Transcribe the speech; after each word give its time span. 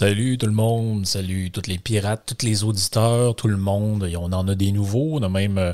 Salut 0.00 0.38
tout 0.38 0.46
le 0.46 0.52
monde, 0.52 1.06
salut 1.06 1.50
tous 1.50 1.66
les 1.66 1.76
pirates, 1.76 2.22
tous 2.24 2.46
les 2.46 2.62
auditeurs, 2.62 3.34
tout 3.34 3.48
le 3.48 3.56
monde. 3.56 4.04
Et 4.04 4.16
on 4.16 4.26
en 4.26 4.46
a 4.46 4.54
des 4.54 4.70
nouveaux. 4.70 5.18
On 5.18 5.22
a 5.24 5.28
même 5.28 5.58
euh, 5.58 5.72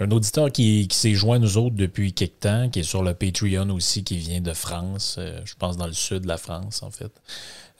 un 0.00 0.10
auditeur 0.10 0.50
qui, 0.50 0.88
s'est 0.90 1.14
joint 1.14 1.36
à 1.36 1.38
nous 1.38 1.56
autres 1.56 1.76
depuis 1.76 2.12
quelque 2.14 2.40
temps, 2.40 2.68
qui 2.68 2.80
est 2.80 2.82
sur 2.82 3.04
le 3.04 3.14
Patreon 3.14 3.70
aussi, 3.70 4.02
qui 4.02 4.16
vient 4.18 4.40
de 4.40 4.52
France, 4.52 5.18
euh, 5.20 5.40
je 5.44 5.54
pense 5.54 5.76
dans 5.76 5.86
le 5.86 5.92
sud 5.92 6.22
de 6.22 6.26
la 6.26 6.36
France 6.36 6.82
en 6.82 6.90
fait. 6.90 7.12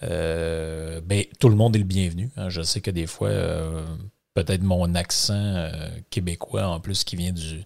Euh, 0.05 1.01
ben, 1.05 1.25
tout 1.41 1.49
le 1.49 1.57
monde 1.57 1.75
est 1.75 1.81
le 1.81 1.85
bienvenu. 1.85 2.31
hein. 2.37 2.51
Je 2.51 2.63
sais 2.63 2.81
que 2.81 2.93
des 2.93 3.09
fois, 3.09 3.31
peut-être 4.35 4.63
mon 4.63 4.95
accent 4.95 5.73
québécois 6.09 6.69
en 6.69 6.79
plus 6.79 7.03
qui 7.03 7.17
vient 7.17 7.33
du, 7.33 7.65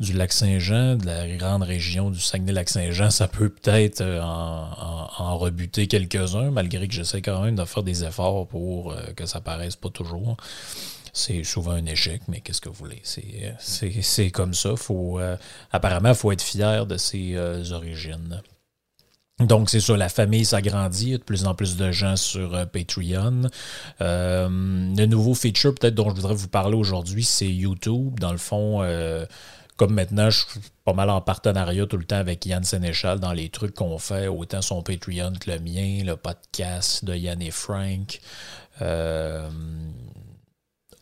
du 0.00 0.12
lac 0.14 0.32
Saint-Jean, 0.32 0.96
de 0.96 1.06
la 1.06 1.28
grande 1.36 1.62
région 1.62 2.10
du 2.10 2.18
Saguenay-Lac-Saint-Jean, 2.18 3.10
ça 3.10 3.28
peut 3.28 3.48
peut-être 3.48 4.00
euh, 4.00 4.20
en, 4.20 5.38
rebuter 5.38 5.86
quelques-uns, 5.86 6.50
malgré 6.50 6.88
que 6.88 6.94
j'essaie 6.94 7.22
quand 7.22 7.42
même 7.42 7.56
de 7.56 7.64
faire 7.64 7.82
des 7.82 8.04
efforts 8.04 8.46
pour 8.48 8.92
euh, 8.92 9.00
que 9.16 9.26
ça 9.26 9.40
paraisse 9.40 9.76
pas 9.76 9.90
toujours. 9.90 10.36
C'est 11.12 11.44
souvent 11.44 11.72
un 11.72 11.86
échec, 11.86 12.22
mais 12.28 12.40
qu'est-ce 12.40 12.60
que 12.60 12.68
vous 12.68 12.74
voulez? 12.74 13.00
C'est, 13.04 13.54
euh, 14.20 14.30
comme 14.30 14.54
ça. 14.54 14.76
Faut, 14.76 15.20
apparemment, 15.70 16.10
il 16.10 16.14
faut 16.14 16.32
être 16.32 16.42
fier 16.42 16.86
de 16.86 16.96
ses 16.96 17.36
origines. 17.70 18.40
Donc, 19.38 19.68
c'est 19.68 19.80
ça, 19.80 19.96
la 19.96 20.08
famille 20.08 20.44
s'agrandit. 20.46 21.06
Il 21.06 21.10
y 21.10 21.14
a 21.14 21.18
de 21.18 21.22
plus 21.22 21.46
en 21.46 21.54
plus 21.54 21.76
de 21.76 21.92
gens 21.92 22.16
sur 22.16 22.66
Patreon. 22.70 23.42
Le 24.00 25.04
nouveau 25.04 25.34
feature, 25.34 25.74
peut-être, 25.74 25.94
dont 25.94 26.08
je 26.08 26.14
voudrais 26.14 26.34
vous 26.34 26.48
parler 26.48 26.76
aujourd'hui, 26.76 27.24
c'est 27.24 27.48
YouTube. 27.48 28.18
Dans 28.18 28.32
le 28.32 28.38
fond, 28.38 28.82
comme 29.82 29.94
maintenant, 29.94 30.30
je 30.30 30.38
suis 30.38 30.60
pas 30.84 30.92
mal 30.92 31.10
en 31.10 31.20
partenariat 31.20 31.86
tout 31.86 31.96
le 31.96 32.04
temps 32.04 32.14
avec 32.18 32.46
Yann 32.46 32.62
Sénéchal 32.62 33.18
dans 33.18 33.32
les 33.32 33.48
trucs 33.48 33.74
qu'on 33.74 33.98
fait, 33.98 34.28
autant 34.28 34.62
son 34.62 34.80
Patreon 34.80 35.32
que 35.40 35.50
le 35.50 35.58
mien, 35.58 36.04
le 36.04 36.14
podcast 36.14 37.04
de 37.04 37.16
Yann 37.16 37.42
et 37.42 37.50
Frank. 37.50 38.20
Euh, 38.80 39.50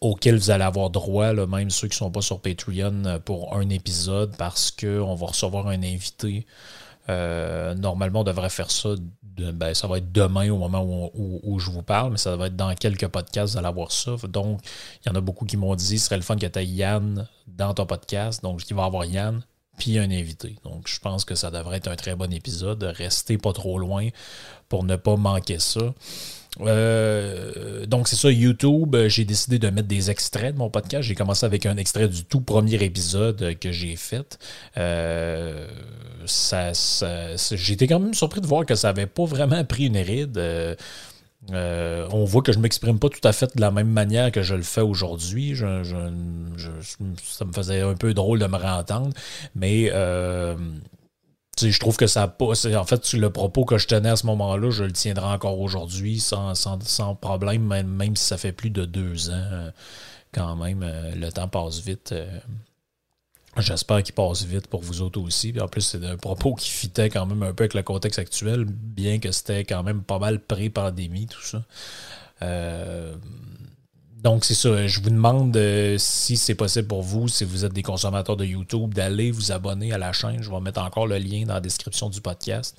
auquel 0.01 0.37
vous 0.39 0.51
allez 0.51 0.65
avoir 0.65 0.89
droit, 0.89 1.35
même 1.35 1.69
ceux 1.69 1.89
qui 1.89 1.97
ne 1.97 1.99
sont 1.99 2.11
pas 2.11 2.23
sur 2.23 2.41
Patreon, 2.41 3.05
euh, 3.05 3.19
pour 3.19 3.55
un 3.55 3.69
épisode, 3.69 4.35
parce 4.39 4.71
qu'on 4.71 5.15
va 5.15 5.27
recevoir 5.27 5.69
un 5.69 5.83
invité. 5.83 6.47
Euh, 7.11 7.75
normalement, 7.75 8.21
on 8.21 8.25
devrait 8.25 8.51
faire 8.51 8.71
ça. 8.71 8.91
ben, 9.37 9.75
ça 9.75 9.87
va 9.89 9.99
être 9.99 10.13
demain 10.13 10.51
au 10.51 10.59
moment 10.59 11.11
où, 11.15 11.59
je 11.59 11.71
vous 11.71 11.83
parle, 11.83 12.13
mais 12.13 12.19
ça 12.19 12.37
va 12.37 12.47
être 12.47 12.57
dans 12.57 12.75
quelques 12.75 13.09
podcasts, 13.09 13.53
vous 13.53 13.59
allez 13.59 13.69
avoir 13.69 13.91
ça. 13.91 14.13
Donc, 14.29 14.61
il 15.05 15.09
y 15.09 15.13
en 15.13 15.17
a 15.17 15.21
beaucoup 15.21 15.45
qui 15.45 15.57
m'ont 15.57 15.75
dit 15.75 15.99
ce 15.99 16.07
serait 16.07 16.17
le 16.17 16.23
fun 16.23 16.37
que 16.37 16.47
tu 16.47 16.59
aies 16.59 16.67
Yann 16.67 17.27
dans 17.47 17.75
ton 17.75 17.87
podcast. 17.87 18.43
Donc, 18.43 18.63
il 18.69 18.77
va 18.77 18.85
avoir 18.85 19.05
Yann, 19.05 19.43
puis 19.81 19.99
un 19.99 20.11
invité. 20.11 20.55
Donc, 20.65 20.87
je 20.87 21.01
pense 21.01 21.25
que 21.25 21.35
ça 21.35 21.51
devrait 21.51 21.79
être 21.79 21.89
un 21.89 21.97
très 21.97 22.15
bon 22.15 22.33
épisode. 22.33 22.85
Restez 22.85 23.39
pas 23.39 23.53
trop 23.53 23.79
loin 23.79 24.09
pour 24.69 24.85
ne 24.85 24.95
pas 24.95 25.17
manquer 25.17 25.59
ça. 25.59 25.93
Euh, 26.61 27.87
donc, 27.87 28.09
c'est 28.09 28.17
ça, 28.17 28.31
YouTube. 28.31 28.95
euh, 28.95 29.09
J'ai 29.09 29.25
décidé 29.25 29.59
de 29.59 29.71
mettre 29.71 29.89
des 29.89 30.11
extraits 30.11 30.55
de 30.55 30.59
mon 30.59 30.69
podcast. 30.69 31.09
J'ai 31.09 31.15
commencé 31.15 31.47
avec 31.47 31.65
un 31.65 31.77
extrait 31.77 32.09
du 32.09 32.25
tout 32.25 32.41
premier 32.41 32.83
épisode 32.83 33.59
que 33.59 33.73
j'ai 33.73 33.97
fait. 33.97 34.39
Euh, 34.77 35.67
ça, 36.27 36.73
été 37.69 37.87
quand 37.87 38.01
même 38.01 38.15
surpris 38.15 38.41
de 38.41 38.47
voir 38.47 38.67
que 38.67 38.75
ça 38.75 38.89
n'avait 38.89 39.07
pas 39.07 39.25
vraiment 39.25 39.65
pris 39.65 39.87
une 39.87 39.97
ride. 39.97 40.39
Euh, 41.53 42.07
on 42.13 42.25
voit 42.25 42.43
que 42.43 42.53
je 42.53 42.59
ne 42.59 42.63
m'exprime 42.63 42.99
pas 42.99 43.09
tout 43.09 43.27
à 43.27 43.33
fait 43.33 43.55
de 43.57 43.61
la 43.61 43.71
même 43.71 43.89
manière 43.91 44.31
que 44.31 44.43
je 44.43 44.55
le 44.55 44.63
fais 44.63 44.83
aujourd'hui. 44.83 45.57
Ça 45.57 47.45
me 47.45 47.53
faisait 47.53 47.81
un 47.81 47.95
peu 47.95 48.13
drôle 48.15 48.39
de 48.39 48.47
me 48.47 48.57
réentendre. 48.57 49.11
Mais 49.55 49.91
euh, 49.93 50.55
je 51.61 51.79
trouve 51.79 51.97
que 51.97 52.07
ça 52.07 52.25
a 52.25 52.29
pas. 52.29 52.55
c'est- 52.55 52.77
En 52.77 52.85
fait, 52.85 53.13
le 53.15 53.31
propos 53.31 53.65
que 53.65 53.79
je 53.79 53.87
tenais 53.87 54.11
à 54.11 54.17
ce 54.17 54.27
moment-là, 54.27 54.71
je 54.71 54.85
le 54.85 54.93
tiendrai 54.93 55.27
encore 55.27 55.59
aujourd'hui 55.61 56.21
sans, 56.21 56.55
problème, 57.21 57.63
même, 57.67 57.89
même 57.89 58.17
si 58.17 58.25
ça 58.27 58.37
fait 58.37 58.53
plus 58.53 58.71
de 58.71 58.85
deux 58.85 59.31
ans. 59.31 59.33
euh, 59.53 59.71
Quand 60.33 60.57
même, 60.57 60.85
le 61.17 61.31
temps 61.33 61.49
passe 61.49 61.81
vite. 61.81 62.15
J'espère 63.57 64.03
qu'il 64.03 64.15
passe 64.15 64.45
vite 64.45 64.69
pour 64.69 64.81
vous 64.81 65.03
autres 65.03 65.21
aussi. 65.21 65.53
En 65.61 65.67
plus, 65.67 65.81
c'est 65.81 66.05
un 66.05 66.17
propos 66.17 66.55
qui 66.55 66.71
fitait 66.71 67.11
quand 67.11 67.27
même 67.27 67.43
un 67.43 67.53
peu 67.53 67.65
avec 67.65 67.75
le 67.75 67.83
contexte 67.83 68.19
actuel, 68.19 68.65
bien 68.65 69.19
que 69.19 69.33
c'était 69.33 69.65
quand 69.65 69.83
même 69.83 70.03
pas 70.03 70.19
mal 70.19 70.39
pré-pandémie, 70.41 71.27
tout 71.27 71.43
ça. 71.43 71.63
Euh, 72.43 73.15
donc, 74.23 74.45
c'est 74.45 74.55
ça. 74.55 74.87
Je 74.87 75.01
vous 75.01 75.09
demande 75.09 75.57
euh, 75.57 75.97
si 75.99 76.37
c'est 76.37 76.55
possible 76.55 76.87
pour 76.87 77.03
vous, 77.03 77.27
si 77.27 77.45
vous 77.45 77.65
êtes 77.65 77.73
des 77.73 77.83
consommateurs 77.83 78.37
de 78.37 78.45
YouTube, 78.45 78.93
d'aller 78.93 79.31
vous 79.31 79.51
abonner 79.51 79.93
à 79.93 79.99
la 79.99 80.13
chaîne. 80.13 80.43
Je 80.43 80.51
vais 80.51 80.61
mettre 80.61 80.83
encore 80.83 81.07
le 81.07 81.17
lien 81.17 81.45
dans 81.47 81.55
la 81.55 81.61
description 81.61 82.11
du 82.11 82.21
podcast. 82.21 82.77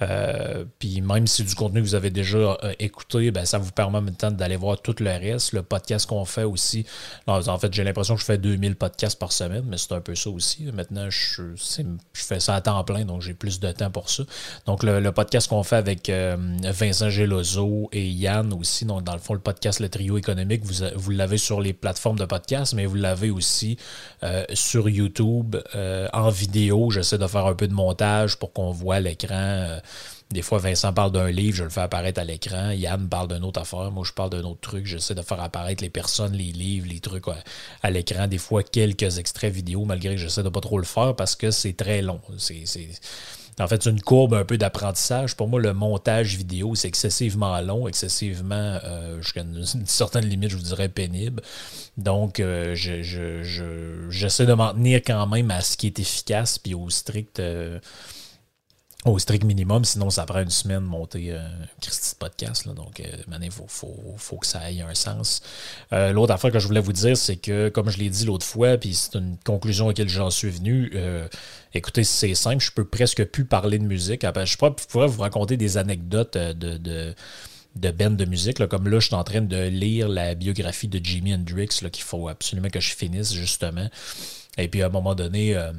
Euh, 0.00 0.64
puis 0.78 1.02
même 1.02 1.26
si 1.26 1.44
du 1.44 1.54
contenu 1.54 1.82
que 1.82 1.86
vous 1.86 1.94
avez 1.94 2.10
déjà 2.10 2.38
euh, 2.38 2.72
écouté, 2.78 3.30
ben, 3.30 3.44
ça 3.44 3.58
vous 3.58 3.72
permet 3.72 4.00
maintenant 4.00 4.30
d'aller 4.30 4.56
voir 4.56 4.80
tout 4.80 4.94
le 5.00 5.10
reste. 5.10 5.52
Le 5.52 5.62
podcast 5.62 6.06
qu'on 6.06 6.24
fait 6.24 6.44
aussi. 6.44 6.86
En 7.26 7.58
fait, 7.58 7.72
j'ai 7.74 7.84
l'impression 7.84 8.14
que 8.14 8.20
je 8.20 8.26
fais 8.26 8.38
2000 8.38 8.76
podcasts 8.76 9.18
par 9.18 9.32
semaine, 9.32 9.64
mais 9.68 9.76
c'est 9.76 9.92
un 9.92 10.00
peu 10.00 10.14
ça 10.14 10.30
aussi. 10.30 10.70
Maintenant, 10.72 11.10
je, 11.10 11.42
je 11.54 11.82
fais 12.14 12.40
ça 12.40 12.54
à 12.54 12.60
temps 12.62 12.82
plein, 12.84 13.04
donc 13.04 13.20
j'ai 13.20 13.34
plus 13.34 13.60
de 13.60 13.70
temps 13.72 13.90
pour 13.90 14.08
ça. 14.08 14.22
Donc, 14.64 14.82
le, 14.82 15.08
podcast 15.12 15.48
qu'on 15.48 15.62
fait 15.64 15.76
avec 15.76 16.10
Vincent 16.10 17.10
Gelozo 17.10 17.88
et 17.92 18.06
Yann 18.06 18.52
aussi, 18.52 18.84
donc 18.84 19.02
dans 19.02 19.14
le 19.14 19.18
fond, 19.18 19.34
le 19.34 19.40
podcast 19.40 19.80
Le 19.80 19.88
Trio 19.88 20.16
économique, 20.16 20.64
vous, 20.64 20.77
vous 20.96 21.10
l'avez 21.10 21.38
sur 21.38 21.60
les 21.60 21.72
plateformes 21.72 22.18
de 22.18 22.24
podcast, 22.24 22.74
mais 22.74 22.86
vous 22.86 22.94
l'avez 22.96 23.30
aussi 23.30 23.76
euh, 24.22 24.44
sur 24.52 24.88
YouTube 24.88 25.56
euh, 25.74 26.08
en 26.12 26.30
vidéo. 26.30 26.90
J'essaie 26.90 27.18
de 27.18 27.26
faire 27.26 27.46
un 27.46 27.54
peu 27.54 27.68
de 27.68 27.74
montage 27.74 28.36
pour 28.36 28.52
qu'on 28.52 28.70
voit 28.70 29.00
l'écran. 29.00 29.34
euh, 29.34 29.80
des 30.30 30.42
fois, 30.42 30.58
Vincent 30.58 30.92
parle 30.92 31.12
d'un 31.12 31.30
livre, 31.30 31.56
je 31.56 31.64
le 31.64 31.70
fais 31.70 31.80
apparaître 31.80 32.20
à 32.20 32.24
l'écran. 32.24 32.70
Yann 32.70 33.08
parle 33.08 33.28
d'une 33.28 33.44
autre 33.44 33.60
affaire, 33.62 33.90
moi 33.90 34.04
je 34.06 34.12
parle 34.12 34.28
d'un 34.28 34.42
autre 34.42 34.60
truc. 34.60 34.84
J'essaie 34.84 35.14
de 35.14 35.22
faire 35.22 35.40
apparaître 35.40 35.82
les 35.82 35.88
personnes, 35.88 36.32
les 36.34 36.52
livres, 36.52 36.86
les 36.86 37.00
trucs 37.00 37.24
à, 37.82 37.90
l'écran. 37.90 38.26
Des 38.26 38.36
fois, 38.36 38.62
quelques 38.62 39.18
extraits 39.18 39.52
vidéo, 39.52 39.86
malgré 39.86 40.16
que 40.16 40.20
j'essaie 40.20 40.42
de 40.42 40.50
pas 40.50 40.60
trop 40.60 40.78
le 40.78 40.84
faire 40.84 41.16
parce 41.16 41.34
que 41.34 41.50
c'est 41.50 41.72
très 41.72 42.02
long. 42.02 42.20
C'est- 42.36 42.66
En 43.60 43.66
fait, 43.66 43.86
une 43.86 44.00
courbe 44.00 44.34
un 44.34 44.44
peu 44.44 44.56
d'apprentissage. 44.56 45.34
Pour 45.36 45.48
moi, 45.48 45.60
le 45.60 45.72
montage 45.72 46.36
vidéo, 46.36 46.74
c'est 46.74 46.88
excessivement 46.88 47.60
long, 47.60 47.88
excessivement, 47.88 48.78
euh, 48.84 49.20
jusqu'à 49.20 49.40
une, 49.42 49.56
une 49.74 49.86
certaine 49.86 50.24
limite, 50.26 50.50
je 50.50 50.56
vous 50.56 50.62
dirais, 50.62 50.88
pénible. 50.88 51.42
Donc, 51.96 52.38
euh, 52.40 52.74
je, 52.74 53.02
je- 53.02 54.06
j'essaie 54.10 54.46
de 54.46 54.52
m'en 54.54 54.72
tenir 54.72 55.00
quand 55.04 55.26
même 55.26 55.50
à 55.50 55.60
ce 55.60 55.76
qui 55.76 55.86
est 55.88 55.98
efficace, 55.98 56.58
puis 56.58 56.74
au 56.74 56.88
strict, 56.90 57.40
euh, 57.40 57.80
au 59.04 59.18
strict 59.18 59.44
minimum. 59.44 59.84
Sinon, 59.84 60.10
ça 60.10 60.26
prend 60.26 60.40
une 60.40 60.50
semaine 60.50 60.80
de 60.80 60.88
monter 60.88 61.32
euh, 61.32 61.38
un 61.38 61.66
Christy 61.80 62.14
podcast. 62.18 62.66
là. 62.66 62.72
donc, 62.72 63.00
il 63.00 63.50
faut, 63.50 63.66
faut, 63.68 64.14
faut 64.16 64.36
que 64.38 64.46
ça 64.46 64.70
ait 64.70 64.80
un 64.80 64.94
sens. 64.94 65.40
Euh, 65.92 66.12
L'autre 66.12 66.32
affaire 66.32 66.50
que 66.50 66.58
je 66.58 66.66
voulais 66.66 66.80
vous 66.80 66.92
dire, 66.92 67.16
c'est 67.16 67.36
que, 67.36 67.68
comme 67.68 67.90
je 67.90 67.98
l'ai 67.98 68.10
dit 68.10 68.24
l'autre 68.26 68.44
fois, 68.44 68.76
puis 68.76 68.94
c'est 68.94 69.14
une 69.14 69.36
conclusion 69.44 69.86
à 69.86 69.88
laquelle 69.88 70.08
j'en 70.08 70.30
suis 70.30 70.50
venu, 70.50 70.90
euh, 70.94 71.28
écoutez, 71.74 72.02
c'est 72.02 72.34
simple, 72.34 72.62
je 72.62 72.72
peux 72.72 72.84
presque 72.84 73.24
plus 73.26 73.44
parler 73.44 73.78
de 73.78 73.84
musique. 73.84 74.24
Après, 74.24 74.46
Je 74.46 74.56
pourrais, 74.56 75.06
vous 75.06 75.22
raconter 75.22 75.56
des 75.56 75.76
anecdotes 75.76 76.36
euh, 76.36 76.52
de, 76.52 76.76
de, 76.76 77.14
de 77.76 77.90
de 77.90 78.24
musique. 78.24 78.66
Comme 78.66 78.88
là, 78.88 78.98
je 78.98 79.06
suis 79.06 79.14
en 79.14 79.24
train 79.24 79.42
de 79.42 79.68
lire 79.68 80.08
la 80.08 80.34
biographie 80.34 80.88
de 80.88 81.04
Jimi 81.04 81.34
Hendrix, 81.34 81.68
qu'il 81.92 82.04
faut 82.04 82.28
absolument 82.28 82.68
que 82.68 82.80
je 82.80 82.94
finisse, 82.94 83.32
justement. 83.32 83.88
Et 84.56 84.66
puis, 84.66 84.82
à 84.82 84.86
un 84.86 84.90
moment 84.90 85.14
donné, 85.14 85.56
euh, 85.56 85.72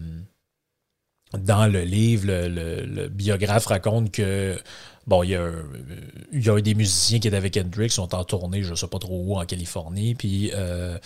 dans 1.34 1.68
le 1.68 1.82
livre, 1.82 2.28
le, 2.28 3.08
biographe 3.08 3.68
raconte 3.68 4.12
que 4.12 4.58
bon, 5.08 5.24
il 5.24 5.32
y, 5.32 5.36
a, 5.36 5.52
il 6.32 6.46
y 6.46 6.50
a 6.50 6.62
des 6.62 6.76
musiciens 6.76 7.20
qui 7.20 7.28
étaient 7.28 7.38
avec 7.38 7.58
Hendrix, 7.58 7.90
sont 7.90 8.14
en 8.16 8.24
tournée, 8.24 8.64
je 8.64 8.72
ne 8.72 8.76
sais 8.76 8.88
pas 8.88 9.00
trop 9.00 9.22
où, 9.24 9.36
en 9.38 9.46
Californie, 9.46 10.16
puis 10.16 10.52
euh, 10.54 10.98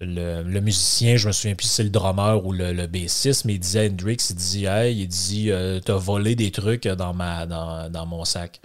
le, 0.00 0.60
musicien, 0.60 1.16
je 1.16 1.28
me 1.28 1.32
souviens 1.32 1.54
plus 1.54 1.66
si 1.66 1.74
c'est 1.74 1.84
le 1.84 1.90
drummer 1.90 2.44
ou 2.44 2.52
le, 2.52 2.86
bassiste, 2.86 3.44
mais 3.44 3.54
il 3.54 3.60
disait 3.60 3.86
à 3.86 3.90
Hendrix, 3.90 4.16
il 4.30 4.36
dit 4.36 4.64
Hey, 4.64 5.00
il 5.02 5.08
dit 5.08 5.50
euh, 5.50 5.80
T'as 5.80 5.96
volé 5.96 6.34
des 6.34 6.50
trucs 6.50 6.88
dans, 6.88 7.12
ma, 7.12 7.46
dans, 7.46 8.06
mon 8.06 8.24
sac. 8.24 8.60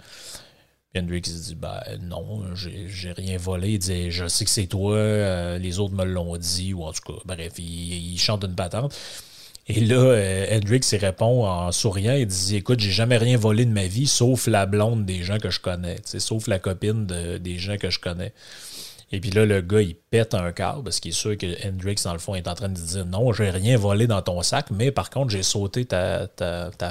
Hendrix 0.96 1.22
il 1.26 1.40
dit 1.40 1.54
Ben 1.54 1.80
non, 2.00 2.42
j'ai 2.54 3.12
rien 3.12 3.36
volé. 3.36 3.72
Il 3.72 3.78
dit 3.78 4.10
Je 4.10 4.26
sais 4.26 4.44
que 4.46 4.50
c'est 4.50 4.66
toi, 4.66 4.94
euh, 4.96 5.58
les 5.58 5.78
autres 5.78 5.94
me 5.94 6.04
l'ont 6.04 6.36
dit, 6.38 6.72
ou 6.72 6.84
en 6.84 6.92
tout 6.92 7.12
cas, 7.12 7.20
bref, 7.26 7.52
il, 7.58 8.18
chante 8.18 8.44
une 8.44 8.54
patente. 8.54 8.96
Et 9.68 9.80
là, 9.80 9.96
euh, 9.96 10.56
Hendrix 10.56 10.80
il 10.92 10.98
répond 10.98 11.44
en 11.44 11.72
souriant, 11.72 12.14
il 12.14 12.26
dit 12.26 12.56
Écoute, 12.56 12.78
j'ai 12.78 12.92
jamais 12.92 13.16
rien 13.16 13.36
volé 13.36 13.64
de 13.64 13.72
ma 13.72 13.86
vie, 13.86 14.06
sauf 14.06 14.46
la 14.46 14.64
blonde 14.64 15.04
des 15.04 15.22
gens 15.24 15.38
que 15.38 15.50
je 15.50 15.58
connais, 15.58 15.96
sauf 16.04 16.46
la 16.46 16.58
copine 16.58 17.06
des 17.06 17.58
gens 17.58 17.76
que 17.76 17.90
je 17.90 17.98
connais. 17.98 18.32
Et 19.12 19.20
puis 19.20 19.30
là, 19.30 19.46
le 19.46 19.60
gars, 19.60 19.82
il 19.82 19.94
pète 19.94 20.34
un 20.34 20.50
câble 20.50 20.82
parce 20.82 20.98
qu'il 20.98 21.10
est 21.10 21.14
sûr 21.14 21.38
que 21.38 21.46
Hendrix, 21.66 21.96
dans 22.04 22.12
le 22.12 22.18
fond, 22.18 22.34
est 22.34 22.48
en 22.48 22.54
train 22.54 22.68
de 22.68 22.74
dire 22.74 23.06
Non, 23.06 23.32
j'ai 23.32 23.50
rien 23.50 23.76
volé 23.76 24.06
dans 24.06 24.22
ton 24.22 24.40
sac, 24.42 24.70
mais 24.70 24.90
par 24.90 25.10
contre, 25.10 25.30
j'ai 25.30 25.42
sauté 25.42 25.84
ta, 25.84 26.28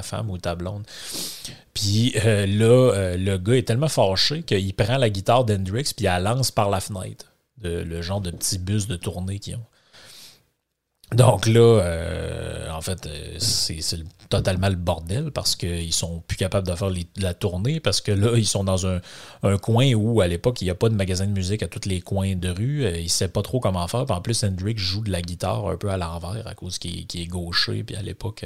femme 0.02 0.30
ou 0.30 0.38
ta 0.38 0.54
blonde. 0.54 0.84
Puis 1.74 2.14
euh, 2.24 2.46
là, 2.46 2.92
euh, 2.94 3.16
le 3.16 3.36
gars 3.36 3.56
est 3.56 3.66
tellement 3.66 3.88
fâché 3.88 4.42
qu'il 4.42 4.74
prend 4.74 4.96
la 4.96 5.10
guitare 5.10 5.44
d'Hendrix 5.44 5.92
puis 5.94 6.04
il 6.04 6.04
la 6.04 6.18
lance 6.18 6.50
par 6.50 6.70
la 6.70 6.80
fenêtre. 6.80 7.32
le 7.62 8.02
genre 8.02 8.22
de 8.22 8.30
petit 8.30 8.58
bus 8.58 8.86
de 8.86 8.96
tournée 8.96 9.38
qu'ils 9.38 9.56
ont. 9.56 9.66
Donc 11.14 11.46
là, 11.46 11.60
euh, 11.60 12.70
en 12.72 12.80
fait, 12.80 13.06
euh, 13.06 13.36
c'est 13.38 13.78
totalement 14.28 14.68
le 14.68 14.74
bordel 14.74 15.30
parce 15.30 15.54
qu'ils 15.54 15.92
sont 15.92 16.20
plus 16.26 16.36
capables 16.36 16.66
de 16.66 16.74
faire 16.74 16.90
la 17.18 17.32
tournée 17.32 17.78
parce 17.78 18.00
que 18.00 18.10
là, 18.10 18.36
ils 18.36 18.46
sont 18.46 18.64
dans 18.64 18.88
un, 18.88 19.00
coin 19.58 19.92
où, 19.94 20.20
à 20.20 20.26
l'époque, 20.26 20.60
il 20.62 20.64
n'y 20.64 20.70
a 20.70 20.74
pas 20.74 20.88
de 20.88 20.96
magasin 20.96 21.26
de 21.26 21.30
musique 21.30 21.62
à 21.62 21.68
tous 21.68 21.88
les 21.88 22.00
coins 22.00 22.34
de 22.34 22.48
rue. 22.48 22.84
Euh, 22.84 22.98
ils 22.98 23.04
ne 23.04 23.08
savent 23.08 23.30
pas 23.30 23.42
trop 23.42 23.60
comment 23.60 23.86
faire. 23.86 24.10
en 24.10 24.20
plus, 24.20 24.42
Hendrix 24.42 24.74
joue 24.76 25.02
de 25.02 25.12
la 25.12 25.22
guitare 25.22 25.68
un 25.68 25.76
peu 25.76 25.90
à 25.90 25.96
l'envers 25.96 26.44
à 26.48 26.54
cause 26.54 26.78
qu'il 26.78 27.06
est 27.14 27.26
gaucher. 27.26 27.84
Puis 27.84 27.94
à 27.94 28.02
l'époque, 28.02 28.40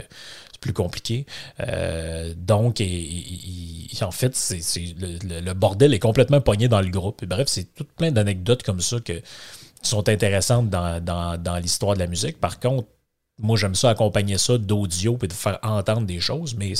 c'est 0.52 0.60
plus 0.60 0.74
compliqué. 0.74 1.24
donc, 2.36 2.82
en 4.02 4.10
fait, 4.10 4.36
c'est 4.36 4.60
le, 4.98 5.40
le, 5.40 5.54
bordel 5.54 5.94
est 5.94 5.98
complètement 5.98 6.42
pogné 6.42 6.68
dans 6.68 6.82
le 6.82 6.90
groupe. 6.90 7.24
bref, 7.24 7.48
c'est 7.48 7.74
tout 7.74 7.86
plein 7.96 8.10
d'anecdotes 8.10 8.62
comme 8.62 8.80
ça 8.80 9.00
que 9.00 9.22
sont 9.82 10.08
intéressantes 10.08 10.68
dans, 10.70 11.60
l'histoire 11.60 11.94
de 11.94 12.00
la 12.00 12.06
musique. 12.06 12.38
Par 12.40 12.60
contre, 12.60 12.88
moi, 13.38 13.56
j'aime 13.56 13.74
ça 13.74 13.90
accompagner 13.90 14.38
ça 14.38 14.58
d'audio 14.58 15.18
et 15.22 15.26
de 15.26 15.32
faire 15.32 15.58
entendre 15.62 16.06
des 16.06 16.20
choses, 16.20 16.54
mais 16.56 16.74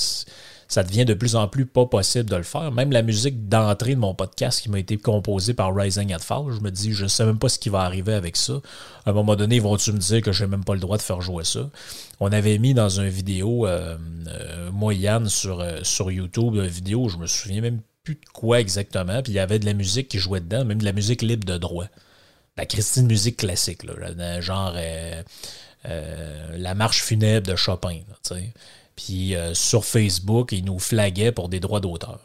ça 0.69 0.85
devient 0.85 1.05
de 1.05 1.15
plus 1.15 1.35
en 1.35 1.49
plus 1.49 1.65
pas 1.67 1.87
possible 1.87 2.29
de 2.29 2.37
le 2.37 2.43
faire. 2.43 2.71
Même 2.71 2.93
la 2.93 3.03
musique 3.03 3.49
d'entrée 3.49 3.95
de 3.95 4.01
mon 4.01 4.15
podcast 4.15 4.61
qui 4.61 4.69
m'a 4.69 4.79
été 4.79 4.99
composée 4.99 5.55
par 5.55 5.75
Rising 5.75 6.13
at 6.13 6.19
Fall, 6.19 6.45
je 6.51 6.61
me 6.61 6.71
dis, 6.71 6.93
je 6.93 7.05
ne 7.05 7.09
sais 7.09 7.25
même 7.25 7.39
pas 7.39 7.49
ce 7.49 7.59
qui 7.59 7.71
va 7.71 7.81
arriver 7.81 8.13
avec 8.13 8.37
ça. 8.37 8.61
À 9.07 9.11
un 9.11 9.13
moment 9.13 9.37
donné, 9.37 9.59
vont-tu 9.59 9.93
me 9.93 9.99
dire 9.99 10.21
que 10.21 10.33
je 10.33 10.45
n'ai 10.45 10.51
même 10.51 10.65
pas 10.65 10.75
le 10.75 10.81
droit 10.81 10.99
de 10.99 11.03
faire 11.03 11.23
jouer 11.23 11.45
ça? 11.45 11.71
On 12.21 12.31
avait 12.31 12.59
mis 12.59 12.75
dans 12.75 12.91
une 12.91 13.09
vidéo, 13.09 13.67
euh, 13.67 13.97
euh, 14.29 14.71
moi 14.71 14.93
Yann, 14.93 15.29
sur, 15.29 15.61
euh, 15.61 15.81
YouTube, 16.09 16.55
une 16.57 16.67
vidéo, 16.67 17.09
je 17.09 17.17
me 17.17 17.27
souviens 17.27 17.63
même 17.63 17.81
plus 18.05 18.15
de 18.15 18.21
quoi 18.33 18.61
exactement, 18.61 19.23
puis 19.23 19.33
il 19.33 19.37
y 19.37 19.41
avait 19.41 19.59
de 19.59 19.67
la 19.67 19.75
musique 19.75 20.09
qui 20.09 20.19
jouait 20.19 20.41
dedans, 20.41 20.65
même 20.65 20.79
de 20.79 20.85
la 20.85 20.93
musique 20.93 21.23
libre 21.23 21.45
de 21.45 21.57
droit 21.57 21.87
la 22.61 22.67
Christine 22.67 23.07
musique 23.07 23.39
classique, 23.39 23.87
genre 24.41 24.75
euh, 24.77 25.23
euh, 25.87 26.59
la 26.59 26.75
marche 26.75 27.03
funèbre 27.03 27.51
de 27.51 27.57
Chopin. 27.57 28.01
Puis 28.97 29.35
euh, 29.35 29.55
sur 29.55 29.87
Facebook, 29.87 30.53
ils 30.53 30.63
nous 30.63 30.79
flaguaient 30.79 31.33
pour 31.33 31.49
des 31.49 31.59
droits 31.59 31.81
d'auteur. 31.81 32.21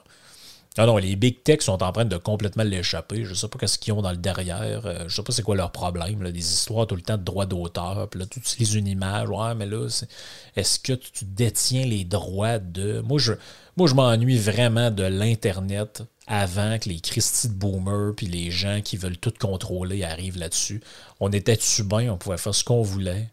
Ah 0.78 0.86
non, 0.86 0.98
les 0.98 1.16
big 1.16 1.42
techs 1.42 1.62
sont 1.62 1.82
en 1.82 1.94
train 1.94 2.04
de 2.04 2.18
complètement 2.18 2.66
l'échapper. 2.66 3.24
Je 3.24 3.30
ne 3.30 3.36
sais 3.36 3.48
pas 3.48 3.66
ce 3.66 3.78
qu'ils 3.78 3.94
ont 3.94 4.02
dans 4.02 4.12
le 4.12 4.18
derrière. 4.18 4.82
je 4.82 5.04
ne 5.06 5.10
sais 5.10 5.24
pas 5.24 5.32
c'est 5.32 5.42
quoi 5.42 5.56
leur 5.56 5.72
problème. 5.72 6.30
Des 6.30 6.40
histoires 6.40 6.86
tout 6.86 6.98
le 6.98 7.02
temps 7.02 7.18
de 7.18 7.24
droits 7.24 7.46
d'auteur. 7.46 8.10
Puis 8.10 8.20
là, 8.20 8.26
tu 8.26 8.40
utilises 8.40 8.74
une 8.74 8.88
image. 8.88 9.30
Ouais, 9.30 9.56
mais 9.56 9.68
là, 9.68 9.88
est-ce 10.58 10.80
que 10.80 10.92
tu 10.92 11.24
détiens 11.24 11.86
les 11.86 12.04
droits 12.04 12.60
de. 12.60 13.00
Moi, 13.00 13.20
je, 13.20 13.32
moi, 13.78 13.88
je 13.88 13.94
m'ennuie 13.94 14.38
vraiment 14.38 14.90
de 14.90 15.04
l'Internet 15.04 16.04
avant 16.28 16.80
que 16.80 16.90
les 16.90 17.00
Christy 17.00 17.50
de 17.50 17.54
Boomer 17.54 18.14
puis 18.16 18.26
les 18.26 18.50
gens 18.50 18.82
qui 18.82 18.98
veulent 18.98 19.18
tout 19.18 19.34
contrôler 19.40 20.04
arrivent 20.04 20.38
là-dessus. 20.38 20.82
On 21.20 21.32
était 21.32 21.60
bien, 21.80 22.14
on 22.14 22.18
pouvait 22.18 22.38
faire 22.38 22.56
ce 22.56 22.64
qu'on 22.64 22.82
voulait. 22.82 23.30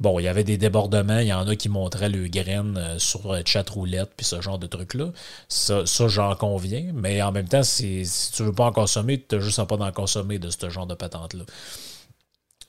Bon, 0.00 0.18
il 0.18 0.24
y 0.24 0.28
avait 0.28 0.42
des 0.42 0.58
débordements, 0.58 1.20
il 1.20 1.28
y 1.28 1.32
en 1.32 1.46
a 1.46 1.54
qui 1.54 1.68
montraient 1.68 2.08
le 2.08 2.26
graine 2.26 2.76
euh, 2.76 2.98
sur 2.98 3.40
chat 3.46 3.68
roulette 3.70 4.10
puis 4.16 4.26
ce 4.26 4.40
genre 4.40 4.58
de 4.58 4.66
trucs-là. 4.66 5.12
Ça, 5.48 5.84
j'en 6.08 6.34
conviens, 6.34 6.90
mais 6.92 7.22
en 7.22 7.30
même 7.30 7.48
temps, 7.48 7.62
si, 7.62 8.04
tu 8.34 8.42
veux 8.42 8.52
pas 8.52 8.64
en 8.64 8.72
consommer, 8.72 9.24
tu 9.26 9.36
n'as 9.36 9.40
juste 9.40 9.62
pas 9.64 9.76
d'en 9.76 9.92
consommer 9.92 10.40
de 10.40 10.50
ce 10.50 10.68
genre 10.68 10.88
de 10.88 10.94
patente-là. 10.94 11.44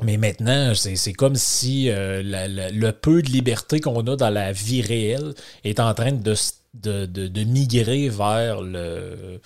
Mais 0.03 0.17
maintenant, 0.17 0.73
c'est 0.75 1.13
comme 1.13 1.35
si 1.35 1.89
euh, 1.89 2.21
le 2.23 2.91
peu 2.91 3.21
de 3.23 3.29
liberté 3.29 3.79
qu'on 3.79 4.05
a 4.07 4.15
dans 4.15 4.29
la 4.29 4.51
vie 4.51 4.81
réelle 4.81 5.33
est 5.63 5.79
en 5.79 5.93
train 5.93 6.11
de, 6.11 6.35
de, 6.81 7.05
de 7.05 7.43
migrer 7.43 8.09
vers 8.09 8.61
le, 8.61 9.39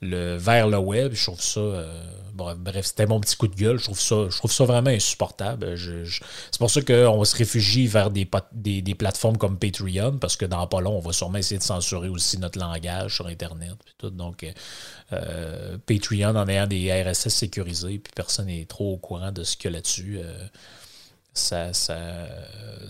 le, 0.00 0.36
vers 0.36 0.68
le 0.68 0.78
web. 0.78 1.12
Je 1.14 1.24
trouve 1.24 1.40
ça. 1.40 1.60
Euh, 1.60 2.02
bref, 2.32 2.86
c'était 2.86 3.06
mon 3.06 3.20
petit 3.20 3.36
coup 3.36 3.48
de 3.48 3.54
gueule. 3.54 3.78
Je 3.78 3.84
trouve 3.84 4.00
ça, 4.00 4.26
je 4.30 4.36
trouve 4.36 4.52
ça 4.52 4.64
vraiment 4.64 4.90
insupportable. 4.90 5.76
c'est 5.76 6.58
pour 6.58 6.70
ça 6.70 6.80
qu'on 6.82 7.24
se 7.24 7.36
réfugie 7.36 7.86
vers 7.86 8.10
des, 8.10 8.28
des, 8.52 8.94
plateformes 8.94 9.36
comme 9.36 9.58
Patreon, 9.58 10.18
parce 10.18 10.36
que 10.36 10.46
dans 10.46 10.66
pas 10.66 10.80
long, 10.80 10.96
on 10.96 11.00
va 11.00 11.12
sûrement 11.12 11.38
essayer 11.38 11.58
de 11.58 11.62
censurer 11.64 12.08
aussi 12.08 12.38
notre 12.38 12.58
langage 12.58 13.16
sur 13.16 13.26
Internet. 13.26 13.74
Donc, 14.02 14.46
euh, 15.12 15.76
Patreon, 15.86 16.36
en 16.36 16.48
ayant 16.48 16.66
des 16.66 16.90
RSS 17.02 17.28
sécurisés, 17.28 17.98
puis 17.98 18.12
personne 18.14 18.46
n'est 18.46 18.64
trop 18.64 18.94
au 18.94 18.96
courant 18.96 19.32
de 19.32 19.44
ce 19.44 19.56
qu'il 19.56 19.70
y 19.70 19.74
a 19.74 19.76
là-dessus. 19.76 20.18
Euh, 20.22 20.46
ça, 21.32 21.72
ça, 21.72 21.96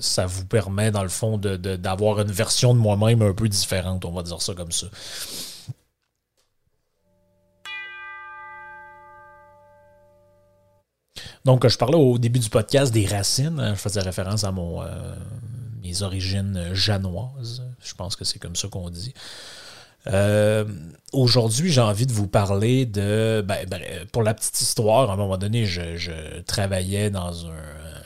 ça, 0.00 0.26
vous 0.26 0.46
permet, 0.46 0.90
dans 0.90 1.02
le 1.02 1.08
fond, 1.08 1.38
d'avoir 1.38 2.16
de, 2.16 2.22
une 2.22 2.32
version 2.32 2.75
de 2.75 2.78
moi-même 2.78 3.22
un 3.22 3.32
peu 3.32 3.48
différente, 3.48 4.04
on 4.04 4.12
va 4.12 4.22
dire 4.22 4.40
ça 4.42 4.54
comme 4.54 4.72
ça. 4.72 4.87
Donc, 11.44 11.66
je 11.66 11.78
parlais 11.78 11.97
au 11.97 12.18
début 12.18 12.38
du 12.38 12.50
podcast 12.50 12.92
des 12.92 13.06
racines. 13.06 13.73
Je 13.75 13.80
faisais 13.80 14.00
référence 14.00 14.44
à 14.44 14.52
mon, 14.52 14.82
euh, 14.82 14.87
mes 15.82 16.02
origines 16.02 16.70
janoises. 16.75 17.64
Je 17.82 17.94
pense 17.94 18.14
que 18.14 18.25
c'est 18.25 18.38
comme 18.38 18.56
ça 18.56 18.68
qu'on 18.68 18.90
dit. 18.90 19.14
Euh, 20.06 20.64
aujourd'hui, 21.12 21.70
j'ai 21.70 21.80
envie 21.80 22.06
de 22.06 22.12
vous 22.12 22.26
parler 22.26 22.87
de. 22.87 23.44
Ben, 23.47 23.66
ben, 23.68 23.82
pour 24.12 24.23
la 24.23 24.35
petite 24.35 24.61
histoire, 24.61 25.11
à 25.11 25.14
un 25.14 25.16
moment 25.16 25.38
donné, 25.38 25.66
je, 25.66 26.40
travaillais 26.42 27.11
dans 27.11 27.47
un. 27.47 28.00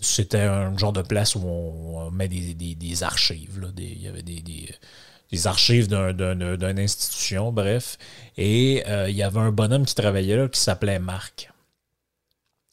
C'était 0.00 0.40
un 0.40 0.76
genre 0.76 0.92
de 0.92 1.02
place 1.02 1.34
où 1.34 1.40
on, 1.40 2.10
met 2.10 2.28
des, 2.28 3.02
archives. 3.02 3.60
il 3.78 4.02
y 4.02 4.08
avait 4.08 4.22
des, 4.22 5.46
archives 5.46 5.88
d'une 5.88 6.78
institution, 6.78 7.52
bref. 7.52 7.98
Et 8.36 8.84
euh, 8.86 9.08
il 9.08 9.16
y 9.16 9.22
avait 9.22 9.40
un 9.40 9.52
bonhomme 9.52 9.86
qui 9.86 9.94
travaillait 9.94 10.36
là 10.36 10.48
qui 10.48 10.60
s'appelait 10.60 10.98
Marc. 10.98 11.50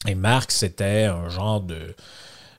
Et 0.06 0.14
Marc, 0.14 0.52
c'était 0.52 1.04
un 1.04 1.28
genre 1.28 1.60
de. 1.60 1.94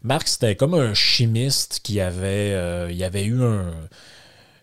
Marc, 0.02 0.28
c'était 0.28 0.56
comme 0.56 0.74
un 0.74 0.94
chimiste 0.94 1.80
qui 1.84 2.00
avait. 2.02 2.54
Euh, 2.54 2.92
il 2.92 3.04
avait 3.04 3.26
eu 3.26 3.44
un. 3.44 3.72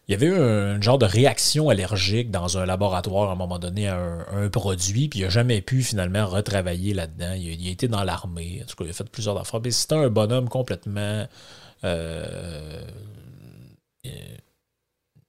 Il 0.08 0.12
y 0.12 0.14
avait 0.14 0.26
eu 0.26 0.34
un, 0.34 0.80
genre 0.80 0.98
de 0.98 1.06
réaction 1.06 1.68
allergique 1.68 2.30
dans 2.30 2.58
un 2.58 2.66
laboratoire 2.66 3.30
à 3.30 3.32
un 3.32 3.36
moment 3.36 3.58
donné 3.58 3.88
à 3.88 3.98
un, 4.32 4.48
produit, 4.48 5.08
puis 5.08 5.20
il 5.20 5.22
n'a 5.22 5.28
jamais 5.28 5.60
pu 5.62 5.82
finalement 5.82 6.26
retravailler 6.26 6.92
là-dedans. 6.92 7.34
Il, 7.34 7.66
a 7.66 7.70
été 7.70 7.88
dans 7.88 8.02
l'armée. 8.02 8.60
En 8.62 8.66
tout 8.66 8.76
cas, 8.76 8.84
il 8.84 8.90
a 8.90 8.92
fait 8.92 9.08
plusieurs 9.08 9.38
affaires. 9.38 9.60
Mais 9.62 9.70
c'était 9.70 9.94
un 9.94 10.08
bonhomme 10.10 10.48
complètement 10.48 11.26
euh, 11.84 12.84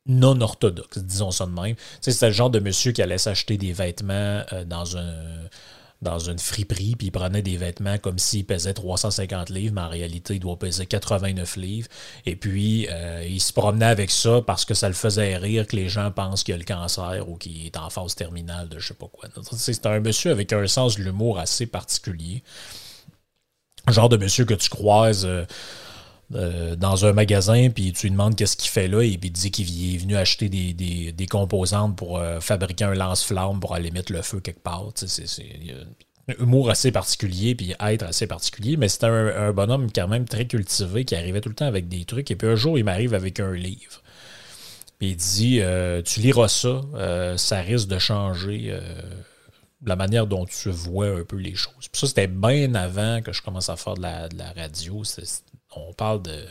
non 0.06 0.42
orthodoxe, 0.42 0.98
disons 1.00 1.32
ça 1.32 1.46
de 1.46 1.52
même. 1.52 1.76
c'était 2.02 2.28
le 2.28 2.34
genre 2.34 2.50
de 2.50 2.60
monsieur 2.60 2.92
qui 2.92 3.02
allait 3.02 3.18
s'acheter 3.18 3.58
des 3.58 3.72
vêtements 3.74 4.44
euh, 4.52 4.66
dans 4.66 4.98
un 4.98 5.14
dans 6.04 6.20
une 6.20 6.38
friperie, 6.38 6.96
puis 6.96 7.08
il 7.08 7.12
prenait 7.12 7.42
des 7.42 7.58
vêtements 7.58 7.98
comme 7.98 8.20
s'il 8.20 8.46
pesait 8.46 8.74
350 8.74 9.50
livres, 9.50 9.74
mais 9.76 9.82
en 9.82 9.90
réalité, 9.90 10.36
il 10.36 10.40
doit 10.40 10.58
peser 10.58 10.86
89 10.86 11.56
livres. 11.56 11.88
Et 12.26 12.36
puis, 12.36 12.88
euh, 12.92 13.26
il 13.28 13.42
se 13.42 13.54
promenait 13.54 13.86
avec 13.86 14.12
ça 14.12 14.42
parce 14.46 14.66
que 14.66 14.74
ça 14.74 14.88
le 14.88 14.94
faisait 14.94 15.38
rire 15.38 15.66
que 15.66 15.76
les 15.76 15.90
gens 15.90 16.12
pensent 16.12 16.44
qu'il 16.44 16.54
a 16.54 16.58
le 16.58 16.64
cancer 16.64 17.28
ou 17.28 17.38
qu'il 17.38 17.66
est 17.66 17.78
en 17.78 17.90
phase 17.90 18.16
terminale 18.16 18.70
de 18.70 18.80
je 18.80 18.90
sais 18.90 18.94
pas 18.94 19.08
quoi. 19.08 19.30
C'est 19.52 19.86
un 19.86 20.00
monsieur 20.00 20.32
avec 20.32 20.54
un 20.54 20.68
sens 20.68 20.98
de 20.98 21.04
l'humour 21.04 21.40
assez 21.40 21.66
particulier. 21.66 22.44
Genre 23.90 24.10
de 24.10 24.18
monsieur 24.18 24.46
que 24.46 24.54
tu 24.54 24.70
croises. 24.70 25.26
Euh, 25.26 25.46
dans 26.78 27.06
un 27.06 27.14
magasin, 27.14 27.70
puis 27.70 27.94
tu 27.94 28.08
lui 28.08 28.12
demandes 28.12 28.36
qu'est-ce 28.36 28.58
qu'il 28.58 28.70
fait 28.70 28.88
là, 28.88 29.02
et 29.02 29.18
puis 29.18 29.30
il 29.30 29.32
dit 29.32 29.52
qu'il 29.52 29.96
est 29.96 29.98
venu 29.98 30.16
acheter 30.16 30.50
des, 30.50 30.74
des, 31.12 31.28
composantes 31.28 31.96
pour 31.96 32.22
fabriquer 32.40 32.86
un 32.86 32.94
lance-flamme 32.94 33.60
pour 33.60 33.74
aller 33.74 33.92
mettre 33.92 34.12
le 34.12 34.22
feu 34.22 34.40
quelque 34.40 34.62
part. 34.62 34.92
C'est 34.96 35.26
un 36.28 36.34
humour 36.42 36.70
assez 36.70 36.92
particulier, 36.92 37.56
puis 37.56 37.76
être 37.80 38.04
assez 38.04 38.28
particulier, 38.28 38.78
mais 38.78 38.88
c'était 38.88 39.08
un, 39.08 39.52
bonhomme 39.52 39.92
quand 39.92 40.08
même 40.08 40.26
très 40.26 40.46
cultivé 40.46 41.06
qui 41.06 41.16
arrivait 41.16 41.42
tout 41.42 41.50
le 41.50 41.56
temps 41.56 41.68
avec 41.68 41.88
des 41.88 42.06
trucs. 42.06 42.32
Et 42.32 42.36
puis 42.36 42.48
un 42.48 42.56
jour, 42.56 42.78
il 42.78 42.84
m'arrive 42.84 43.14
avec 43.14 43.40
un 43.40 43.54
livre. 43.54 44.02
Puis 45.00 45.10
il 45.10 45.16
dit 45.16 45.62
Tu 46.06 46.20
liras 46.20 46.48
ça, 46.48 46.82
ça 47.38 47.62
risque 47.62 47.88
de 47.88 48.00
changer 48.00 48.74
la 49.86 49.96
manière 49.96 50.28
dont 50.28 50.46
tu 50.46 50.70
vois 50.70 51.08
un 51.08 51.24
peu 51.24 51.38
les 51.38 51.56
choses. 51.56 51.88
Puis 51.92 52.00
ça, 52.00 52.08
c'était 52.08 52.28
bien 52.28 52.74
avant 52.76 53.22
que 53.22 53.34
je 53.34 53.42
commence 53.42 53.70
à 53.70 53.76
faire 53.76 53.96
de 53.96 54.02
la, 54.02 54.54
radio. 54.56 55.04
On 55.78 55.94
parle 55.94 56.22
de. 56.22 56.46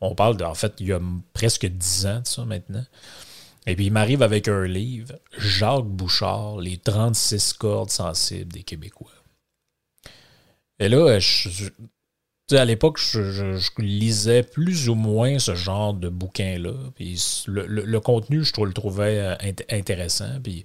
On. 0.00 0.14
En 0.18 0.54
fait, 0.54 0.74
il 0.80 0.86
y 0.88 0.92
a 0.92 1.00
presque 1.32 1.66
dix 1.66 2.06
ans 2.06 2.20
de 2.20 2.26
ça 2.26 2.44
maintenant. 2.44 2.84
Et 3.66 3.76
puis 3.76 3.86
il 3.86 3.92
m'arrive 3.92 4.22
avec 4.22 4.48
un 4.48 4.64
livre, 4.64 5.14
Jacques 5.36 5.84
Bouchard, 5.84 6.58
Les 6.58 6.78
36 6.78 7.52
cordes 7.52 7.90
sensibles 7.90 8.50
des 8.50 8.62
Québécois. 8.62 9.10
Et 10.78 10.88
là, 10.88 11.18
à 12.52 12.64
l'époque, 12.64 12.98
je, 12.98 13.58
lisais 13.78 14.42
plus 14.42 14.88
ou 14.88 14.94
moins 14.94 15.38
ce 15.38 15.54
genre 15.54 15.92
de 15.92 16.08
bouquin-là. 16.08 16.72
Puis 16.94 17.44
le, 17.46 17.98
contenu, 17.98 18.42
je 18.42 18.52
le 18.58 18.72
trouvais 18.72 19.18
euh, 19.18 19.34
intéressant. 19.70 20.40
Puis 20.42 20.64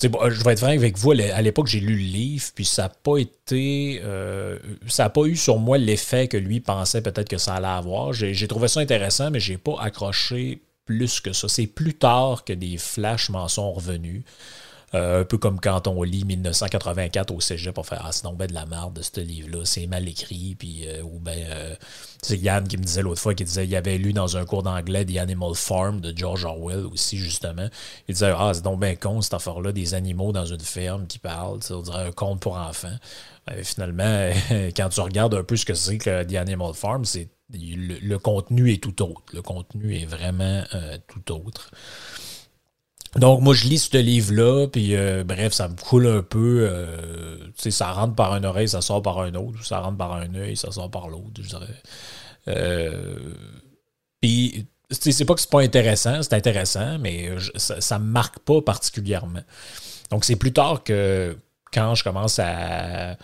je 0.00 0.44
vais 0.44 0.52
être 0.52 0.60
franc 0.60 0.68
avec 0.68 0.96
vous, 0.96 1.10
à 1.10 1.42
l'époque, 1.42 1.66
j'ai 1.66 1.80
lu 1.80 1.94
le 1.94 2.02
livre, 2.02 2.44
puis 2.54 2.64
ça 2.64 2.82
n'a 2.82 2.88
pas 2.88 3.18
été. 3.18 4.00
Euh, 4.04 4.58
ça 4.86 5.04
n'a 5.04 5.10
pas 5.10 5.24
eu 5.24 5.34
sur 5.34 5.58
moi 5.58 5.76
l'effet 5.76 6.28
que 6.28 6.36
lui 6.36 6.60
pensait 6.60 7.02
peut-être 7.02 7.28
que 7.28 7.38
ça 7.38 7.54
allait 7.54 7.66
avoir. 7.66 8.12
J'ai 8.12 8.46
trouvé 8.46 8.68
ça 8.68 8.78
intéressant, 8.78 9.30
mais 9.32 9.40
j'ai 9.40 9.58
pas 9.58 9.74
accroché 9.80 10.62
plus 10.84 11.20
que 11.20 11.32
ça. 11.32 11.48
C'est 11.48 11.66
plus 11.66 11.94
tard 11.94 12.44
que 12.44 12.52
des 12.52 12.78
flashs 12.78 13.28
m'en 13.28 13.48
sont 13.48 13.72
revenus. 13.72 14.22
Euh, 14.94 15.20
un 15.20 15.24
peu 15.24 15.36
comme 15.36 15.60
quand 15.60 15.86
on 15.86 16.02
lit 16.02 16.24
1984 16.24 17.30
au 17.30 17.40
cégep 17.40 17.74
pour 17.74 17.86
faire 17.86 18.02
Ah, 18.04 18.12
c'est 18.12 18.24
ben 18.34 18.46
de 18.46 18.54
la 18.54 18.64
merde 18.64 18.94
de 18.94 19.02
ce 19.02 19.20
livre-là, 19.20 19.64
c'est 19.64 19.86
mal 19.86 20.08
écrit. 20.08 20.54
Puis, 20.58 20.88
euh, 20.88 21.02
ou 21.02 21.18
ben, 21.18 21.36
euh, 21.36 21.74
c'est 22.22 22.38
Yann 22.38 22.66
qui 22.66 22.78
me 22.78 22.84
disait 22.84 23.02
l'autre 23.02 23.20
fois, 23.20 23.34
qui 23.34 23.44
disait 23.44 23.66
il 23.66 23.76
avait 23.76 23.98
lu 23.98 24.12
dans 24.12 24.36
un 24.36 24.46
cours 24.46 24.62
d'anglais 24.62 25.04
The 25.04 25.18
Animal 25.18 25.54
Farm 25.54 26.00
de 26.00 26.16
George 26.16 26.44
Orwell 26.44 26.86
aussi, 26.86 27.18
justement. 27.18 27.68
Il 28.08 28.14
disait 28.14 28.32
Ah, 28.36 28.52
c'est 28.54 28.62
donc 28.62 28.80
bien 28.80 28.96
con 28.96 29.20
cette 29.20 29.34
affaire-là, 29.34 29.72
des 29.72 29.92
animaux 29.94 30.32
dans 30.32 30.46
une 30.46 30.60
ferme 30.60 31.06
qui 31.06 31.18
parlent. 31.18 31.60
On 31.70 31.82
dirait 31.82 32.06
un 32.06 32.12
conte 32.12 32.40
pour 32.40 32.56
enfants. 32.56 32.96
Ben, 33.46 33.62
finalement, 33.62 34.30
quand 34.76 34.88
tu 34.88 35.00
regardes 35.00 35.34
un 35.34 35.44
peu 35.44 35.56
ce 35.56 35.66
que 35.66 35.74
c'est 35.74 35.98
que 35.98 36.24
The 36.24 36.36
Animal 36.36 36.72
Farm, 36.72 37.04
c'est 37.04 37.28
le, 37.50 38.16
contenu 38.16 38.72
est 38.72 38.82
tout 38.82 39.02
autre. 39.02 39.22
Le 39.32 39.42
contenu 39.42 39.96
est 39.96 40.06
vraiment 40.06 40.62
tout 41.06 41.32
autre. 41.32 41.70
Donc, 43.18 43.40
moi, 43.40 43.54
je 43.54 43.66
lis 43.66 43.78
ce 43.78 43.96
livre-là, 43.96 44.66
puis 44.68 44.94
euh, 44.94 45.24
bref, 45.24 45.52
ça 45.52 45.68
me 45.68 45.76
coule 45.76 46.06
un 46.06 46.22
peu. 46.22 46.68
Euh, 46.70 47.36
ça 47.56 47.92
rentre 47.92 48.14
par 48.14 48.34
une 48.36 48.44
oreille, 48.44 48.68
ça 48.68 48.80
sort 48.80 49.02
par 49.02 49.20
un 49.20 49.34
autre, 49.34 49.64
ça 49.64 49.80
rentre 49.80 49.98
par 49.98 50.12
un 50.14 50.34
œil, 50.34 50.56
ça 50.56 50.70
sort 50.70 50.90
par 50.90 51.08
l'autre, 51.08 51.40
je 51.40 51.48
dirais. 51.48 51.82
Euh, 52.48 53.18
puis, 54.20 54.66
c'est 54.90 55.24
pas 55.24 55.34
que 55.34 55.40
c'est 55.40 55.50
pas 55.50 55.60
intéressant, 55.60 56.22
c'est 56.22 56.34
intéressant, 56.34 56.98
mais 56.98 57.30
ça, 57.56 57.80
ça 57.80 57.98
me 57.98 58.06
marque 58.06 58.38
pas 58.40 58.62
particulièrement. 58.62 59.42
Donc, 60.10 60.24
c'est 60.24 60.36
plus 60.36 60.52
tard 60.52 60.82
que 60.82 61.36
quand 61.72 61.94
je 61.94 62.04
commence 62.04 62.38
à 62.38 63.16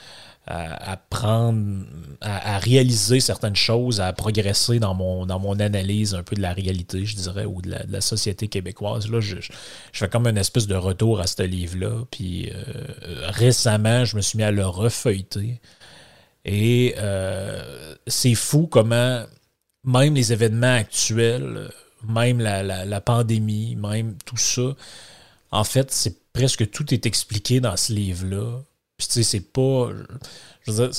à, 0.47 0.99
prendre, 1.09 1.87
à, 2.21 2.59
réaliser 2.59 3.21
certaines 3.21 3.57
choses, 3.57 4.01
à 4.01 4.13
progresser 4.13 4.79
dans 4.79 4.95
mon, 4.95 5.59
analyse 5.59 6.15
un 6.15 6.23
peu 6.23 6.37
de 6.37 6.43
la 6.43 6.53
réalité, 6.53 7.07
je 7.07 7.17
dirais, 7.17 7.47
ou 7.47 7.63
de 7.63 7.75
la, 7.89 8.01
société 8.01 8.49
québécoise. 8.49 9.11
Là, 9.11 9.21
je, 9.21 9.37
fais 9.93 10.09
comme 10.09 10.27
une 10.27 10.37
espèce 10.37 10.67
de 10.67 10.75
retour 10.75 11.21
à 11.21 11.27
ce 11.27 11.43
livre-là. 11.43 12.05
Puis 12.11 12.51
euh, 12.51 12.63
récemment, 13.29 14.05
je 14.05 14.17
me 14.17 14.21
suis 14.21 14.37
mis 14.37 14.45
à 14.45 14.51
le 14.51 14.67
refeuilleter. 14.67 15.61
Et 16.45 16.95
euh, 16.99 17.95
c'est 18.07 18.35
fou 18.35 18.67
comment 18.67 19.25
même 19.85 20.15
les 20.15 20.33
événements 20.33 20.75
actuels, 20.75 21.71
même 22.07 22.39
la, 22.39 22.63
la 22.63 23.01
pandémie, 23.01 23.77
même 23.77 24.17
tout 24.27 24.37
ça, 24.37 24.75
en 25.51 25.65
fait, 25.65 25.91
c'est 25.91 26.17
presque 26.33 26.71
tout 26.71 26.93
est 26.93 27.07
expliqué 27.07 27.61
dans 27.61 27.77
ce 27.77 27.93
livre-là 27.93 28.63
puis 28.97 29.07
tu 29.07 29.13
sais, 29.15 29.23
c'est 29.23 29.53
pas. 29.53 29.89
Je 30.63 30.71
veux 30.71 30.89
dire, 30.89 30.97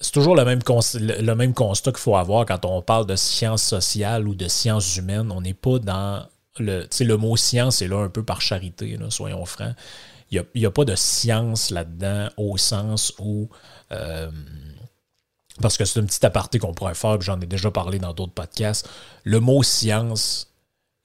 c'est 0.00 0.12
toujours 0.12 0.36
le 0.36 0.44
même, 0.44 0.60
le 0.94 1.34
même 1.34 1.54
constat 1.54 1.90
qu'il 1.90 2.00
faut 2.00 2.16
avoir 2.16 2.46
quand 2.46 2.64
on 2.64 2.82
parle 2.82 3.06
de 3.06 3.16
sciences 3.16 3.64
sociales 3.64 4.28
ou 4.28 4.34
de 4.34 4.46
sciences 4.46 4.96
humaines. 4.96 5.32
On 5.32 5.40
n'est 5.40 5.54
pas 5.54 5.78
dans 5.78 6.26
le. 6.58 6.82
Tu 6.82 6.98
sais, 6.98 7.04
le 7.04 7.16
mot 7.16 7.36
science 7.36 7.82
est 7.82 7.88
là 7.88 7.98
un 7.98 8.08
peu 8.08 8.22
par 8.22 8.40
charité, 8.40 8.96
soyons 9.10 9.44
francs. 9.44 9.74
Il 10.30 10.44
n'y 10.54 10.66
a, 10.66 10.70
pas 10.70 10.84
de 10.84 10.94
science 10.94 11.70
là-dedans 11.70 12.28
au 12.36 12.58
sens 12.58 13.14
où. 13.18 13.48
Euh, 13.92 14.30
parce 15.62 15.76
que 15.76 15.84
c'est 15.84 15.98
un 15.98 16.04
petit 16.04 16.24
aparté 16.24 16.58
qu'on 16.58 16.74
pourrait 16.74 16.94
faire, 16.94 17.20
j'en 17.20 17.40
ai 17.40 17.46
déjà 17.46 17.70
parlé 17.70 17.98
dans 17.98 18.12
d'autres 18.12 18.34
podcasts. 18.34 18.88
Le 19.24 19.40
mot 19.40 19.62
science 19.62 20.52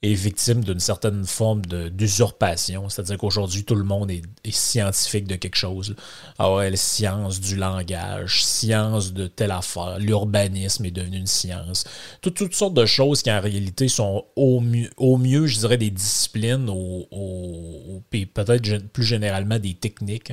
est 0.04 0.14
victime 0.14 0.62
d'une 0.62 0.80
certaine 0.80 1.24
forme 1.24 1.62
d'usurpation. 1.64 2.88
C'est-à-dire 2.88 3.16
qu'aujourd'hui, 3.16 3.64
tout 3.64 3.74
le 3.74 3.84
monde 3.84 4.10
est, 4.10 4.22
scientifique 4.50 5.26
de 5.26 5.36
quelque 5.36 5.56
chose. 5.56 5.96
Ah 6.38 6.54
ouais, 6.54 6.76
science 6.76 7.40
du 7.40 7.56
langage, 7.56 8.44
science 8.44 9.12
de 9.12 9.26
telle 9.26 9.50
affaire, 9.50 9.98
l'urbanisme 9.98 10.84
est 10.84 10.90
devenu 10.90 11.16
une 11.16 11.26
science. 11.26 11.84
toutes 12.20 12.54
sortes 12.54 12.74
de 12.74 12.86
choses 12.86 13.22
qui 13.22 13.32
en 13.32 13.40
réalité 13.40 13.88
sont 13.88 14.24
au 14.36 14.60
mieux, 14.60 14.90
au 14.96 15.16
mieux 15.16 15.46
je 15.46 15.58
dirais, 15.58 15.78
des 15.78 15.90
disciplines, 15.90 16.68
ou 16.68 18.02
peut-être 18.10 18.78
plus 18.92 19.04
généralement 19.04 19.58
des 19.58 19.74
techniques. 19.74 20.32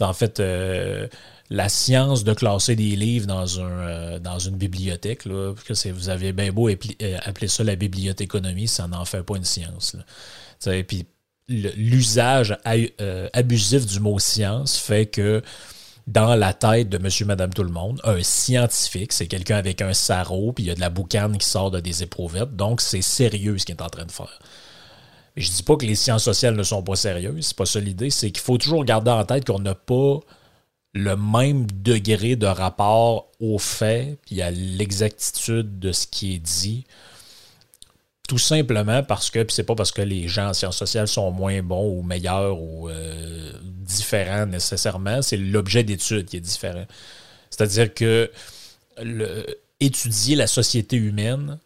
en 0.00 0.12
fait, 0.12 0.40
euh, 0.40 1.06
la 1.50 1.68
science 1.68 2.24
de 2.24 2.32
classer 2.32 2.74
des 2.74 2.96
livres 2.96 3.26
dans, 3.26 3.60
un, 3.60 3.70
euh, 3.70 4.18
dans 4.18 4.38
une 4.38 4.56
bibliothèque. 4.56 5.24
Là, 5.24 5.52
que 5.54 5.90
vous 5.90 6.08
avez 6.08 6.32
bien 6.32 6.52
beau 6.52 6.68
euh, 6.68 7.18
appeler 7.24 7.48
ça 7.48 7.64
la 7.64 7.76
bibliothéconomie, 7.76 8.68
ça 8.68 8.88
n'en 8.88 9.04
fait 9.04 9.22
pas 9.22 9.36
une 9.36 9.44
science. 9.44 9.96
Puis 10.88 11.06
l'usage 11.48 12.56
euh, 13.00 13.28
abusif 13.34 13.84
du 13.84 14.00
mot 14.00 14.18
science 14.18 14.78
fait 14.78 15.06
que 15.06 15.42
dans 16.06 16.34
la 16.34 16.52
tête 16.52 16.88
de 16.88 16.98
monsieur, 16.98 17.24
madame, 17.24 17.52
tout 17.52 17.62
le 17.62 17.70
monde, 17.70 18.00
un 18.04 18.22
scientifique, 18.22 19.12
c'est 19.12 19.26
quelqu'un 19.26 19.56
avec 19.56 19.80
un 19.80 19.94
sarrau, 19.94 20.52
puis 20.52 20.64
il 20.64 20.66
y 20.66 20.70
a 20.70 20.74
de 20.74 20.80
la 20.80 20.90
boucane 20.90 21.38
qui 21.38 21.48
sort 21.48 21.70
de 21.70 21.80
des 21.80 22.02
éprouvettes, 22.02 22.56
donc 22.56 22.82
c'est 22.82 23.02
sérieux 23.02 23.56
ce 23.56 23.64
qu'il 23.64 23.74
est 23.74 23.82
en 23.82 23.88
train 23.88 24.04
de 24.04 24.12
faire. 24.12 24.38
Je 25.36 25.50
dis 25.50 25.62
pas 25.62 25.76
que 25.76 25.86
les 25.86 25.94
sciences 25.94 26.24
sociales 26.24 26.56
ne 26.56 26.62
sont 26.62 26.82
pas 26.82 26.94
sérieuses, 26.94 27.46
c'est 27.46 27.56
pas 27.56 27.64
ça 27.64 27.80
l'idée, 27.80 28.10
c'est 28.10 28.30
qu'il 28.30 28.42
faut 28.42 28.58
toujours 28.58 28.84
garder 28.84 29.10
en 29.10 29.24
tête 29.24 29.46
qu'on 29.46 29.58
n'a 29.58 29.74
pas 29.74 30.20
le 30.94 31.16
même 31.16 31.66
degré 31.82 32.36
de 32.36 32.46
rapport 32.46 33.28
au 33.40 33.58
fait 33.58 34.16
et 34.30 34.42
à 34.42 34.50
l'exactitude 34.50 35.78
de 35.80 35.92
ce 35.92 36.06
qui 36.06 36.36
est 36.36 36.38
dit. 36.38 36.86
Tout 38.28 38.38
simplement 38.38 39.02
parce 39.02 39.28
que, 39.30 39.42
puis 39.42 39.54
c'est 39.54 39.64
pas 39.64 39.74
parce 39.74 39.92
que 39.92 40.00
les 40.00 40.28
gens 40.28 40.48
en 40.48 40.54
sciences 40.54 40.78
sociales 40.78 41.08
sont 41.08 41.30
moins 41.30 41.62
bons 41.62 41.98
ou 41.98 42.02
meilleurs 42.02 42.58
ou 42.58 42.88
euh, 42.88 43.52
différents 43.64 44.46
nécessairement, 44.46 45.20
c'est 45.20 45.36
l'objet 45.36 45.82
d'étude 45.82 46.26
qui 46.26 46.38
est 46.38 46.40
différent. 46.40 46.86
C'est-à-dire 47.50 47.92
que 47.92 48.30
étudier 49.80 50.36
la 50.36 50.46
société 50.46 50.96
humaine, 50.96 51.58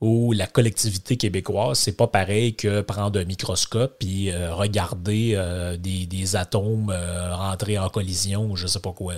ou 0.00 0.32
la 0.32 0.46
collectivité 0.46 1.16
québécoise, 1.16 1.78
c'est 1.78 1.96
pas 1.96 2.06
pareil 2.06 2.54
que 2.54 2.82
prendre 2.82 3.18
un 3.18 3.24
microscope 3.24 3.96
et 4.02 4.32
euh, 4.32 4.54
regarder 4.54 5.32
euh, 5.34 5.76
des, 5.76 6.36
atomes 6.36 6.90
euh, 6.90 7.34
rentrer 7.34 7.78
en 7.78 7.88
collision 7.88 8.50
ou 8.50 8.56
je 8.56 8.66
sais 8.66 8.80
pas 8.80 8.92
quoi 8.92 9.14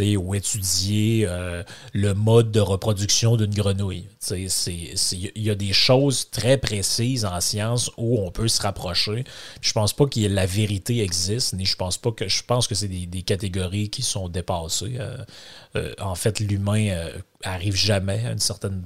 ou 0.00 0.34
étudier 0.34 1.26
euh, 1.26 1.62
le 1.92 2.14
mode 2.14 2.50
de 2.50 2.60
reproduction 2.60 3.36
d'une 3.36 3.54
grenouille. 3.54 4.06
Il 4.30 5.42
y 5.42 5.50
a 5.50 5.54
des 5.54 5.72
choses 5.72 6.30
très 6.30 6.58
précises 6.58 7.24
en 7.24 7.40
science 7.40 7.90
où 7.96 8.18
on 8.18 8.30
peut 8.30 8.48
se 8.48 8.60
rapprocher. 8.60 9.24
Je 9.60 9.72
pense 9.72 9.92
pas 9.92 10.06
que 10.06 10.20
la 10.20 10.46
vérité 10.46 11.02
existe, 11.02 11.54
ni 11.54 11.64
je 11.64 11.76
pense 11.76 11.98
pas 11.98 12.12
que 12.12 12.28
je 12.28 12.42
pense 12.42 12.66
que 12.66 12.74
c'est 12.74 12.88
des, 12.88 13.22
catégories 13.22 13.88
qui 13.88 14.02
sont 14.02 14.28
dépassées. 14.28 14.96
Euh, 14.98 15.16
euh, 15.76 15.94
en 16.00 16.14
fait, 16.14 16.40
l'humain 16.40 17.10
arrive 17.42 17.76
jamais 17.76 18.24
à 18.26 18.32
une 18.32 18.38
certaine. 18.38 18.82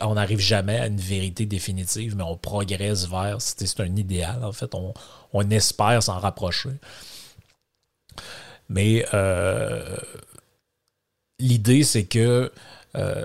On 0.00 0.14
n'arrive 0.14 0.40
jamais 0.40 0.78
à 0.78 0.86
une 0.86 1.00
vérité 1.00 1.46
définitive, 1.46 2.16
mais 2.16 2.24
on 2.24 2.36
progresse 2.36 3.06
vers. 3.08 3.36
C'est 3.40 3.80
un 3.80 3.96
idéal, 3.96 4.42
en 4.44 4.52
fait. 4.52 4.74
On, 4.74 4.94
on 5.32 5.48
espère 5.50 6.02
s'en 6.02 6.18
rapprocher. 6.18 6.70
Mais 8.68 9.04
l'idée, 11.38 11.82
c'est 11.82 12.04
que 12.04 12.52
euh, 12.96 13.24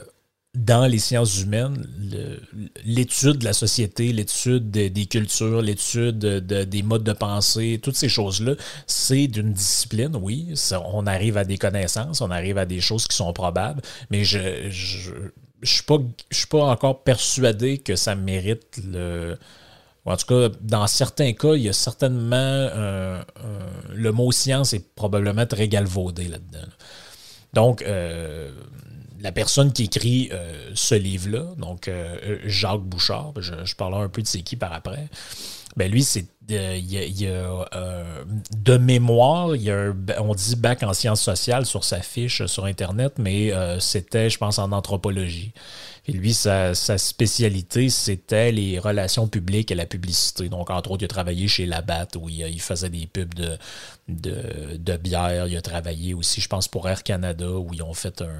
dans 0.56 0.86
les 0.86 1.00
sciences 1.00 1.42
humaines, 1.42 1.88
l'étude 2.86 3.40
de 3.40 3.46
la 3.46 3.54
société, 3.54 4.14
l'étude 4.14 4.70
des 4.70 5.06
cultures, 5.08 5.64
l'étude 5.64 6.20
des 6.20 6.84
modes 6.84 7.04
de 7.04 7.14
pensée, 7.14 7.80
toutes 7.82 7.96
ces 7.96 8.10
choses-là, 8.10 8.54
c'est 8.86 9.28
d'une 9.28 9.52
discipline, 9.54 10.16
oui. 10.16 10.54
on 10.94 11.08
arrive 11.08 11.38
à 11.38 11.44
des 11.44 11.58
connaissances, 11.58 12.22
on 12.22 12.30
arrive 12.30 12.60
à 12.60 12.66
des 12.66 12.82
choses 12.82 13.08
qui 13.08 13.16
sont 13.16 13.34
probables, 13.34 13.82
mais 14.12 14.24
je 14.24 14.70
je, 14.70 15.12
suis 15.64 15.84
pas 15.84 15.98
je 16.30 16.38
suis 16.38 16.48
pas 16.48 16.66
encore 16.66 17.04
persuadé 17.04 17.80
que 17.80 17.96
ça 17.96 18.14
mérite 18.14 18.80
le 18.86 19.38
en 20.06 20.18
tout 20.18 20.26
cas, 20.26 20.50
dans 20.60 20.86
certains 20.86 21.32
cas, 21.32 21.54
il 21.54 21.64
y 21.64 21.70
a 21.70 21.74
certainement 21.74 22.70
le 23.90 24.12
mot 24.12 24.32
science 24.32 24.74
est 24.74 24.94
probablement 24.96 25.46
très 25.48 25.68
galvaudé 25.68 26.28
là-dedans. 26.28 26.68
Donc, 27.54 27.84
euh, 27.84 28.52
la 29.22 29.32
personne 29.32 29.72
qui 29.72 29.84
écrit 29.84 30.30
euh, 30.32 30.72
ce 30.74 30.96
livre-là, 30.96 31.46
donc 31.58 31.88
euh, 31.88 32.40
Jacques 32.46 32.82
Bouchard, 32.82 33.34
je, 33.38 33.76
parlerai 33.76 34.04
un 34.04 34.10
peu 34.10 34.22
de 34.22 34.28
c'est 34.28 34.42
qui 34.42 34.56
par 34.56 34.74
après. 34.74 35.08
Ben 35.78 35.90
lui, 35.90 36.04
c'est 36.04 36.26
il 36.50 36.92
y 36.92 37.28
a, 37.28 37.66
de 38.58 38.78
mémoire, 38.78 39.56
il 39.56 39.72
a 39.72 39.94
on 40.20 40.36
dit 40.36 40.58
bac 40.58 40.84
en 40.84 40.94
sciences 40.94 41.22
sociales 41.22 41.66
sur 41.66 41.86
sa 41.86 42.02
fiche 42.02 42.46
sur 42.48 42.66
Internet, 42.66 43.14
mais 43.18 43.54
c'était, 43.80 44.30
je 44.30 44.38
pense, 44.38 44.60
en 44.60 44.74
anthropologie. 44.74 45.54
Et 46.06 46.12
lui, 46.12 46.34
sa, 46.34 46.74
spécialité, 46.74 47.90
c'était 47.90 48.52
les 48.52 48.78
relations 48.78 49.28
publiques 49.28 49.72
et 49.72 49.76
la 49.76 49.86
publicité. 49.86 50.50
Donc, 50.50 50.70
entre 50.70 50.92
autres, 50.92 51.04
il 51.04 51.06
a 51.06 51.08
travaillé 51.08 51.48
chez 51.48 51.66
Labatt 51.66 52.18
où 52.18 52.28
il, 52.28 52.62
faisait 52.62 52.90
des 52.90 53.08
pubs 53.08 53.34
de, 54.10 54.98
bière. 54.98 55.48
Il 55.48 55.56
a 55.56 55.62
travaillé 55.62 56.14
aussi, 56.14 56.42
je 56.42 56.50
pense, 56.50 56.68
pour 56.68 56.90
Air 56.90 57.04
Canada 57.04 57.50
où 57.50 57.74
ils 57.74 57.84
ont 57.84 57.94
fait 57.94 58.22
un. 58.22 58.34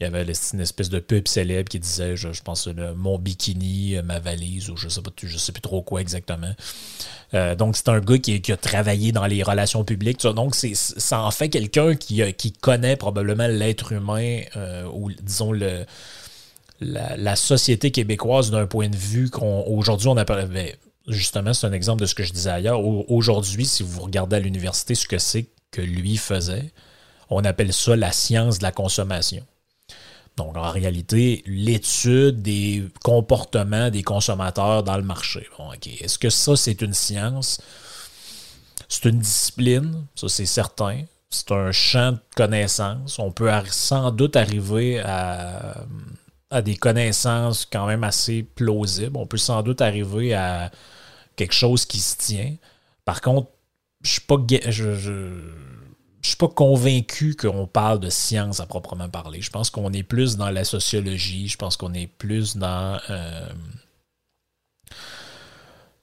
Il 0.00 0.04
y 0.04 0.06
avait 0.08 0.24
une 0.52 0.60
espèce 0.60 0.88
de 0.88 0.98
pub 0.98 1.28
célèbre 1.28 1.68
qui 1.68 1.78
disait, 1.78 2.16
je, 2.16 2.42
pense, 2.42 2.68
mon 2.96 3.18
bikini, 3.18 3.94
ma 4.02 4.18
valise, 4.18 4.68
ou 4.68 4.76
je 4.76 4.88
sais 4.88 5.00
pas, 5.00 5.12
je 5.22 5.38
sais 5.38 5.52
plus 5.52 5.60
trop 5.60 5.80
quoi 5.80 6.00
exactement. 6.00 6.52
Euh, 7.34 7.54
donc, 7.54 7.76
c'est 7.76 7.88
un 7.88 8.00
gars 8.00 8.18
qui, 8.18 8.52
a 8.52 8.56
travaillé 8.56 9.12
dans 9.12 9.26
les 9.26 9.44
relations 9.44 9.84
publiques. 9.84 10.20
Donc, 10.26 10.56
ça 10.56 11.22
en 11.22 11.30
fait 11.30 11.50
quelqu'un 11.50 11.94
qui, 11.94 12.20
qui 12.34 12.50
connaît 12.50 12.96
probablement 12.96 13.46
l'être 13.46 13.92
humain, 13.92 14.40
euh, 14.56 14.88
ou 14.92 15.12
disons 15.22 15.52
le, 15.52 15.86
la, 16.82 17.36
société 17.36 17.90
québécoise 17.90 18.50
d'un 18.50 18.66
point 18.66 18.88
de 18.88 18.96
vue 18.96 19.30
qu'aujourd'hui 19.30 20.08
on, 20.08 20.16
appelle. 20.16 20.48
Ben, 20.48 20.72
justement, 21.08 21.52
c'est 21.52 21.66
un 21.66 21.72
exemple 21.72 22.02
de 22.02 22.06
ce 22.06 22.14
que 22.14 22.22
je 22.22 22.32
disais 22.32 22.50
ailleurs. 22.50 22.80
Aujourd'hui, 23.10 23.64
si 23.64 23.82
vous 23.82 24.02
regardez 24.02 24.36
à 24.36 24.40
l'université 24.40 24.94
ce 24.94 25.06
que 25.06 25.18
c'est 25.18 25.46
que 25.70 25.80
lui 25.80 26.16
faisait, 26.16 26.72
on 27.30 27.44
appelle 27.44 27.72
ça 27.72 27.96
la 27.96 28.12
science 28.12 28.58
de 28.58 28.62
la 28.62 28.72
consommation. 28.72 29.44
Donc, 30.36 30.56
en 30.56 30.70
réalité, 30.70 31.42
l'étude 31.46 32.40
des 32.40 32.84
comportements 33.02 33.90
des 33.90 34.02
consommateurs 34.02 34.82
dans 34.82 34.96
le 34.96 35.02
marché. 35.02 35.46
Est-ce 36.00 36.18
que 36.18 36.30
ça, 36.30 36.56
c'est 36.56 36.80
une 36.80 36.94
science? 36.94 37.60
C'est 38.88 39.08
une 39.08 39.18
discipline, 39.18 40.06
ça 40.14 40.28
c'est 40.28 40.46
certain. 40.46 41.02
C'est 41.30 41.50
un 41.52 41.72
champ 41.72 42.12
de 42.12 42.18
connaissances. 42.36 43.18
On 43.18 43.30
peut 43.30 43.50
sans 43.70 44.10
doute 44.10 44.36
arriver 44.36 45.00
à, 45.00 45.84
à 46.52 46.62
des 46.62 46.76
connaissances 46.76 47.66
quand 47.70 47.86
même 47.86 48.04
assez 48.04 48.42
plausibles. 48.42 49.16
On 49.16 49.26
peut 49.26 49.38
sans 49.38 49.62
doute 49.62 49.80
arriver 49.80 50.34
à 50.34 50.70
quelque 51.36 51.54
chose 51.54 51.84
qui 51.84 51.98
se 51.98 52.16
tient. 52.16 52.54
Par 53.04 53.20
contre, 53.20 53.48
je 54.02 54.10
suis 54.12 54.20
pas 54.20 54.36
je, 54.68 55.40
suis 56.22 56.36
pas 56.36 56.48
convaincu 56.48 57.34
qu'on 57.34 57.66
parle 57.66 57.98
de 58.00 58.10
science 58.10 58.60
à 58.60 58.66
proprement 58.66 59.08
parler. 59.08 59.40
Je 59.40 59.50
pense 59.50 59.70
qu'on 59.70 59.92
est 59.92 60.02
plus 60.02 60.36
dans 60.36 60.50
la 60.50 60.64
sociologie. 60.64 61.48
Je 61.48 61.56
pense 61.56 61.76
qu'on 61.76 61.94
est 61.94 62.06
plus 62.06 62.56
dans 62.56 63.00
euh, 63.10 63.48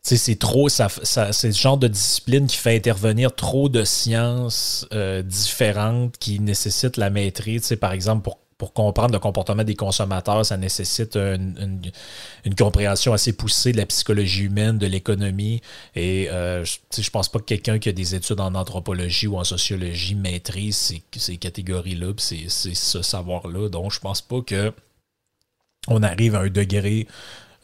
c'est 0.01 0.39
trop, 0.39 0.69
ça, 0.69 0.87
c'est 0.89 1.47
le 1.47 1.53
genre 1.53 1.77
de 1.77 1.87
discipline 1.87 2.47
qui 2.47 2.57
fait 2.57 2.75
intervenir 2.75 3.35
trop 3.35 3.69
de 3.69 3.83
sciences 3.83 4.87
euh, 4.93 5.21
différentes 5.21 6.17
qui 6.17 6.39
nécessitent 6.39 6.97
la 6.97 7.09
maîtrise. 7.09 7.75
par 7.79 7.91
exemple, 7.91 8.23
pour 8.23 8.39
pour 8.59 8.73
comprendre 8.73 9.13
le 9.13 9.19
comportement 9.19 9.63
des 9.63 9.73
consommateurs, 9.73 10.45
ça 10.45 10.57
nécessite 10.57 11.15
une, 11.15 11.81
compréhension 12.57 13.13
assez 13.13 13.31
poussée 13.31 13.71
de 13.71 13.77
la 13.77 13.85
psychologie 13.85 14.43
humaine, 14.43 14.77
de 14.77 14.85
l'économie. 14.85 15.61
Et 15.95 16.29
euh, 16.29 16.65
je 16.65 17.01
ne 17.01 17.09
pense 17.09 17.29
pas 17.29 17.39
que 17.39 17.45
quelqu'un 17.45 17.79
qui 17.79 17.87
a 17.87 17.93
des 17.93 18.15
études 18.15 18.41
en 18.41 18.53
anthropologie 18.55 19.27
ou 19.27 19.37
en 19.37 19.45
sociologie 19.45 20.13
maîtrise 20.13 20.93
ces, 21.09 21.37
catégories-là, 21.37 22.11
c'est 22.17 22.49
ce 22.49 23.01
savoir-là. 23.01 23.69
Donc, 23.69 23.93
je 23.93 23.99
pense 24.01 24.21
pas 24.21 24.41
que 24.41 24.73
on 25.87 26.03
arrive 26.03 26.35
à 26.35 26.41
un 26.41 26.49
degré. 26.49 27.07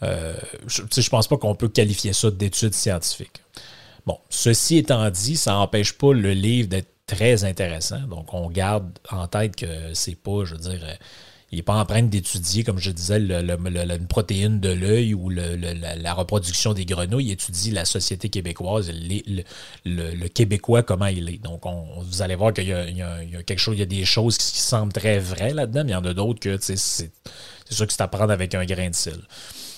Euh, 0.02 0.34
je 0.66 0.82
ne 0.82 1.10
pense 1.10 1.28
pas 1.28 1.36
qu'on 1.36 1.56
peut 1.56 1.68
qualifier 1.68 2.14
ça 2.14 2.32
d'études 2.32 2.74
scientifiques. 2.74 3.44
Bon, 4.06 4.18
ceci 4.30 4.78
étant 4.78 5.10
dit, 5.10 5.36
ça 5.36 5.52
n'empêche 5.52 5.92
pas 5.92 6.14
le 6.14 6.32
livre 6.32 6.70
d'être 6.70 6.95
très 7.08 7.44
intéressant. 7.44 8.02
Donc, 8.02 8.34
on 8.34 8.50
garde 8.50 8.88
en 9.12 9.28
tête 9.28 9.56
que 9.56 9.94
c'est 9.94 10.16
pas, 10.16 10.46
je 10.46 10.56
veux 10.56 10.62
dire, 10.62 10.80
euh, 10.84 10.94
il 11.52 11.58
n'est 11.58 11.64
pas 11.64 11.76
en 11.76 11.86
train 11.86 12.02
d'étudier, 12.02 12.64
comme 12.64 12.80
je 12.80 12.92
disais, 12.92 13.20
le, 13.20 13.40
une 13.40 14.08
protéine 14.08 14.60
de 14.60 14.70
l'œil 14.70 15.14
ou 15.14 15.30
la, 15.30 16.14
reproduction 16.14 16.74
des 16.74 16.86
grenouilles. 16.86 17.28
Il 17.28 17.32
étudie 17.32 17.72
la 17.72 17.86
société 17.86 18.30
québécoise, 18.30 18.92
le, 19.86 20.28
Québécois, 20.28 20.84
comment 20.84 21.06
il 21.06 21.30
est. 21.30 21.38
Donc, 21.38 21.66
on, 21.66 21.86
vous 22.02 22.22
allez 22.22 22.36
voir 22.36 22.52
qu'il 22.52 22.68
y, 22.68 22.74
a 22.74 23.44
quelque 23.44 23.60
chose, 23.60 23.76
il 23.76 23.80
y 23.80 23.84
a 23.84 23.86
des 23.86 24.06
choses 24.06 24.38
qui, 24.38 24.60
semblent 24.60 24.92
très 24.92 25.20
vraies 25.20 25.54
là-dedans, 25.54 25.84
mais 25.86 25.92
il 25.92 25.94
y 25.94 25.98
en 25.98 26.06
a 26.06 26.14
d'autres 26.14 26.40
que 26.40 26.58
c'est 26.60 26.76
sûr 26.78 27.88
que 27.88 27.94
c'est 27.94 28.02
à 28.02 28.08
prendre 28.08 28.32
avec 28.32 28.56
un 28.56 28.66
grain 28.66 28.90
de 28.90 28.96
sel. 28.96 29.22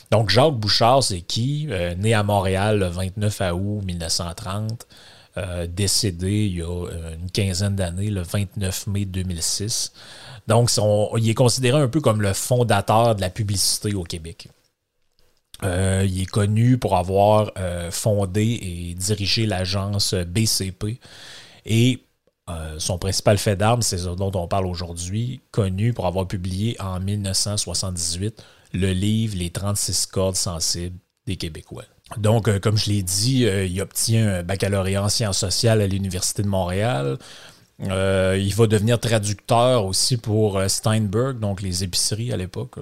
Donc, 0.10 0.30
Jacques 0.30 0.56
Bouchard, 0.56 1.04
c'est 1.04 1.22
qui? 1.22 1.68
Euh, 1.70 1.94
né 1.96 2.13
à 2.13 2.24
Montréal 2.24 2.80
le 2.80 2.88
29 2.88 3.42
août 3.54 3.82
1930. 3.86 4.88
Euh, 5.38 5.67
décédé 5.67 6.47
il 6.47 6.58
y 6.58 6.62
a 6.63 6.65
euh, 6.65 7.13
une 7.13 7.30
quinzaine 7.30 7.76
d'années, 7.76 8.10
le 8.10 8.23
29 8.23 8.88
mai 8.88 9.06
2006. 9.06 9.93
Donc, 10.47 10.71
il 11.17 11.30
est 11.30 11.36
considéré 11.36 11.80
un 11.80 11.88
peu 11.88 12.02
comme 12.02 12.21
le 12.21 12.34
fondateur 12.34 13.15
de 13.15 13.21
la 13.21 13.30
publicité 13.30 13.93
au 13.93 14.04
Québec. 14.04 14.47
Euh, 15.63 16.06
il 16.08 16.21
est 16.21 16.26
connu 16.26 16.78
pour 16.78 16.97
avoir 16.97 17.52
fondé 17.91 18.60
et 18.62 18.95
dirigé 18.95 19.45
l'agence 19.45 20.13
BCP. 20.13 21.00
Et 21.65 22.04
son 22.78 22.97
principal 22.97 23.38
fait 23.38 23.58
d'armes, 23.58 23.82
c'est 23.82 23.97
ce 23.97 24.10
dont 24.10 24.32
on 24.34 24.47
parle 24.47 24.65
aujourd'hui, 24.65 25.41
connu 25.52 25.93
pour 25.93 26.06
avoir 26.08 26.28
publié 26.28 26.80
en 26.80 27.00
1978 27.00 28.43
le 28.73 28.91
livre 28.93 29.36
Les 29.38 29.50
36 29.50 30.06
cordes 30.06 30.36
sensibles 30.36 30.97
des 31.26 31.36
Québécois. 31.36 31.84
Donc, 32.15 32.48
euh, 32.48 32.60
comme 32.60 32.78
je 32.78 32.89
l'ai 32.89 33.04
dit, 33.04 33.46
euh, 33.46 33.65
il 33.65 33.82
obtient 33.82 34.36
un 34.36 34.43
baccalauréat 34.43 35.04
en 35.04 35.10
sciences 35.10 35.39
sociales 35.39 35.82
à 35.82 35.88
l'Université 35.88 36.41
de 36.41 36.48
Montréal. 36.48 37.17
Euh, 37.82 38.39
il 38.39 38.56
va 38.56 38.65
devenir 38.65 39.00
traducteur 39.00 39.86
aussi 39.86 40.17
pour 40.17 40.60
Steinberg, 40.67 41.39
donc 41.39 41.62
les 41.62 41.84
épiceries 41.84 42.32
à 42.32 42.38
l'époque. 42.38 42.76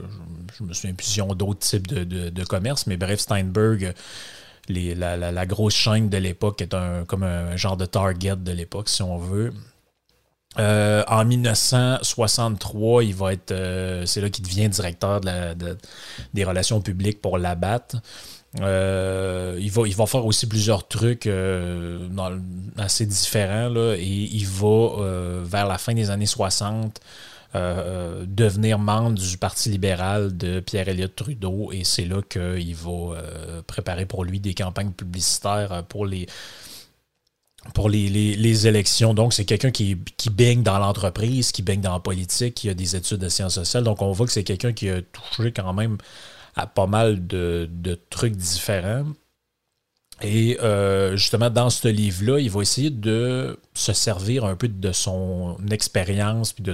Je, 0.58 0.64
me 0.64 0.74
souviens 0.74 0.94
plus 0.94 1.22
ont 1.22 1.34
d'autres 1.34 1.60
types 1.60 1.88
de, 1.88 2.30
de, 2.30 2.44
commerces, 2.46 2.88
mais 2.88 2.96
bref, 2.96 3.20
Steinberg, 3.20 3.94
la, 4.70 5.46
grosse 5.46 5.74
chaîne 5.74 6.08
de 6.08 6.18
l'époque 6.18 6.62
est 6.62 6.74
un, 6.74 7.04
comme 7.04 7.24
un 7.24 7.58
genre 7.58 7.76
de 7.76 7.86
Target 7.86 8.38
de 8.38 8.54
l'époque, 8.54 8.88
si 8.88 9.02
on 9.02 9.18
veut. 9.18 9.52
en 10.58 11.26
1963, 11.26 13.04
il 13.04 13.16
va 13.16 13.34
être, 13.34 13.54
c'est 14.06 14.22
là 14.22 14.30
qu'il 14.30 14.46
devient 14.46 14.70
directeur 14.70 15.20
des 15.20 16.44
relations 16.46 16.80
publiques 16.80 17.22
pour 17.22 17.38
Labatt. 17.38 17.98
Euh, 18.62 19.58
il, 19.60 19.70
va, 19.70 19.88
il 19.88 19.96
va 19.96 20.06
faire 20.06 20.26
aussi 20.26 20.48
plusieurs 20.48 20.88
trucs 20.88 21.28
euh, 21.28 22.08
assez 22.78 23.06
différents 23.06 23.70
là, 23.70 23.96
et 23.98 24.04
il 24.04 24.48
va, 24.48 24.68
euh, 24.68 25.44
vers 25.46 25.68
la 25.68 25.78
fin 25.78 25.94
des 25.94 26.10
années 26.10 26.26
60, 26.26 27.00
devenir 27.54 28.80
membre 28.80 29.18
du 29.18 29.38
Parti 29.38 29.70
libéral 29.70 30.36
de 30.36 30.60
pierre 30.60 30.90
Elliott 30.90 31.16
Trudeau 31.16 31.72
et 31.72 31.86
c'est 31.86 32.04
là 32.04 32.22
qu'il 32.22 32.76
va 32.76 33.16
préparer 33.66 34.06
pour 34.06 34.26
lui 34.26 34.42
des 34.42 34.54
campagnes 34.54 34.92
publicitaires 34.92 35.86
pour 35.88 36.06
les, 36.06 36.28
pour 37.74 37.88
les, 37.88 38.10
les, 38.10 38.68
élections. 38.68 39.14
Donc, 39.14 39.34
c'est 39.34 39.46
quelqu'un 39.46 39.72
qui, 39.72 39.98
qui, 40.18 40.30
baigne 40.30 40.64
dans 40.64 40.78
l'entreprise, 40.80 41.54
qui 41.54 41.62
baigne 41.62 41.80
dans 41.80 41.94
la 41.94 42.02
politique, 42.02 42.56
qui 42.56 42.70
a 42.70 42.74
des 42.74 42.98
études 42.98 43.20
de 43.20 43.30
sciences 43.30 43.56
sociales. 43.56 43.86
Donc, 43.86 44.02
on 44.02 44.12
voit 44.12 44.26
que 44.26 44.34
c'est 44.34 44.44
quelqu'un 44.44 44.74
qui 44.74 44.90
a 44.90 45.02
touché 45.02 45.54
quand 45.54 45.72
même 45.72 45.98
à 46.56 46.68
pas 46.68 46.88
mal 46.88 47.26
de, 47.28 47.70
trucs 48.10 48.36
différents. 48.36 49.06
Et 50.22 50.58
euh, 50.62 51.18
justement, 51.18 51.50
dans 51.50 51.70
ce 51.70 51.90
livre-là, 51.90 52.40
il 52.40 52.50
va 52.50 52.62
essayer 52.62 52.90
de 52.90 53.60
se 53.74 53.92
servir 53.92 54.46
un 54.46 54.56
peu 54.56 54.70
de 54.70 54.92
son 54.94 55.58
expérience, 55.70 56.54
puis 56.54 56.64
de 56.64 56.74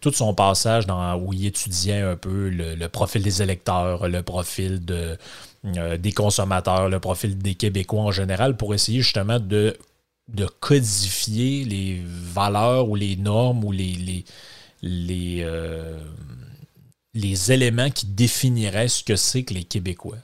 tout 0.00 0.12
son 0.12 0.34
passage 0.34 0.86
dans, 0.86 1.16
où 1.16 1.32
il 1.32 1.46
étudiait 1.46 2.00
un 2.00 2.16
peu 2.16 2.48
le, 2.48 2.86
profil 2.88 3.22
des 3.22 3.42
électeurs, 3.42 4.08
le 4.08 4.22
profil 4.22 4.80
euh, 4.90 5.96
des 5.96 6.12
consommateurs, 6.12 6.88
le 6.88 7.00
profil 7.00 7.38
des 7.38 7.54
Québécois 7.54 8.02
en 8.02 8.12
général, 8.12 8.56
pour 8.56 8.74
essayer 8.74 9.00
justement 9.00 9.38
de, 9.40 9.76
codifier 10.60 11.64
les 11.64 12.02
valeurs 12.04 12.88
ou 12.88 12.96
les 12.96 13.16
normes 13.16 13.64
ou 13.64 13.72
les, 13.72 14.24
euh, 14.82 15.98
les 17.16 17.52
éléments 17.52 17.90
qui 17.90 18.06
définiraient 18.06 18.88
ce 18.88 19.02
que 19.02 19.16
c'est 19.16 19.42
que 19.42 19.54
les 19.54 19.64
Québécois. 19.64 20.18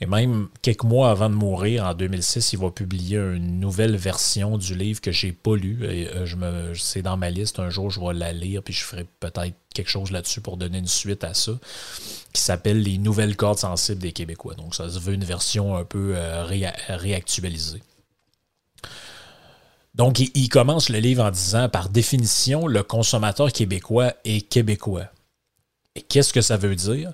Et 0.00 0.06
même 0.06 0.48
quelques 0.60 0.82
mois 0.82 1.10
avant 1.10 1.30
de 1.30 1.34
mourir, 1.34 1.84
en 1.84 1.94
2006, 1.94 2.52
il 2.52 2.58
va 2.58 2.70
publier 2.70 3.16
une 3.16 3.60
nouvelle 3.60 3.96
version 3.96 4.58
du 4.58 4.74
livre 4.74 5.00
que 5.00 5.12
j'ai 5.12 5.32
pas 5.32 5.54
lu. 5.54 5.78
Euh, 5.82 6.74
c'est 6.74 7.02
dans 7.02 7.16
ma 7.16 7.30
liste. 7.30 7.60
Un 7.60 7.70
jour, 7.70 7.90
je 7.90 8.00
vais 8.00 8.12
la 8.12 8.32
lire, 8.32 8.62
puis 8.62 8.74
je 8.74 8.82
ferai 8.82 9.06
peut-être 9.20 9.54
quelque 9.72 9.90
chose 9.90 10.10
là-dessus 10.10 10.40
pour 10.40 10.56
donner 10.56 10.78
une 10.78 10.88
suite 10.88 11.22
à 11.22 11.32
ça, 11.32 11.52
qui 12.32 12.42
s'appelle 12.42 12.82
Les 12.82 12.98
nouvelles 12.98 13.36
cordes 13.36 13.58
sensibles 13.58 14.00
des 14.00 14.12
Québécois. 14.12 14.54
Donc, 14.54 14.74
ça 14.74 14.88
se 14.88 14.98
veut 14.98 15.14
une 15.14 15.24
version 15.24 15.76
un 15.76 15.84
peu 15.84 16.14
euh, 16.16 16.44
réactualisée. 16.88 17.82
Donc, 19.94 20.18
il, 20.18 20.48
commence 20.48 20.88
le 20.88 20.98
livre 20.98 21.22
en 21.22 21.30
disant, 21.30 21.68
par 21.68 21.88
définition, 21.88 22.66
le 22.66 22.82
consommateur 22.82 23.52
québécois 23.52 24.12
est 24.24 24.48
québécois. 24.48 25.06
Et 25.96 26.02
qu'est-ce 26.02 26.32
que 26.32 26.40
ça 26.40 26.56
veut 26.56 26.74
dire? 26.74 27.12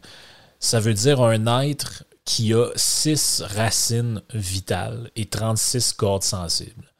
Ça 0.59 0.81
veut 0.81 0.95
dire 0.95 1.21
un 1.23 1.63
être 1.63 2.05
qui 2.25 2.55
a 2.55 2.69
six 2.77 3.43
racines 3.43 4.23
vitales 4.33 5.11
et 5.17 5.27
36 5.27 5.93
cordes 5.95 6.23
sensibles. 6.23 6.91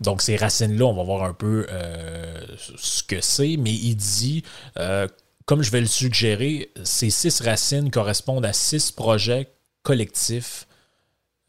Donc, 0.00 0.22
ces 0.22 0.36
racines-là, 0.36 0.84
on 0.84 0.92
va 0.92 1.02
voir 1.04 1.22
un 1.24 1.34
peu 1.34 1.66
euh, 1.70 2.36
ce 2.76 3.02
que 3.02 3.20
c'est, 3.20 3.56
mais 3.56 3.72
il 3.72 3.94
dit, 3.94 4.42
euh, 4.78 5.06
comme 5.46 5.62
je 5.62 5.70
vais 5.70 5.80
le 5.80 5.86
suggérer, 5.86 6.70
ces 6.82 7.10
six 7.10 7.40
racines 7.40 7.90
correspondent 7.90 8.44
à 8.44 8.52
six 8.52 8.90
projets 8.90 9.48
collectifs 9.82 10.66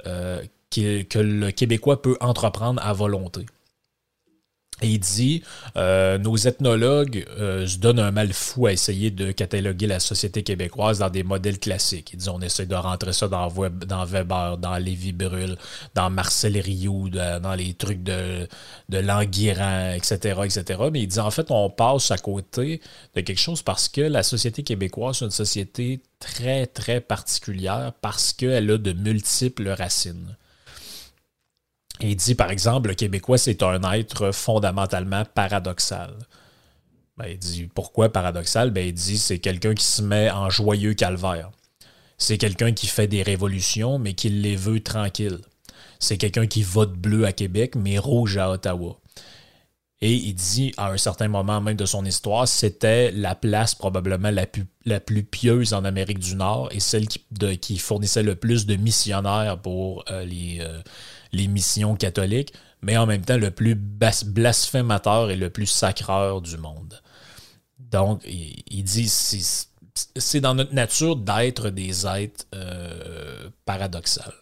euh, 0.05 0.43
que 0.69 1.19
le 1.19 1.51
Québécois 1.51 2.01
peut 2.01 2.17
entreprendre 2.19 2.81
à 2.85 2.93
volonté. 2.93 3.45
Et 4.81 4.89
il 4.89 4.99
dit 4.99 5.41
euh, 5.77 6.17
Nos 6.17 6.35
ethnologues 6.35 7.25
euh, 7.39 7.65
se 7.65 7.77
donnent 7.77 7.99
un 7.99 8.11
mal 8.11 8.33
fou 8.33 8.65
à 8.65 8.73
essayer 8.73 9.09
de 9.09 9.31
cataloguer 9.31 9.87
la 9.87 10.01
société 10.01 10.43
québécoise 10.43 10.99
dans 10.99 11.09
des 11.09 11.23
modèles 11.23 11.59
classiques. 11.59 12.11
Il 12.13 12.19
dit 12.19 12.29
On 12.29 12.41
essaie 12.41 12.65
de 12.65 12.75
rentrer 12.75 13.13
ça 13.13 13.29
dans, 13.29 13.47
Weber, 13.47 14.57
dans 14.57 14.77
Lévi 14.77 15.13
Brûle, 15.13 15.57
dans 15.93 16.09
Marcel 16.09 16.57
Rioux, 16.57 17.09
dans 17.09 17.55
les 17.55 17.73
trucs 17.73 18.03
de, 18.03 18.47
de 18.89 19.95
etc., 19.95 20.41
etc. 20.43 20.81
Mais 20.91 21.01
il 21.03 21.07
dit 21.07 21.19
En 21.19 21.31
fait, 21.31 21.51
on 21.51 21.69
passe 21.69 22.11
à 22.11 22.17
côté 22.17 22.81
de 23.15 23.21
quelque 23.21 23.39
chose 23.39 23.61
parce 23.61 23.87
que 23.87 24.01
la 24.01 24.23
société 24.23 24.63
québécoise 24.63 25.21
est 25.21 25.25
une 25.25 25.31
société 25.31 26.01
très, 26.19 26.67
très 26.67 26.99
particulière 26.99 27.93
parce 28.01 28.33
qu'elle 28.33 28.69
a 28.71 28.77
de 28.77 28.91
multiples 28.91 29.69
racines 29.69 30.35
il 32.01 32.15
dit, 32.15 32.35
par 32.35 32.51
exemple, 32.51 32.89
le 32.89 32.95
Québécois, 32.95 33.37
c'est 33.37 33.63
un 33.63 33.81
être 33.93 34.31
fondamentalement 34.31 35.23
paradoxal. 35.25 36.13
Ben, 37.17 37.27
il 37.27 37.37
dit, 37.37 37.69
pourquoi 37.73 38.11
paradoxal? 38.11 38.71
Ben, 38.71 38.87
il 38.87 38.93
dit, 38.93 39.17
c'est 39.17 39.39
quelqu'un 39.39 39.73
qui 39.73 39.85
se 39.85 40.01
met 40.01 40.29
en 40.29 40.49
joyeux 40.49 40.93
calvaire. 40.93 41.51
C'est 42.17 42.37
quelqu'un 42.37 42.73
qui 42.73 42.87
fait 42.87 43.07
des 43.07 43.23
révolutions, 43.23 43.99
mais 43.99 44.13
qui 44.13 44.29
les 44.29 44.55
veut 44.55 44.81
tranquilles. 44.81 45.39
C'est 45.99 46.17
quelqu'un 46.17 46.47
qui 46.47 46.63
vote 46.63 46.93
bleu 46.93 47.25
à 47.25 47.31
Québec, 47.31 47.75
mais 47.75 47.97
rouge 47.97 48.37
à 48.37 48.51
Ottawa. 48.51 48.99
Et 50.01 50.13
il 50.13 50.33
dit, 50.33 50.73
à 50.75 50.91
un 50.91 50.97
certain 50.97 51.29
moment 51.29 51.61
même 51.61 51.77
de 51.77 51.85
son 51.85 52.03
histoire, 52.03 52.47
c'était 52.47 53.11
la 53.11 53.33
place 53.33 53.75
probablement 53.75 54.29
la 54.29 54.45
plus, 54.45 55.23
pieuse 55.23 55.73
en 55.73 55.85
Amérique 55.85 56.19
du 56.19 56.35
Nord 56.35 56.69
et 56.71 56.81
celle 56.81 57.07
qui, 57.07 57.25
qui 57.61 57.77
fournissait 57.77 58.23
le 58.23 58.35
plus 58.35 58.65
de 58.65 58.75
missionnaires 58.75 59.57
pour 59.61 60.03
euh, 60.11 60.25
les, 60.25 60.59
euh, 60.59 60.81
les 61.35 61.47
missions 61.47 61.95
catholiques, 61.95 62.53
mais 62.81 62.97
en 62.97 63.05
même 63.05 63.23
temps 63.23 63.37
le 63.37 63.51
plus 63.51 63.75
blasphémateur 63.75 65.29
et 65.29 65.35
le 65.35 65.49
plus 65.49 65.67
sacreur 65.67 66.41
du 66.41 66.57
monde. 66.57 67.01
Donc, 67.79 68.21
il, 68.25 68.83
dit, 68.83 69.09
c'est 69.09 70.41
dans 70.41 70.55
notre 70.55 70.73
nature 70.73 71.15
d'être 71.15 71.69
des 71.69 72.05
êtres 72.07 72.45
euh, 72.53 73.49
paradoxales. 73.65 74.33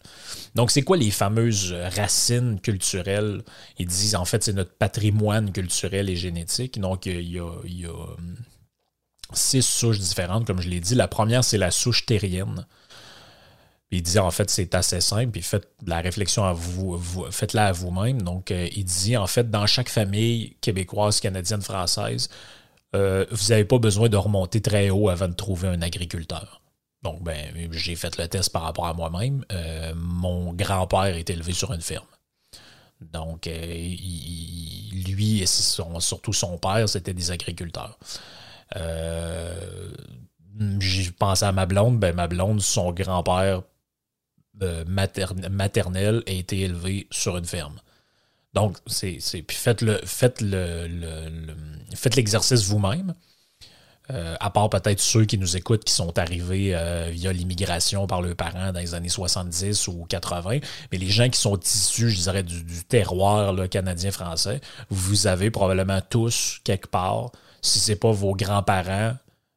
Donc, 0.55 0.71
c'est 0.71 0.83
quoi 0.83 0.97
les 0.97 1.11
fameuses 1.11 1.73
racines 1.95 2.59
culturelles? 2.61 3.43
Ils 3.79 3.87
disent, 3.87 4.15
en 4.15 4.25
fait, 4.25 4.43
c'est 4.43 4.53
notre 4.53 4.73
patrimoine 4.73 5.51
culturel 5.51 6.09
et 6.09 6.15
génétique. 6.15 6.79
Donc, 6.79 7.05
il 7.05 7.29
y 7.29 7.39
a, 7.39 7.51
il 7.65 7.81
y 7.81 7.85
a 7.85 7.91
hum, 7.91 8.35
six 9.33 9.65
souches 9.65 9.99
différentes, 9.99 10.45
comme 10.45 10.61
je 10.61 10.69
l'ai 10.69 10.79
dit. 10.79 10.95
La 10.95 11.07
première, 11.07 11.43
c'est 11.43 11.57
la 11.57 11.71
souche 11.71 12.05
terrienne 12.05 12.65
il 13.93 14.01
dit 14.01 14.17
en 14.17 14.31
fait 14.31 14.49
c'est 14.49 14.73
assez 14.75 15.01
simple, 15.01 15.31
puis 15.31 15.41
faites 15.43 15.67
la 15.85 16.01
réflexion 16.01 16.43
à 16.45 16.53
vous, 16.53 16.97
faites-la 17.29 17.67
à 17.67 17.71
vous-même. 17.71 18.21
Donc 18.21 18.49
euh, 18.49 18.67
il 18.75 18.85
dit 18.85 19.15
en 19.15 19.27
fait 19.27 19.51
dans 19.51 19.67
chaque 19.67 19.89
famille 19.89 20.55
québécoise, 20.61 21.19
canadienne, 21.19 21.61
française, 21.61 22.29
euh, 22.95 23.25
vous 23.29 23.49
n'avez 23.49 23.65
pas 23.65 23.77
besoin 23.77 24.09
de 24.09 24.17
remonter 24.17 24.61
très 24.61 24.89
haut 24.89 25.09
avant 25.09 25.27
de 25.27 25.33
trouver 25.33 25.67
un 25.67 25.81
agriculteur. 25.81 26.61
Donc 27.03 27.21
ben 27.23 27.69
j'ai 27.71 27.95
fait 27.95 28.17
le 28.17 28.27
test 28.27 28.51
par 28.51 28.63
rapport 28.63 28.87
à 28.87 28.93
moi-même. 28.93 29.45
Euh, 29.51 29.93
mon 29.95 30.53
grand-père 30.53 31.15
est 31.15 31.29
élevé 31.29 31.53
sur 31.53 31.71
une 31.71 31.81
ferme. 31.81 32.05
Donc 33.01 33.45
lui 33.45 35.41
et 35.41 35.45
surtout 35.45 36.33
son 36.33 36.57
père 36.57 36.87
c'était 36.89 37.13
des 37.13 37.29
agriculteurs. 37.31 37.99
j'ai 40.79 41.11
pensé 41.11 41.45
à 41.45 41.51
ma 41.51 41.65
blonde, 41.67 41.99
ben 41.99 42.15
ma 42.15 42.27
blonde, 42.27 42.61
son 42.61 42.91
grand-père 42.91 43.61
maternelle 44.59 46.23
a 46.27 46.31
été 46.31 46.61
élevée 46.61 47.07
sur 47.11 47.37
une 47.37 47.45
ferme. 47.45 47.79
Donc, 48.53 48.77
c'est. 48.85 49.19
Faites 49.49 49.81
le, 49.81 49.99
faites 50.05 50.41
le, 50.41 50.87
faites 51.95 52.15
l'exercice 52.15 52.65
vous-même. 52.65 53.13
Euh, 54.11 54.35
à 54.41 54.49
part 54.49 54.69
peut-être 54.69 54.99
ceux 54.99 55.23
qui 55.23 55.37
nous 55.37 55.55
écoutent 55.55 55.85
qui 55.85 55.93
sont 55.93 56.19
arrivés 56.19 56.75
euh, 56.75 57.09
via 57.09 57.31
l'immigration 57.31 58.05
par 58.05 58.21
leurs 58.21 58.35
parents 58.35 58.73
dans 58.73 58.79
les 58.81 58.93
années 58.95 59.07
70 59.07 59.87
ou 59.87 60.05
80, 60.09 60.59
mais 60.91 60.97
les 60.97 61.07
gens 61.09 61.29
qui 61.29 61.39
sont 61.39 61.57
issus, 61.57 62.09
je 62.09 62.21
dirais, 62.23 62.43
du, 62.43 62.83
terroir 62.83 63.55
canadien-français, 63.69 64.59
vous 64.89 65.25
avez 65.25 65.51
probablement 65.51 66.01
tous, 66.01 66.59
quelque 66.65 66.87
part, 66.87 67.31
si 67.61 67.79
ce 67.79 67.91
n'est 67.91 67.95
pas 67.95 68.11
vos 68.11 68.35
grands-parents, 68.35 69.13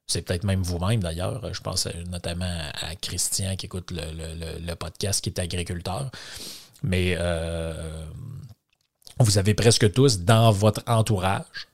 c'est 0.07 0.23
peut-être 0.23 0.45
même 0.45 0.63
vous-même 0.63 1.03
d'ailleurs. 1.03 1.53
Je 1.53 1.61
pense 1.61 1.89
notamment 2.09 2.59
à 2.81 2.95
Christian 2.97 3.57
qui 3.57 3.67
écoute 3.67 3.93
le, 3.93 4.75
podcast, 4.75 5.23
qui 5.23 5.31
est 5.31 5.39
agriculteur. 5.39 6.11
Mais 6.83 7.17
euh, 7.19 8.05
vous 9.19 9.39
avez 9.39 9.55
presque 9.55 9.93
tous 9.93 10.21
dans 10.21 10.51
votre 10.53 10.83
entourage 10.87 11.69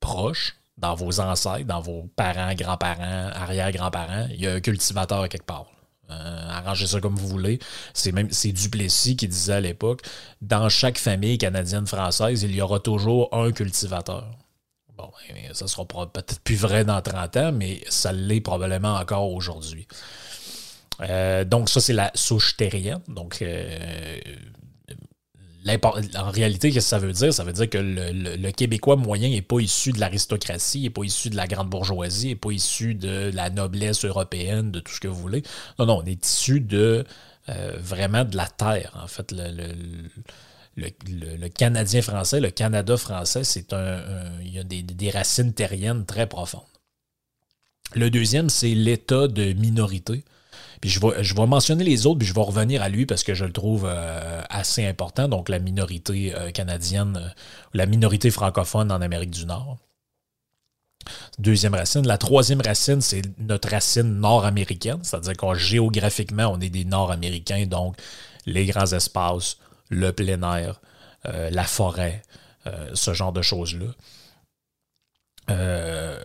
proche, 0.00 0.56
dans 0.76 0.94
vos 0.94 1.20
ancêtres, 1.20 1.66
dans 1.66 1.80
vos 1.80 2.08
parents, 2.16 2.54
grands-parents, 2.54 3.30
arrière-grands-parents, 3.34 4.28
il 4.30 4.40
y 4.40 4.46
a 4.46 4.54
un 4.54 4.60
cultivateur 4.60 5.28
quelque 5.28 5.46
part. 5.46 5.66
Euh, 6.10 6.48
arrangez 6.48 6.86
ça 6.86 7.00
comme 7.00 7.16
vous 7.16 7.28
voulez. 7.28 7.58
C'est 7.92 8.12
même 8.12 8.30
c'est 8.30 8.52
Duplessis 8.52 9.16
qui 9.16 9.28
disait 9.28 9.54
à 9.54 9.60
l'époque, 9.60 10.02
dans 10.40 10.68
chaque 10.68 10.98
famille 10.98 11.38
canadienne 11.38 11.86
française, 11.86 12.42
il 12.42 12.54
y 12.54 12.62
aura 12.62 12.80
toujours 12.80 13.28
un 13.32 13.52
cultivateur. 13.52 14.26
Bon, 14.98 15.10
ben, 15.32 15.54
ça 15.54 15.68
sera 15.68 15.86
peut-être 15.86 16.40
plus 16.40 16.56
vrai 16.56 16.84
dans 16.84 17.00
30 17.00 17.36
ans, 17.36 17.52
mais 17.52 17.80
ça 17.88 18.12
l'est 18.12 18.40
probablement 18.40 18.94
encore 18.96 19.32
aujourd'hui. 19.32 19.86
Euh, 21.00 21.44
donc, 21.44 21.70
ça, 21.70 21.80
c'est 21.80 21.92
la 21.92 22.10
souche 22.14 22.56
terrienne. 22.56 23.00
Donc, 23.06 23.40
euh, 23.40 24.18
en 26.16 26.30
réalité, 26.30 26.70
qu'est-ce 26.70 26.86
que 26.86 26.90
ça 26.90 26.98
veut 26.98 27.12
dire? 27.12 27.32
Ça 27.32 27.44
veut 27.44 27.52
dire 27.52 27.70
que 27.70 27.78
le, 27.78 28.50
Québécois 28.50 28.96
moyen 28.96 29.28
n'est 29.28 29.42
pas 29.42 29.60
issu 29.60 29.92
de 29.92 30.00
l'aristocratie, 30.00 30.82
n'est 30.82 30.90
pas 30.90 31.04
issu 31.04 31.30
de 31.30 31.36
la 31.36 31.46
grande 31.46 31.68
bourgeoisie, 31.68 32.28
n'est 32.28 32.36
pas 32.36 32.50
issu 32.50 32.94
de 32.94 33.30
la 33.32 33.50
noblesse 33.50 34.04
européenne, 34.04 34.72
de 34.72 34.80
tout 34.80 34.92
ce 34.92 35.00
que 35.00 35.08
vous 35.08 35.20
voulez. 35.20 35.42
Non, 35.78 35.86
non, 35.86 36.00
on 36.02 36.06
est 36.06 36.26
issu 36.26 36.60
de 36.60 37.04
euh, 37.48 37.76
vraiment 37.78 38.24
de 38.24 38.36
la 38.36 38.46
terre. 38.46 38.98
En 39.00 39.06
fait, 39.06 39.32
le, 39.32 39.74
Canadien 41.54 42.02
français, 42.02 42.40
le 42.40 42.50
Canada 42.50 42.96
français, 42.96 43.44
c'est 43.44 43.72
un, 43.72 44.00
il 44.42 44.54
y 44.54 44.58
a 44.58 44.64
des, 44.64 45.10
racines 45.10 45.52
terriennes 45.52 46.04
très 46.06 46.26
profondes. 46.26 46.62
Le 47.94 48.10
deuxième, 48.10 48.50
c'est 48.50 48.74
l'état 48.74 49.28
de 49.28 49.52
minorité. 49.54 50.24
Puis 50.80 50.90
je 50.90 51.00
vais, 51.00 51.24
je 51.24 51.34
vais 51.34 51.46
mentionner 51.46 51.84
les 51.84 52.06
autres, 52.06 52.18
puis 52.18 52.28
je 52.28 52.34
vais 52.34 52.42
revenir 52.42 52.82
à 52.82 52.88
lui 52.88 53.06
parce 53.06 53.24
que 53.24 53.34
je 53.34 53.44
le 53.44 53.52
trouve 53.52 53.86
euh, 53.88 54.42
assez 54.48 54.86
important. 54.86 55.28
Donc 55.28 55.48
la 55.48 55.58
minorité 55.58 56.34
euh, 56.34 56.50
canadienne, 56.50 57.16
euh, 57.20 57.28
la 57.74 57.86
minorité 57.86 58.30
francophone 58.30 58.92
en 58.92 59.00
Amérique 59.00 59.30
du 59.30 59.46
Nord. 59.46 59.78
Deuxième 61.38 61.74
racine. 61.74 62.06
La 62.06 62.18
troisième 62.18 62.60
racine, 62.60 63.00
c'est 63.00 63.22
notre 63.38 63.70
racine 63.70 64.20
nord-américaine, 64.20 64.98
c'est-à-dire 65.02 65.36
qu'on 65.36 65.54
géographiquement, 65.54 66.48
on 66.52 66.60
est 66.60 66.70
des 66.70 66.84
nord-américains, 66.84 67.66
donc 67.66 67.96
les 68.46 68.66
grands 68.66 68.92
espaces, 68.92 69.56
le 69.88 70.12
plein 70.12 70.42
air, 70.54 70.80
euh, 71.26 71.50
la 71.50 71.64
forêt, 71.64 72.22
euh, 72.66 72.90
ce 72.94 73.12
genre 73.12 73.32
de 73.32 73.42
choses-là. 73.42 73.86
Euh, 75.50 76.22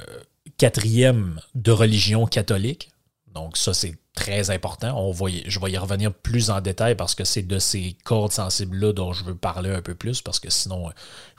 quatrième, 0.58 1.39
de 1.56 1.71
religion 1.71 2.26
catholique. 2.26 2.91
Donc 3.34 3.58
ça, 3.58 3.73
c'est 3.73 3.95
très 4.13 4.52
important. 4.52 5.12
Je 5.13 5.60
vais 5.60 5.71
y 5.71 5.78
revenir 5.78 6.13
plus 6.13 6.52
en 6.52 6.62
détail 6.62 6.95
parce 6.95 7.15
que 7.15 7.23
c'est 7.23 7.41
de 7.41 7.58
ces 7.58 7.97
cordes 8.04 8.32
sensibles-là 8.32 8.93
dont 8.93 9.13
je 9.13 9.23
veux 9.23 9.36
parler 9.36 9.71
un 9.71 9.82
peu 9.82 9.95
plus 9.95 10.21
parce 10.21 10.39
que 10.39 10.52
sinon, 10.52 10.91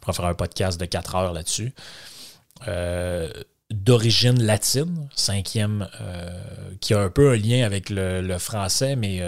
je 0.06 0.12
faire 0.12 0.24
un 0.24 0.34
podcast 0.34 0.80
de 0.80 0.87
4 0.87 1.14
heures 1.14 1.32
là-dessus. 1.32 1.72
d'origine 3.70 4.42
latine, 4.42 5.08
cinquième, 5.14 5.88
qui 6.80 6.94
a 6.94 7.00
un 7.00 7.10
peu 7.10 7.30
un 7.30 7.37
lien 7.37 7.64
avec 7.64 7.90
le, 7.90 8.38
français, 8.38 8.96
mais 8.96 9.22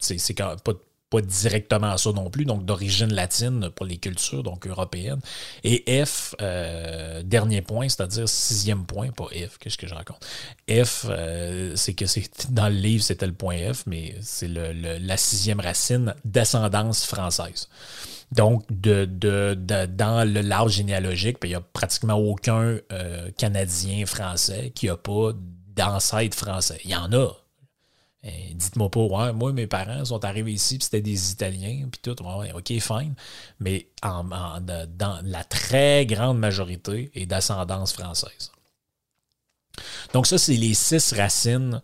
c'est 0.00 0.34
pas, 0.34 0.72
pas 1.10 1.20
directement 1.20 1.96
ça 1.96 2.12
non 2.12 2.30
plus, 2.30 2.44
donc 2.44 2.64
d'origine 2.64 3.12
latine 3.12 3.70
pour 3.74 3.84
les 3.84 3.98
cultures, 3.98 4.42
donc 4.42 4.66
européennes. 4.66 5.20
Et 5.64 6.04
F, 6.04 6.34
euh, 6.40 7.22
dernier 7.22 7.62
point, 7.62 7.88
c'est-à-dire 7.88 8.28
sixième 8.28 8.86
point, 8.86 9.10
pas 9.10 9.26
F, 9.26 9.58
qu'est-ce 9.58 9.76
que 9.76 9.86
je 9.86 9.94
raconte? 9.94 10.24
F, 10.70 11.06
c'est 11.74 11.94
que 11.94 12.06
c'est 12.06 12.52
dans 12.52 12.68
le 12.68 12.76
livre, 12.76 13.02
c'était 13.02 13.26
le 13.26 13.32
point 13.32 13.72
F, 13.72 13.84
mais 13.86 14.14
c'est 14.20 14.48
la 14.48 15.16
sixième 15.16 15.60
racine, 15.60 16.14
d'ascendance 16.24 17.04
française. 17.04 17.68
Donc, 18.32 18.64
de, 18.70 19.04
dans 19.86 20.32
le 20.32 20.40
large 20.40 20.74
généalogique, 20.74 21.38
ben, 21.40 21.48
il 21.48 21.50
n'y 21.50 21.56
a 21.56 21.60
pratiquement 21.60 22.14
aucun 22.14 22.78
euh, 22.92 23.30
Canadien 23.36 24.06
français 24.06 24.70
qui 24.74 24.86
n'a 24.86 24.96
pas 24.96 25.32
d'ancêtre 25.74 26.36
français. 26.36 26.80
Il 26.84 26.90
y 26.90 26.96
en 26.96 27.12
a. 27.12 27.30
Eh, 28.22 28.52
dites-moi 28.54 28.90
pas, 28.90 29.32
moi, 29.32 29.52
mes 29.52 29.66
parents 29.66 30.04
sont 30.04 30.24
arrivés 30.24 30.52
ici, 30.52 30.76
puis 30.76 30.84
c'était 30.84 31.00
des 31.00 31.32
Italiens, 31.32 31.88
puis 31.90 32.00
tout. 32.02 32.22
Ouais, 32.22 32.52
OK, 32.52 32.68
fine. 32.68 33.14
Mais 33.60 33.88
dans 34.02 35.20
la 35.24 35.44
très 35.44 36.04
grande 36.04 36.38
majorité 36.38 37.10
est 37.14 37.26
d'ascendance 37.26 37.92
française. 37.92 38.52
Donc, 40.12 40.26
ça, 40.26 40.36
c'est 40.36 40.56
les 40.56 40.74
six 40.74 41.12
racines 41.14 41.80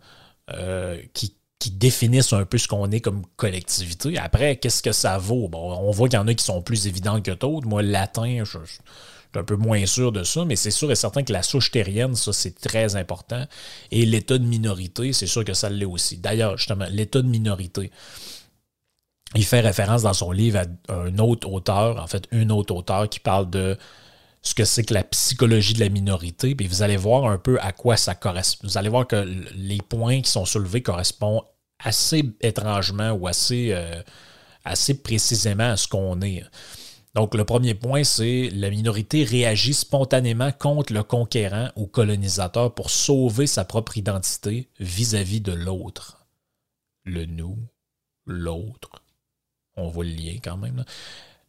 euh, 0.51 1.01
qui 1.13 1.37
qui 1.59 1.71
définissent 1.71 2.33
un 2.33 2.45
peu 2.45 2.57
ce 2.57 2.67
qu'on 2.67 2.91
est 2.91 3.01
comme 3.01 3.25
collectivité. 3.35 4.17
Après, 4.17 4.57
qu'est-ce 4.57 4.83
que 4.83 4.91
ça 4.91 5.17
vaut? 5.17 5.47
Bon, 5.47 5.73
on 5.73 5.91
voit 5.91 6.07
qu'il 6.07 6.19
y 6.19 6.21
en 6.21 6.27
a 6.27 6.33
qui 6.33 6.43
sont 6.43 6.61
plus 6.61 6.87
évidents 6.87 7.19
que 7.21 7.31
d'autres. 7.31 7.67
Moi, 7.67 7.81
le 7.81 7.89
latin, 7.89 8.43
je, 8.43 8.59
un 9.37 9.43
peu 9.43 9.55
moins 9.55 9.85
sûr 9.85 10.11
de 10.11 10.23
ça, 10.23 10.45
mais 10.45 10.55
c'est 10.55 10.71
sûr 10.71 10.91
et 10.91 10.95
certain 10.95 11.23
que 11.23 11.33
la 11.33 11.43
souche 11.43 11.71
terrienne, 11.71 12.15
ça, 12.15 12.33
c'est 12.33 12.59
très 12.59 12.95
important. 12.95 13.45
Et 13.91 14.05
l'état 14.05 14.37
de 14.37 14.45
minorité, 14.45 15.13
c'est 15.13 15.27
sûr 15.27 15.45
que 15.45 15.53
ça 15.53 15.69
l'est 15.69 15.85
aussi. 15.85 16.17
D'ailleurs, 16.17 16.57
justement, 16.57 16.87
l'état 16.89 17.21
de 17.21 17.27
minorité, 17.27 17.91
il 19.35 19.45
fait 19.45 19.59
référence 19.59 20.03
dans 20.03 20.13
son 20.13 20.31
livre 20.31 20.59
à 20.59 20.93
un 20.93 21.17
autre 21.19 21.49
auteur, 21.49 22.01
en 22.01 22.07
fait, 22.07 22.27
une 22.31 22.51
autre 22.51 22.73
auteur 22.73 23.09
qui 23.09 23.19
parle 23.19 23.49
de 23.49 23.77
ce 24.41 24.55
que 24.55 24.65
c'est 24.65 24.83
que 24.83 24.93
la 24.93 25.03
psychologie 25.03 25.73
de 25.73 25.79
la 25.79 25.89
minorité, 25.89 26.55
puis 26.55 26.67
vous 26.67 26.81
allez 26.81 26.97
voir 26.97 27.25
un 27.25 27.37
peu 27.37 27.59
à 27.61 27.73
quoi 27.73 27.97
ça 27.97 28.15
correspond. 28.15 28.67
Vous 28.67 28.77
allez 28.77 28.89
voir 28.89 29.05
que 29.05 29.27
les 29.55 29.79
points 29.79 30.21
qui 30.21 30.31
sont 30.31 30.45
soulevés 30.45 30.81
correspondent 30.81 31.43
assez 31.79 32.23
étrangement 32.41 33.11
ou 33.11 33.27
assez, 33.27 33.69
euh, 33.71 34.01
assez 34.63 35.01
précisément 35.01 35.71
à 35.71 35.77
ce 35.77 35.87
qu'on 35.87 36.21
est. 36.21 36.43
Donc, 37.17 37.33
le 37.33 37.45
premier 37.45 37.73
point, 37.73 38.03
c'est 38.03 38.51
la 38.53 38.69
minorité 38.69 39.23
réagit 39.23 39.73
spontanément 39.73 40.51
contre 40.51 40.93
le 40.93 41.01
conquérant 41.01 41.69
ou 41.75 41.87
colonisateur 41.87 42.75
pour 42.75 42.91
sauver 42.91 43.47
sa 43.47 43.65
propre 43.65 43.97
identité 43.97 44.69
vis-à-vis 44.79 45.41
de 45.41 45.51
l'autre. 45.51 46.27
Le 47.05 47.25
nous, 47.25 47.57
l'autre. 48.27 49.01
On 49.77 49.87
voit 49.87 50.05
le 50.05 50.11
lien 50.11 50.35
quand 50.43 50.57
même. 50.57 50.85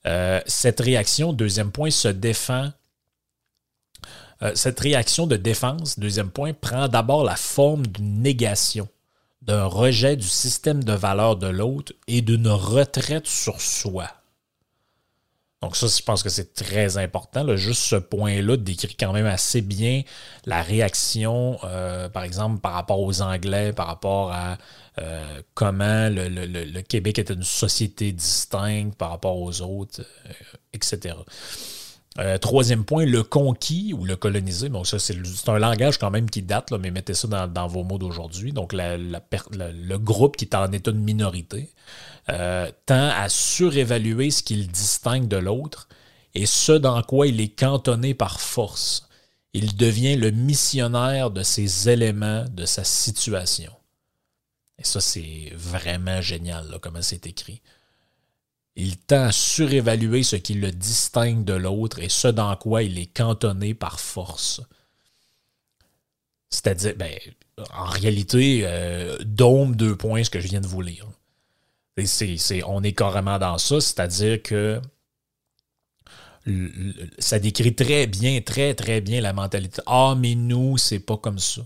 Euh, 0.06 0.40
cette 0.46 0.80
réaction, 0.80 1.34
deuxième 1.34 1.70
point, 1.70 1.90
se 1.90 2.08
défend 2.08 2.72
euh, 4.40 4.52
cette 4.54 4.80
réaction 4.80 5.26
de 5.26 5.36
défense, 5.36 5.98
deuxième 5.98 6.30
point, 6.30 6.54
prend 6.54 6.88
d'abord 6.88 7.24
la 7.24 7.36
forme 7.36 7.86
d'une 7.86 8.22
négation, 8.22 8.88
d'un 9.42 9.66
rejet 9.66 10.16
du 10.16 10.28
système 10.28 10.82
de 10.82 10.94
valeurs 10.94 11.36
de 11.36 11.48
l'autre 11.48 11.92
et 12.06 12.22
d'une 12.22 12.48
retraite 12.48 13.26
sur 13.26 13.60
soi. 13.60 14.17
Donc 15.60 15.74
ça, 15.74 15.88
je 15.88 16.02
pense 16.02 16.22
que 16.22 16.28
c'est 16.28 16.54
très 16.54 16.98
important. 16.98 17.56
Juste 17.56 17.82
ce 17.82 17.96
point-là 17.96 18.56
décrit 18.56 18.94
quand 18.94 19.12
même 19.12 19.26
assez 19.26 19.60
bien 19.60 20.02
la 20.46 20.62
réaction, 20.62 21.58
euh, 21.64 22.08
par 22.08 22.22
exemple, 22.22 22.60
par 22.60 22.74
rapport 22.74 23.00
aux 23.00 23.22
Anglais, 23.22 23.72
par 23.72 23.88
rapport 23.88 24.30
à 24.30 24.56
euh, 25.00 25.42
comment 25.54 26.08
le, 26.10 26.80
Québec 26.82 27.18
est 27.18 27.30
une 27.30 27.42
société 27.42 28.12
distincte 28.12 28.96
par 28.96 29.10
rapport 29.10 29.36
aux 29.36 29.60
autres, 29.62 30.02
etc. 30.72 31.16
Euh, 32.20 32.38
troisième 32.38 32.84
point, 32.84 33.04
le 33.04 33.22
conquis 33.24 33.92
ou 33.92 34.04
le 34.04 34.14
colonisé. 34.14 34.68
Donc, 34.68 34.86
ça, 34.86 34.98
c'est 34.98 35.16
un 35.48 35.58
langage 35.58 35.98
quand 35.98 36.10
même 36.10 36.30
qui 36.30 36.42
date, 36.42 36.72
mais 36.72 36.90
mettez 36.90 37.14
ça 37.14 37.46
dans, 37.46 37.66
vos 37.68 37.84
mots 37.84 37.98
d'aujourd'hui. 37.98 38.52
Donc, 38.52 38.72
le 38.72 39.96
groupe 39.96 40.36
qui 40.36 40.44
est 40.44 40.54
en 40.54 40.70
état 40.72 40.92
de 40.92 40.98
minorité 40.98 41.68
euh, 42.30 42.70
tend 42.86 43.08
à 43.08 43.28
surévaluer 43.28 44.30
ce 44.30 44.42
qu'il 44.42 44.68
distingue 44.68 45.28
de 45.28 45.36
l'autre 45.36 45.88
et 46.34 46.46
ce 46.46 46.72
dans 46.72 47.02
quoi 47.02 47.26
il 47.26 47.40
est 47.40 47.58
cantonné 47.58 48.14
par 48.14 48.40
force. 48.40 49.08
Il 49.54 49.76
devient 49.76 50.16
le 50.16 50.30
missionnaire 50.30 51.30
de 51.30 51.42
ses 51.42 51.88
éléments, 51.88 52.44
de 52.50 52.66
sa 52.66 52.84
situation. 52.84 53.72
Et 54.78 54.84
ça, 54.84 55.00
c'est 55.00 55.52
vraiment 55.54 56.20
génial, 56.20 56.68
là, 56.68 56.78
comment 56.78 57.02
c'est 57.02 57.26
écrit. 57.26 57.62
Il 58.76 58.96
tend 58.98 59.24
à 59.24 59.32
surévaluer 59.32 60.22
ce 60.22 60.36
qui 60.36 60.54
le 60.54 60.70
distingue 60.70 61.44
de 61.44 61.54
l'autre 61.54 61.98
et 61.98 62.08
ce 62.08 62.28
dans 62.28 62.54
quoi 62.56 62.84
il 62.84 62.98
est 62.98 63.12
cantonné 63.12 63.74
par 63.74 63.98
force. 63.98 64.60
C'est-à-dire, 66.50 66.94
ben, 66.96 67.18
en 67.74 67.86
réalité, 67.86 68.60
euh, 68.64 69.18
deux 69.24 69.96
points 69.96 70.22
ce 70.22 70.30
que 70.30 70.40
je 70.40 70.46
viens 70.46 70.60
de 70.60 70.66
vous 70.66 70.80
lire. 70.80 71.08
On 72.66 72.82
est 72.82 72.92
carrément 72.92 73.38
dans 73.38 73.58
ça, 73.58 73.80
c'est-à-dire 73.80 74.42
que 74.42 74.80
ça 77.18 77.38
décrit 77.38 77.74
très 77.74 78.06
bien, 78.06 78.40
très, 78.40 78.74
très 78.74 79.00
bien 79.00 79.20
la 79.20 79.32
mentalité. 79.32 79.82
Ah, 79.86 80.14
mais 80.18 80.34
nous, 80.34 80.78
c'est 80.78 81.00
pas 81.00 81.16
comme 81.16 81.38
ça. 81.38 81.62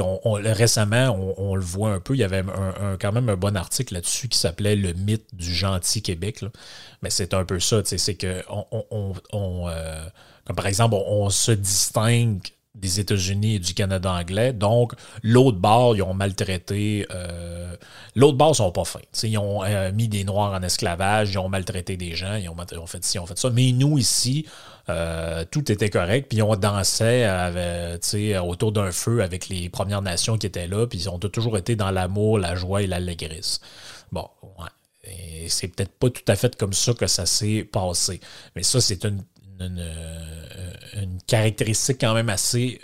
On, 0.00 0.32
récemment, 0.32 1.34
on, 1.36 1.54
le 1.54 1.62
voit 1.62 1.92
un 1.92 2.00
peu, 2.00 2.14
il 2.14 2.20
y 2.20 2.24
avait 2.24 2.42
quand 2.98 3.12
même 3.12 3.28
un 3.28 3.36
bon 3.36 3.54
article 3.56 3.94
là-dessus 3.94 4.28
qui 4.28 4.38
s'appelait 4.38 4.76
Le 4.76 4.94
mythe 4.94 5.34
du 5.34 5.54
gentil 5.54 6.00
Québec. 6.00 6.42
Mais 7.02 7.10
c'est 7.10 7.34
un 7.34 7.44
peu 7.44 7.60
ça, 7.60 7.82
c'est 7.84 8.14
que 8.14 8.42
on, 8.48 9.68
euh, 9.68 10.08
par 10.56 10.66
exemple, 10.66 10.94
on, 10.94 11.28
se 11.28 11.52
distingue 11.52 12.40
des 12.74 12.98
États-Unis 12.98 13.56
et 13.56 13.58
du 13.58 13.72
Canada 13.72 14.12
anglais. 14.12 14.52
Donc, 14.52 14.94
l'autre 15.22 15.58
bord, 15.58 15.94
ils 15.96 16.02
ont 16.02 16.14
maltraité. 16.14 17.06
Euh, 17.10 17.76
l'autre 18.16 18.36
bord, 18.36 18.50
ils 18.52 18.56
sont 18.56 18.72
pas 18.72 18.84
fins. 18.84 19.00
ils 19.22 19.38
ont 19.38 19.62
euh, 19.64 19.92
mis 19.92 20.08
des 20.08 20.24
Noirs 20.24 20.52
en 20.52 20.62
esclavage, 20.62 21.32
ils 21.32 21.38
ont 21.38 21.48
maltraité 21.48 21.96
des 21.96 22.14
gens, 22.14 22.34
ils 22.34 22.48
ont, 22.48 22.86
fait 22.86 23.04
ci, 23.04 23.16
ils 23.16 23.20
ont 23.20 23.26
fait 23.26 23.38
ça. 23.38 23.50
Mais 23.50 23.70
nous, 23.72 23.98
ici, 23.98 24.46
euh, 24.88 25.44
tout 25.50 25.70
était 25.70 25.88
correct. 25.88 26.26
Puis 26.28 26.42
on 26.42 26.56
dansait 26.56 27.28
autour 28.38 28.72
d'un 28.72 28.90
feu 28.90 29.22
avec 29.22 29.48
les 29.48 29.68
Premières 29.68 30.02
Nations 30.02 30.36
qui 30.36 30.46
étaient 30.46 30.66
là. 30.66 30.86
Puis 30.86 31.00
ils 31.00 31.08
ont 31.08 31.18
toujours 31.18 31.56
été 31.56 31.76
dans 31.76 31.92
l'amour, 31.92 32.38
la 32.38 32.56
joie 32.56 32.82
et 32.82 32.86
l'allégresse. 32.88 33.60
Bon, 34.10 34.28
ouais. 34.58 34.68
Et 35.04 35.48
c'est 35.48 35.68
peut-être 35.68 35.92
pas 35.92 36.08
tout 36.08 36.24
à 36.26 36.34
fait 36.34 36.56
comme 36.56 36.72
ça 36.72 36.94
que 36.94 37.06
ça 37.06 37.26
s'est 37.26 37.62
passé. 37.70 38.20
Mais 38.56 38.62
ça, 38.62 38.80
c'est 38.80 39.04
une 39.04 39.22
une, 40.94 41.18
caractéristique 41.26 42.00
quand 42.00 42.14
même 42.14 42.28
assez 42.28 42.80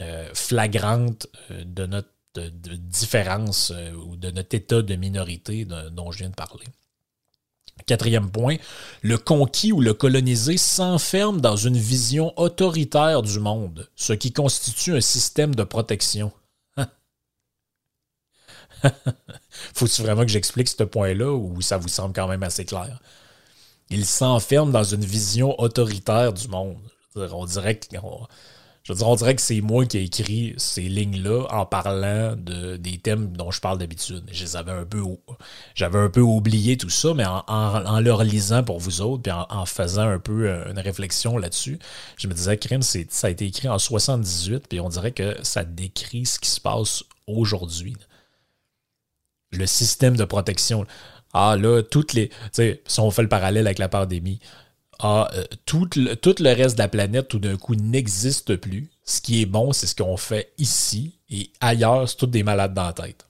euh, 0.00 0.28
flagrante 0.34 1.26
euh, 1.50 1.64
de 1.64 1.86
notre 1.86 2.08
différence 2.36 3.72
ou 4.06 4.14
de 4.14 4.30
notre 4.30 4.54
état 4.54 4.80
de 4.80 4.94
minorité 4.94 5.64
dont 5.64 6.12
je 6.12 6.18
viens 6.18 6.28
de 6.28 6.36
parler. 6.36 6.66
Quatrième 7.86 8.30
point, 8.30 8.58
le 9.02 9.18
conquis 9.18 9.72
ou 9.72 9.80
le 9.80 9.92
colonisé 9.92 10.56
s'enferme 10.56 11.40
dans 11.40 11.56
une 11.56 11.76
vision 11.76 12.32
autoritaire 12.38 13.22
du 13.22 13.40
monde, 13.40 13.88
ce 13.96 14.12
qui 14.12 14.32
constitue 14.32 14.94
un 14.94 15.00
système 15.00 15.52
de 15.56 15.64
protection. 15.64 16.30
Faut-il 19.74 20.04
vraiment 20.04 20.22
que 20.22 20.30
j'explique 20.30 20.68
ce 20.68 20.84
point-là 20.84 21.32
ou 21.32 21.60
ça 21.60 21.76
vous 21.76 21.88
semble 21.88 22.14
quand 22.14 22.28
même 22.28 22.44
assez 22.44 22.64
clair? 22.64 23.00
il 23.90 24.06
s'enferme 24.06 24.70
dans 24.70 24.84
une 24.84 25.04
vision 25.04 25.58
autoritaire 25.60 26.32
du 26.32 26.48
monde. 26.48 26.90
On 27.16 27.44
dirait 27.44 27.78
que. 27.78 27.86
je 28.82 28.92
veux 28.92 29.16
dire, 29.16 29.36
que 29.36 29.42
c'est 29.42 29.60
moi 29.60 29.86
qui 29.86 29.98
ai 29.98 30.02
écrit 30.02 30.54
ces 30.56 30.82
lignes-là 30.82 31.46
en 31.50 31.66
parlant 31.66 32.36
de, 32.36 32.76
des 32.76 32.98
thèmes 32.98 33.36
dont 33.36 33.50
je 33.50 33.60
parle 33.60 33.78
d'habitude. 33.78 34.24
J'avais 34.32 34.72
un 34.72 34.84
peu, 36.08 36.20
oublié 36.20 36.76
tout 36.76 36.90
ça, 36.90 37.14
mais 37.14 37.26
en, 37.26 37.44
en, 37.48 38.00
le 38.00 38.12
relisant 38.12 38.62
pour 38.62 38.78
vous 38.78 39.00
autres, 39.00 39.22
puis 39.22 39.32
en, 39.32 39.66
faisant 39.66 40.08
un 40.08 40.18
peu 40.18 40.48
euh, 40.48 40.70
une 40.70 40.78
réflexion 40.78 41.38
là-dessus, 41.38 41.78
je 42.16 42.28
me 42.28 42.34
disais, 42.34 42.56
Crime, 42.56 42.82
ça 42.82 43.26
a 43.26 43.30
été 43.30 43.46
écrit 43.46 43.68
en 43.68 43.78
78, 43.78 44.68
puis 44.68 44.80
on 44.80 44.88
dirait 44.88 45.12
que 45.12 45.36
ça 45.42 45.64
décrit 45.64 46.26
ce 46.26 46.38
qui 46.38 46.50
se 46.50 46.60
passe 46.60 47.04
aujourd'hui. 47.26 47.96
Le 49.52 49.66
système 49.66 50.16
de 50.16 50.24
protection. 50.24 50.86
Ah 51.32 51.56
là, 51.56 51.82
toutes 51.82 52.14
les. 52.14 52.30
Si 52.52 53.00
on 53.00 53.10
fait 53.10 53.22
le 53.22 53.28
parallèle 53.28 53.66
avec 53.66 53.78
la 53.78 53.88
pandémie, 53.88 54.40
ah, 55.00 55.30
tout, 55.64 55.88
le, 55.96 56.54
reste 56.54 56.76
de 56.76 56.82
la 56.82 56.88
planète, 56.88 57.28
tout 57.28 57.38
d'un 57.38 57.56
coup, 57.56 57.74
n'existe 57.74 58.56
plus. 58.56 58.90
Ce 59.04 59.20
qui 59.20 59.42
est 59.42 59.46
bon, 59.46 59.72
c'est 59.72 59.86
ce 59.86 59.94
qu'on 59.94 60.16
fait 60.16 60.52
ici. 60.58 61.18
Et 61.30 61.50
ailleurs, 61.60 62.08
c'est 62.08 62.16
toutes 62.16 62.30
des 62.30 62.42
malades 62.42 62.74
dans 62.74 62.84
la 62.84 62.92
tête. 62.92 63.26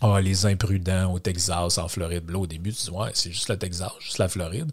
Ah, 0.00 0.20
les 0.20 0.46
imprudents 0.46 1.12
au 1.12 1.18
Texas, 1.18 1.78
en 1.78 1.88
Floride. 1.88 2.30
Là, 2.30 2.38
au 2.38 2.46
début, 2.46 2.72
tu 2.72 2.84
dis, 2.84 2.90
ouais, 2.90 3.10
c'est 3.14 3.32
juste 3.32 3.48
le 3.48 3.58
Texas, 3.58 3.92
juste 4.00 4.18
la 4.18 4.28
Floride. 4.28 4.70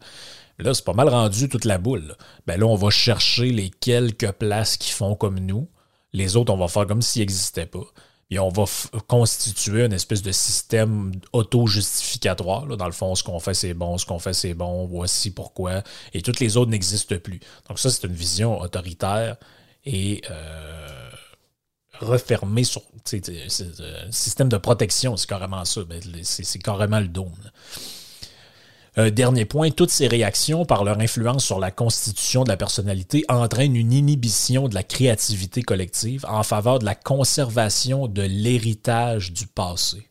Là, 0.60 0.74
c'est 0.74 0.86
pas 0.86 0.94
mal 0.94 1.10
rendu 1.10 1.50
toute 1.50 1.66
la 1.66 1.78
boule. 1.78 2.16
Ben 2.46 2.60
là, 2.60 2.66
on 2.66 2.76
va 2.76 2.90
chercher 2.90 3.52
les 3.52 3.70
quelques 3.70 4.32
places 4.34 4.78
qui 4.78 4.92
font 4.92 5.16
comme 5.16 5.40
nous. 5.40 5.68
Les 6.14 6.36
autres, 6.36 6.54
on 6.54 6.58
va 6.58 6.68
faire 6.68 6.86
comme 6.86 7.02
s'ils 7.02 7.22
n'existaient 7.22 7.66
pas. 7.66 7.86
Et 8.34 8.40
on 8.40 8.50
va 8.50 8.66
constituer 9.08 9.86
une 9.86 9.94
espèce 9.94 10.24
de 10.24 10.32
système 10.32 11.12
auto-justificatoire. 11.34 12.66
Dans 12.66 12.88
le 12.88 12.92
fond, 12.92 13.14
ce 13.14 13.24
qu'on 13.24 13.40
fait, 13.40 13.54
c'est 13.54 13.76
bon, 13.76 14.00
ce 14.00 14.08
qu'on 14.08 14.18
fait, 14.18 14.34
c'est 14.34 14.56
bon, 14.56 14.88
voici 14.88 15.30
pourquoi. 15.30 15.84
Et 16.16 16.24
toutes 16.24 16.40
les 16.40 16.58
autres 16.58 16.72
n'existent 16.72 17.16
plus. 17.20 17.40
Donc 17.70 17.78
ça, 17.78 17.92
c'est 17.92 18.08
une 18.08 18.16
vision 18.16 18.60
autoritaire 18.60 19.38
et 19.86 20.24
euh, 20.32 21.10
refermée 22.00 22.64
sur 22.64 22.82
un 22.82 24.12
système 24.12 24.50
de 24.50 24.58
protection. 24.58 25.16
C'est 25.16 25.30
carrément 25.30 25.64
ça. 25.64 25.84
Ben, 25.84 26.02
c'est 26.24 26.60
carrément 26.60 27.02
le 27.02 27.10
dôme. 27.10 27.32
Euh, 28.98 29.10
dernier 29.10 29.46
point, 29.46 29.72
toutes 29.72 29.90
ces 29.90 30.08
réactions, 30.08 30.66
par 30.66 30.84
leur 30.84 31.00
influence 31.00 31.44
sur 31.44 31.60
la 31.60 31.72
constitution 31.72 32.44
de 32.44 32.50
la 32.50 32.58
personnalité, 32.58 33.24
entraînent 33.28 33.76
une 33.76 33.92
inhibition 33.92 34.68
de 34.68 34.76
la 34.76 34.84
créativité 34.84 35.64
collective 35.64 36.26
en 36.30 36.44
faveur 36.44 36.80
de 36.80 36.86
la 36.86 36.96
conservation 36.96 38.08
de 38.08 38.22
l'héritage 38.22 39.34
du 39.34 39.48
passé. 39.48 40.10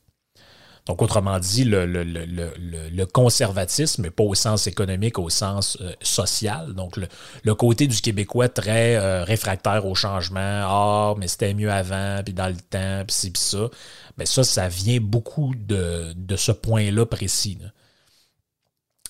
Donc, 0.86 1.00
autrement 1.00 1.38
dit, 1.38 1.62
le, 1.64 3.04
conservatisme, 3.04 4.02
mais 4.02 4.10
pas 4.10 4.24
au 4.24 4.34
sens 4.34 4.66
économique, 4.66 5.16
au 5.16 5.30
sens 5.30 5.78
euh, 5.80 5.92
social. 6.02 6.74
Donc, 6.74 6.98
le, 7.44 7.54
côté 7.54 7.86
du 7.86 8.00
Québécois 8.00 8.48
très 8.48 8.96
euh, 8.96 9.22
réfractaire 9.22 9.86
au 9.86 9.94
changement. 9.94 10.40
Ah, 10.40 11.14
mais 11.18 11.28
c'était 11.28 11.54
mieux 11.54 11.70
avant, 11.70 12.20
puis 12.24 12.34
dans 12.34 12.48
le 12.48 12.56
temps, 12.56 13.04
puis 13.06 13.14
ci, 13.14 13.30
puis 13.30 13.42
ça. 13.42 13.70
Mais 14.18 14.26
ça, 14.26 14.42
ça 14.42 14.66
vient 14.66 14.98
beaucoup 15.00 15.54
de, 15.54 16.14
ce 16.34 16.50
point-là 16.50 17.06
précis 17.06 17.58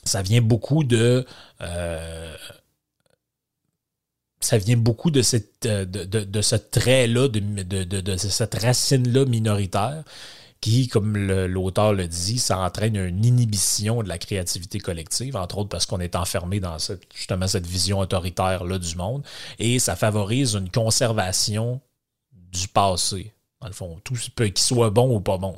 ça 0.04 0.22
vient 0.22 0.42
beaucoup 0.42 0.84
de. 0.84 1.26
Euh, 1.60 2.36
ça 4.40 4.58
vient 4.58 4.76
beaucoup 4.76 5.12
de, 5.12 5.22
cette, 5.22 5.66
euh, 5.66 5.84
de, 5.84 6.42
ce 6.42 6.56
trait-là, 6.56 7.28
de, 7.28 7.40
de, 7.84 8.16
cette 8.16 8.54
racine-là 8.54 9.24
minoritaire 9.24 10.02
qui, 10.60 10.88
comme 10.88 11.16
l'auteur 11.16 11.92
le, 11.92 12.06
dit, 12.06 12.38
ça 12.38 12.58
entraîne 12.58 12.96
une 12.96 13.24
inhibition 13.24 14.02
de 14.02 14.08
la 14.08 14.16
créativité 14.16 14.78
collective, 14.78 15.36
entre 15.36 15.58
autres 15.58 15.68
parce 15.68 15.86
qu'on 15.86 16.00
est 16.00 16.16
enfermé 16.16 16.60
dans 16.60 16.78
cette, 16.78 17.02
justement 17.14 17.48
cette 17.48 17.66
vision 17.66 17.98
autoritaire-là 17.98 18.78
du 18.78 18.96
monde, 18.96 19.24
et 19.58 19.80
ça 19.80 19.96
favorise 19.96 20.54
une 20.54 20.70
conservation 20.70 21.80
du 22.32 22.68
passé, 22.68 23.32
dans 23.60 23.66
le 23.66 23.72
fond, 23.72 24.00
tout 24.04 24.14
qu'il 24.36 24.58
soit 24.58 24.90
bon 24.90 25.14
ou 25.16 25.20
pas 25.20 25.36
bon. 25.36 25.56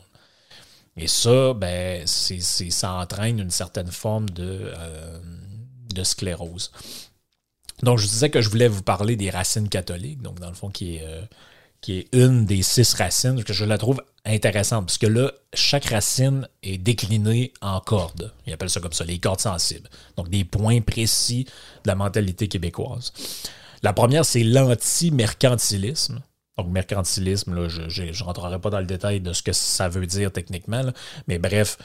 Et 0.96 1.08
ça, 1.08 1.54
ben, 1.54 2.06
ça 2.06 2.92
entraîne 2.94 3.40
une 3.40 3.50
certaine 3.50 3.90
forme 3.90 4.30
de, 4.30 4.72
euh, 4.76 5.18
de 5.92 6.04
sclérose. 6.04 6.70
Donc, 7.82 7.98
je 7.98 8.06
disais 8.06 8.30
que 8.30 8.40
je 8.40 8.48
voulais 8.48 8.68
vous 8.68 8.82
parler 8.82 9.16
des 9.16 9.30
racines 9.30 9.68
catholiques, 9.68 10.22
donc 10.22 10.38
dans 10.38 10.48
le 10.48 10.54
fond, 10.54 10.70
qui 10.70 10.96
est, 10.96 11.02
euh, 11.04 11.22
qui 11.80 11.98
est 11.98 12.08
une 12.12 12.46
des 12.46 12.62
six 12.62 12.94
racines, 12.94 13.42
que 13.42 13.52
je 13.52 13.64
la 13.64 13.76
trouve 13.76 14.02
intéressante, 14.24 14.86
parce 14.86 14.98
que 14.98 15.08
là, 15.08 15.32
chaque 15.52 15.86
racine 15.86 16.48
est 16.62 16.78
déclinée 16.78 17.52
en 17.60 17.80
cordes. 17.80 18.32
Ils 18.46 18.52
appellent 18.52 18.70
ça 18.70 18.80
comme 18.80 18.92
ça, 18.92 19.04
les 19.04 19.18
cordes 19.18 19.40
sensibles. 19.40 19.90
Donc, 20.16 20.28
des 20.28 20.44
points 20.44 20.80
précis 20.80 21.44
de 21.44 21.88
la 21.88 21.96
mentalité 21.96 22.46
québécoise. 22.46 23.12
La 23.82 23.92
première, 23.92 24.24
c'est 24.24 24.44
l'anti-mercantilisme. 24.44 26.22
Donc, 26.56 26.68
mercantilisme, 26.68 27.68
je 27.68 28.02
ne 28.02 28.24
rentrerai 28.24 28.60
pas 28.60 28.70
dans 28.70 28.80
le 28.80 28.86
détail 28.86 29.20
de 29.20 29.32
ce 29.32 29.42
que 29.42 29.52
ça 29.52 29.88
veut 29.88 30.06
dire 30.06 30.32
techniquement, 30.32 30.82
mais 31.26 31.38
bref, 31.38 31.78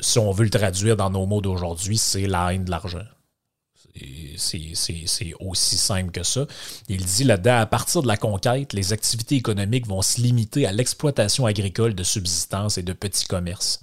si 0.00 0.18
on 0.18 0.32
veut 0.32 0.44
le 0.44 0.50
traduire 0.50 0.96
dans 0.96 1.10
nos 1.10 1.26
mots 1.26 1.40
d'aujourd'hui, 1.40 1.98
c'est 1.98 2.26
la 2.26 2.52
haine 2.52 2.64
de 2.64 2.70
l'argent. 2.70 3.04
C'est 4.36 5.34
aussi 5.40 5.76
simple 5.76 6.12
que 6.12 6.22
ça. 6.22 6.46
Il 6.88 7.04
dit 7.04 7.24
là-dedans, 7.24 7.58
à 7.58 7.66
partir 7.66 8.02
de 8.02 8.06
la 8.06 8.16
conquête, 8.16 8.72
les 8.72 8.92
activités 8.92 9.34
économiques 9.34 9.86
vont 9.86 10.02
se 10.02 10.20
limiter 10.20 10.66
à 10.66 10.72
l'exploitation 10.72 11.46
agricole 11.46 11.94
de 11.94 12.04
subsistance 12.04 12.78
et 12.78 12.82
de 12.82 12.92
petits 12.92 13.26
commerces. 13.26 13.80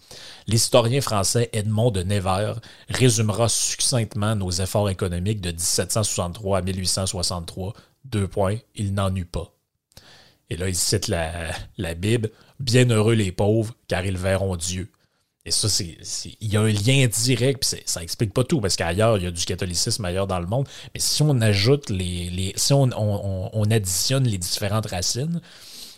L'historien 0.47 1.01
français 1.01 1.49
Edmond 1.51 1.91
de 1.91 2.03
Nevers 2.03 2.59
résumera 2.89 3.49
succinctement 3.49 4.35
nos 4.35 4.51
efforts 4.51 4.89
économiques 4.89 5.41
de 5.41 5.51
1763 5.51 6.59
à 6.59 6.61
1863. 6.61 7.73
Deux 8.05 8.27
points, 8.27 8.57
il 8.75 8.93
n'en 8.93 9.13
eut 9.15 9.25
pas. 9.25 9.54
Et 10.49 10.57
là, 10.57 10.67
il 10.67 10.75
cite 10.75 11.07
la, 11.07 11.95
Bible. 11.95 12.31
Bienheureux 12.59 13.15
les 13.15 13.31
pauvres, 13.31 13.73
car 13.87 14.05
ils 14.05 14.17
verront 14.17 14.55
Dieu. 14.55 14.89
Et 15.47 15.51
ça, 15.51 15.67
il 16.41 16.51
y 16.51 16.57
a 16.57 16.61
un 16.61 16.71
lien 16.71 17.05
direct, 17.07 17.63
puis 17.63 17.79
ça 17.85 18.01
explique 18.01 18.33
pas 18.33 18.43
tout, 18.43 18.61
parce 18.61 18.75
qu'ailleurs, 18.75 19.17
il 19.17 19.25
y 19.25 19.27
a 19.27 19.31
du 19.31 19.45
catholicisme 19.45 20.03
ailleurs 20.05 20.25
dans 20.25 20.39
le 20.39 20.47
monde. 20.47 20.67
Mais 20.93 20.99
si 20.99 21.21
on 21.21 21.39
ajoute 21.41 21.89
les. 21.89 22.53
si 22.55 22.73
on, 22.73 22.89
on, 22.97 23.49
on, 23.53 23.63
additionne 23.71 24.23
les 24.23 24.39
différentes 24.39 24.87
racines, 24.87 25.41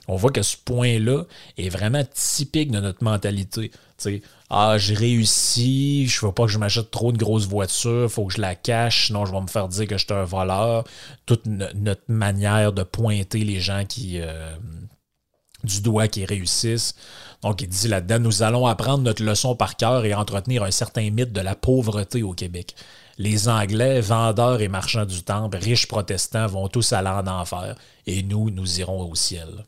on 0.10 0.15
voit 0.15 0.31
que 0.31 0.41
ce 0.41 0.57
point-là 0.57 1.23
est 1.57 1.69
vraiment 1.69 2.03
typique 2.13 2.71
de 2.71 2.79
notre 2.79 3.03
mentalité. 3.03 3.71
Sais, 3.97 4.21
ah, 4.49 4.77
j'ai 4.77 4.93
réussi, 4.93 6.07
je 6.07 6.25
veux 6.25 6.31
pas 6.31 6.45
que 6.45 6.51
je 6.51 6.57
m'achète 6.57 6.91
trop 6.91 7.12
de 7.12 7.17
grosses 7.17 7.47
voitures, 7.47 8.10
faut 8.10 8.25
que 8.25 8.33
je 8.33 8.41
la 8.41 8.55
cache, 8.55 9.07
sinon 9.07 9.25
je 9.25 9.31
vais 9.31 9.41
me 9.41 9.47
faire 9.47 9.67
dire 9.67 9.88
que 9.88 9.97
je 9.97 10.05
suis 10.05 10.13
un 10.13 10.23
voleur. 10.23 10.83
Toute 11.25 11.45
notre 11.45 12.03
manière 12.07 12.73
de 12.73 12.83
pointer 12.83 13.43
les 13.43 13.60
gens 13.60 13.86
qui 13.86 14.19
euh, 14.21 14.55
du 15.63 15.81
doigt 15.81 16.07
qui 16.07 16.25
réussissent. 16.25 16.95
Donc, 17.41 17.62
il 17.62 17.69
dit 17.69 17.88
là-dedans, 17.88 18.19
nous 18.19 18.43
allons 18.43 18.65
apprendre 18.65 19.03
notre 19.03 19.23
leçon 19.23 19.55
par 19.55 19.75
cœur 19.75 20.05
et 20.05 20.13
entretenir 20.13 20.63
un 20.63 20.71
certain 20.71 21.10
mythe 21.10 21.33
de 21.33 21.41
la 21.41 21.55
pauvreté 21.55 22.23
au 22.23 22.33
Québec. 22.33 22.75
Les 23.17 23.49
Anglais, 23.49 24.01
vendeurs 24.01 24.62
et 24.62 24.67
marchands 24.67 25.05
du 25.05 25.23
temple, 25.23 25.57
riches 25.57 25.88
protestants, 25.88 26.47
vont 26.47 26.67
tous 26.67 26.93
aller 26.93 27.10
en 27.10 27.27
enfer, 27.27 27.75
et 28.05 28.23
nous, 28.23 28.49
nous 28.49 28.79
irons 28.79 29.10
au 29.10 29.15
ciel. 29.15 29.65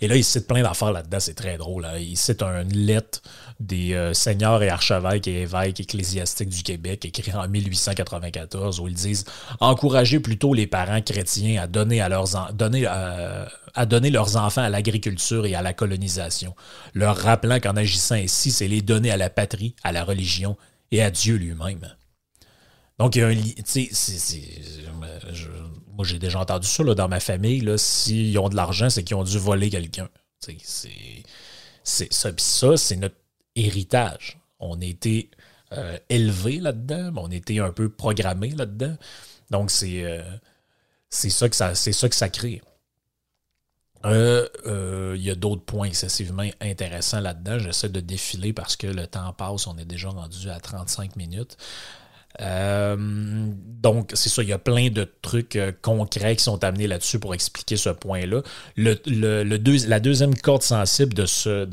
Et 0.00 0.08
là, 0.08 0.16
il 0.16 0.24
cite 0.24 0.46
plein 0.46 0.62
d'affaires 0.62 0.92
là-dedans, 0.92 1.20
c'est 1.20 1.34
très 1.34 1.56
drôle. 1.56 1.84
Hein. 1.84 1.98
Il 1.98 2.16
cite 2.16 2.42
une 2.42 2.72
lettre 2.72 3.22
des 3.60 3.94
euh, 3.94 4.14
seigneurs 4.14 4.62
et 4.62 4.68
archevêques 4.68 5.28
et 5.28 5.42
évêques 5.42 5.80
ecclésiastiques 5.80 6.48
du 6.48 6.62
Québec, 6.62 7.04
écrite 7.04 7.34
en 7.34 7.46
1894, 7.46 8.80
où 8.80 8.88
ils 8.88 8.94
disent 8.94 9.24
Encouragez 9.60 10.20
plutôt 10.20 10.54
les 10.54 10.66
parents 10.66 11.02
chrétiens 11.02 11.62
à 11.62 11.66
donner, 11.66 12.00
à 12.00 12.08
leurs, 12.08 12.52
donner, 12.52 12.86
euh, 12.86 13.44
à 13.74 13.86
donner 13.86 14.10
leurs 14.10 14.36
enfants 14.36 14.62
à 14.62 14.70
l'agriculture 14.70 15.46
et 15.46 15.54
à 15.54 15.62
la 15.62 15.72
colonisation, 15.72 16.54
leur 16.94 17.16
rappelant 17.16 17.60
qu'en 17.60 17.76
agissant 17.76 18.14
ainsi, 18.14 18.50
c'est 18.50 18.68
les 18.68 18.82
donner 18.82 19.10
à 19.10 19.16
la 19.16 19.30
patrie, 19.30 19.74
à 19.82 19.92
la 19.92 20.04
religion 20.04 20.56
et 20.90 21.02
à 21.02 21.10
Dieu 21.10 21.36
lui-même. 21.36 21.86
Donc, 22.98 23.16
il 23.16 23.20
y 23.20 23.22
a 23.22 23.28
un 23.28 23.34
moi 26.00 26.06
j'ai 26.06 26.18
déjà 26.18 26.40
entendu 26.40 26.66
ça 26.66 26.82
dans 26.82 27.08
ma 27.08 27.20
famille, 27.20 27.70
s'ils 27.76 28.38
ont 28.38 28.48
de 28.48 28.56
l'argent, 28.56 28.88
c'est 28.88 29.04
qu'ils 29.04 29.16
ont 29.16 29.22
dû 29.22 29.38
voler 29.38 29.68
quelqu'un. 29.68 30.08
C'est 30.38 30.56
ça, 32.10 32.76
c'est 32.78 32.96
notre 32.96 33.16
héritage. 33.54 34.40
On 34.60 34.80
a 34.80 34.84
été 34.86 35.30
euh, 35.72 35.98
élevé 36.08 36.58
là-dedans, 36.58 37.12
on 37.16 37.30
a 37.30 37.34
été 37.34 37.58
un 37.58 37.70
peu 37.70 37.90
programmé 37.90 38.48
là-dedans. 38.48 38.96
Donc, 39.50 39.70
c'est 39.70 40.02
euh, 40.02 40.22
ça, 41.10 41.50
que 41.50 41.54
ça, 41.56 41.74
ça 41.74 42.08
que 42.08 42.16
ça 42.16 42.30
crée. 42.30 42.62
Euh, 44.06 45.12
il 45.14 45.22
y 45.22 45.28
a 45.28 45.34
d'autres 45.34 45.64
points 45.64 45.88
excessivement 45.88 46.48
intéressants 46.62 47.20
là-dedans. 47.20 47.58
J'essaie 47.58 47.90
de 47.90 48.00
défiler 48.00 48.54
parce 48.54 48.74
que 48.76 48.86
le 48.86 49.06
temps 49.06 49.34
passe. 49.34 49.66
On 49.66 49.76
est 49.76 49.84
déjà 49.84 50.08
rendu 50.08 50.48
à 50.48 50.60
35 50.60 51.16
minutes. 51.16 51.58
Euh, 52.40 52.96
donc, 52.98 54.10
c'est 54.14 54.28
ça, 54.28 54.42
il 54.42 54.48
y 54.48 54.52
a 54.52 54.58
plein 54.58 54.88
de 54.88 55.10
trucs 55.22 55.56
euh, 55.56 55.72
concrets 55.82 56.36
qui 56.36 56.44
sont 56.44 56.62
amenés 56.64 56.86
là-dessus 56.86 57.18
pour 57.18 57.34
expliquer 57.34 57.76
ce 57.76 57.90
point-là. 57.90 58.42
La 58.76 59.98
deuxième 59.98 60.34
corde 60.34 60.62
sensible 60.62 61.14
de 61.14 61.26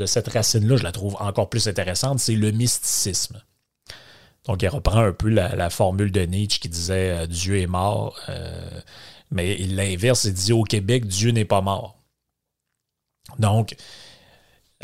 cette 0.06 0.28
racine-là, 0.28 0.78
je 0.78 0.84
la 0.84 0.92
trouve 0.92 1.16
encore 1.20 1.50
plus 1.50 1.68
intéressante, 1.68 2.20
c'est 2.20 2.36
le 2.36 2.52
mysticisme. 2.52 3.42
Donc, 4.46 4.62
il 4.62 4.68
reprend 4.68 5.00
un 5.00 5.14
peu 5.14 5.30
la, 5.30 5.70
formule 5.70 6.12
de 6.12 6.22
Nietzsche 6.22 6.60
qui 6.60 6.70
disait 6.70 7.12
euh, 7.12 7.28
Dieu 7.28 7.60
est 7.60 7.68
mort, 7.68 8.20
mais 9.32 9.58
l'inverse, 9.58 10.24
il 10.26 10.34
dit 10.34 10.54
au 10.54 10.64
Québec, 10.64 11.06
Dieu 11.06 11.32
n'est 11.32 11.46
pas 11.46 11.62
mort. 11.62 11.98
Donc, 13.40 13.76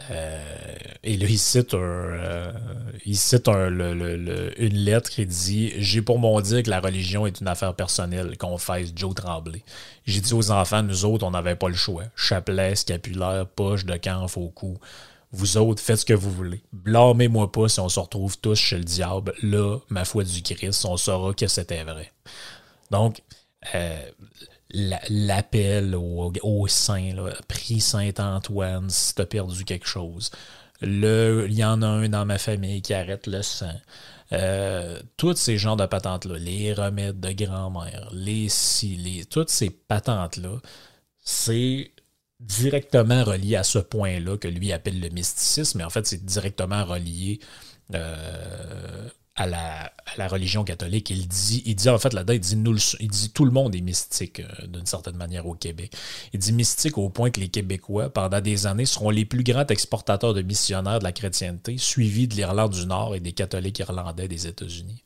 euh, 0.10 0.76
et 1.04 1.18
là, 1.18 1.28
il 1.30 1.38
cite, 1.38 1.76
euh, 1.76 2.52
il 3.06 3.16
cite 3.16 3.48
une 3.48 4.56
lettre 4.58 5.10
qui 5.10 5.26
dit 5.26 5.72
J'ai 5.78 6.02
pour 6.02 6.18
mon 6.18 6.42
dire 6.42 6.64
que 6.64 6.70
la 6.70 6.80
religion 6.80 7.28
est 7.28 7.42
une 7.42 7.48
affaire 7.48 7.76
personnelle, 7.76 8.38
confesse 8.38 8.92
Joe 8.96 9.14
Tremblay. 9.14 9.64
J'ai 10.06 10.22
dit 10.22 10.34
aux 10.34 10.52
enfants, 10.52 10.82
nous 10.82 11.06
autres, 11.06 11.26
on 11.26 11.32
n'avait 11.32 11.56
pas 11.56 11.70
le 11.70 11.76
choix. 11.76 12.06
Chapelet, 12.16 12.76
scapulaire, 12.76 13.46
poche 13.48 13.86
de 13.86 13.96
camp, 13.98 14.28
faux 14.28 14.50
cou. 14.50 14.80
Vous 15.32 15.58
autres, 15.58 15.82
faites 15.82 15.98
ce 15.98 16.06
que 16.06 16.14
vous 16.14 16.32
voulez. 16.32 16.62
Blâmez-moi 16.74 17.52
pas 17.52 17.68
si 17.68 17.80
on 17.80 17.90
se 17.90 18.00
retrouve 18.00 18.38
tous 18.38 18.56
chez 18.56 18.78
le 18.78 18.84
diable. 18.84 19.34
Là, 19.42 19.80
ma 19.90 20.06
foi 20.06 20.24
du 20.24 20.42
Christ, 20.42 20.86
on 20.86 20.98
saura 20.98 21.34
que 21.34 21.48
c'était 21.48 21.84
vrai. 21.84 22.12
Donc, 22.92 23.22
euh, 23.74 24.02
l'appel 24.74 25.96
au, 25.96 26.68
saint, 26.68 27.14
prie 27.48 27.80
Saint-Antoine 27.80 28.90
si 28.90 29.16
t'as 29.16 29.26
perdu 29.26 29.66
quelque 29.66 29.88
chose. 29.88 30.32
Il 30.82 31.54
y 31.54 31.64
en 31.64 31.82
a 31.82 31.88
un 31.88 32.10
dans 32.10 32.26
ma 32.26 32.38
famille 32.38 32.82
qui 32.82 32.94
arrête 32.94 33.28
le 33.28 33.42
sang. 33.42 33.72
euh, 34.34 35.00
tous 35.18 35.36
ces 35.36 35.58
genres 35.58 35.78
de 35.78 35.86
patentes-là, 35.86 36.38
les 36.40 36.74
remèdes 36.74 37.20
de 37.20 37.32
grand-mère, 37.32 38.10
les 38.12 38.50
si, 38.50 39.26
toutes 39.30 39.50
ces 39.50 39.70
patentes-là, 39.70 40.60
c'est 41.24 41.92
directement 42.40 43.24
relié 43.24 43.56
à 43.56 43.64
ce 43.64 43.80
point-là 43.80 44.38
que 44.38 44.48
lui 44.48 44.74
appelle 44.74 45.00
le 45.00 45.10
mysticisme, 45.10 45.78
mais 45.78 45.84
en 45.84 45.90
fait, 45.90 46.06
c'est 46.08 46.26
directement 46.26 46.84
relié 46.84 47.40
euh, 47.94 49.08
à, 49.36 49.48
la, 49.48 50.28
religion 50.28 50.64
catholique. 50.64 51.10
Il 51.10 51.28
dit, 51.28 51.64
il 51.66 51.76
dit 51.76 51.90
en 51.90 51.98
fait 51.98 52.14
là-dedans, 52.14 52.34
il 52.34 52.40
dit, 52.40 52.56
nous, 52.56 52.78
il 53.00 53.10
dit 53.10 53.32
tout 53.32 53.46
le 53.46 53.52
monde 53.52 53.76
est 53.76 53.82
mystique 53.82 54.40
euh, 54.40 54.68
d'une 54.68 54.86
certaine 54.86 55.18
manière 55.18 55.48
au 55.48 55.56
Québec. 55.56 55.96
Il 56.34 56.40
dit 56.40 56.54
mystique 56.54 56.98
au 56.98 57.10
point 57.10 57.32
que 57.32 57.40
les 57.40 57.50
Québécois, 57.50 58.10
pendant 58.10 58.42
des 58.42 58.68
années, 58.68 58.86
seront 58.86 59.10
les 59.10 59.26
plus 59.26 59.44
grands 59.44 59.66
exportateurs 59.66 60.34
de 60.34 60.42
missionnaires 60.42 61.00
de 61.00 61.04
la 61.04 61.12
chrétienté, 61.12 61.78
suivis 61.78 62.28
de 62.28 62.36
l'Irlande 62.36 62.74
du 62.74 62.86
Nord 62.86 63.16
et 63.16 63.20
des 63.20 63.34
catholiques 63.34 63.80
irlandais 63.80 64.28
des 64.28 64.48
États-Unis. 64.48 65.04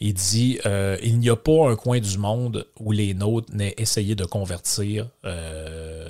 Il 0.00 0.14
dit 0.14 0.58
euh, 0.66 0.98
il 1.02 1.18
n'y 1.18 1.30
a 1.30 1.36
pas 1.36 1.70
un 1.70 1.76
coin 1.76 2.00
du 2.00 2.18
monde 2.18 2.66
où 2.78 2.92
les 2.92 3.14
nôtres 3.14 3.54
n'aient 3.54 3.74
essayé 3.78 4.14
de 4.14 4.24
convertir 4.24 5.08
euh, 5.24 6.08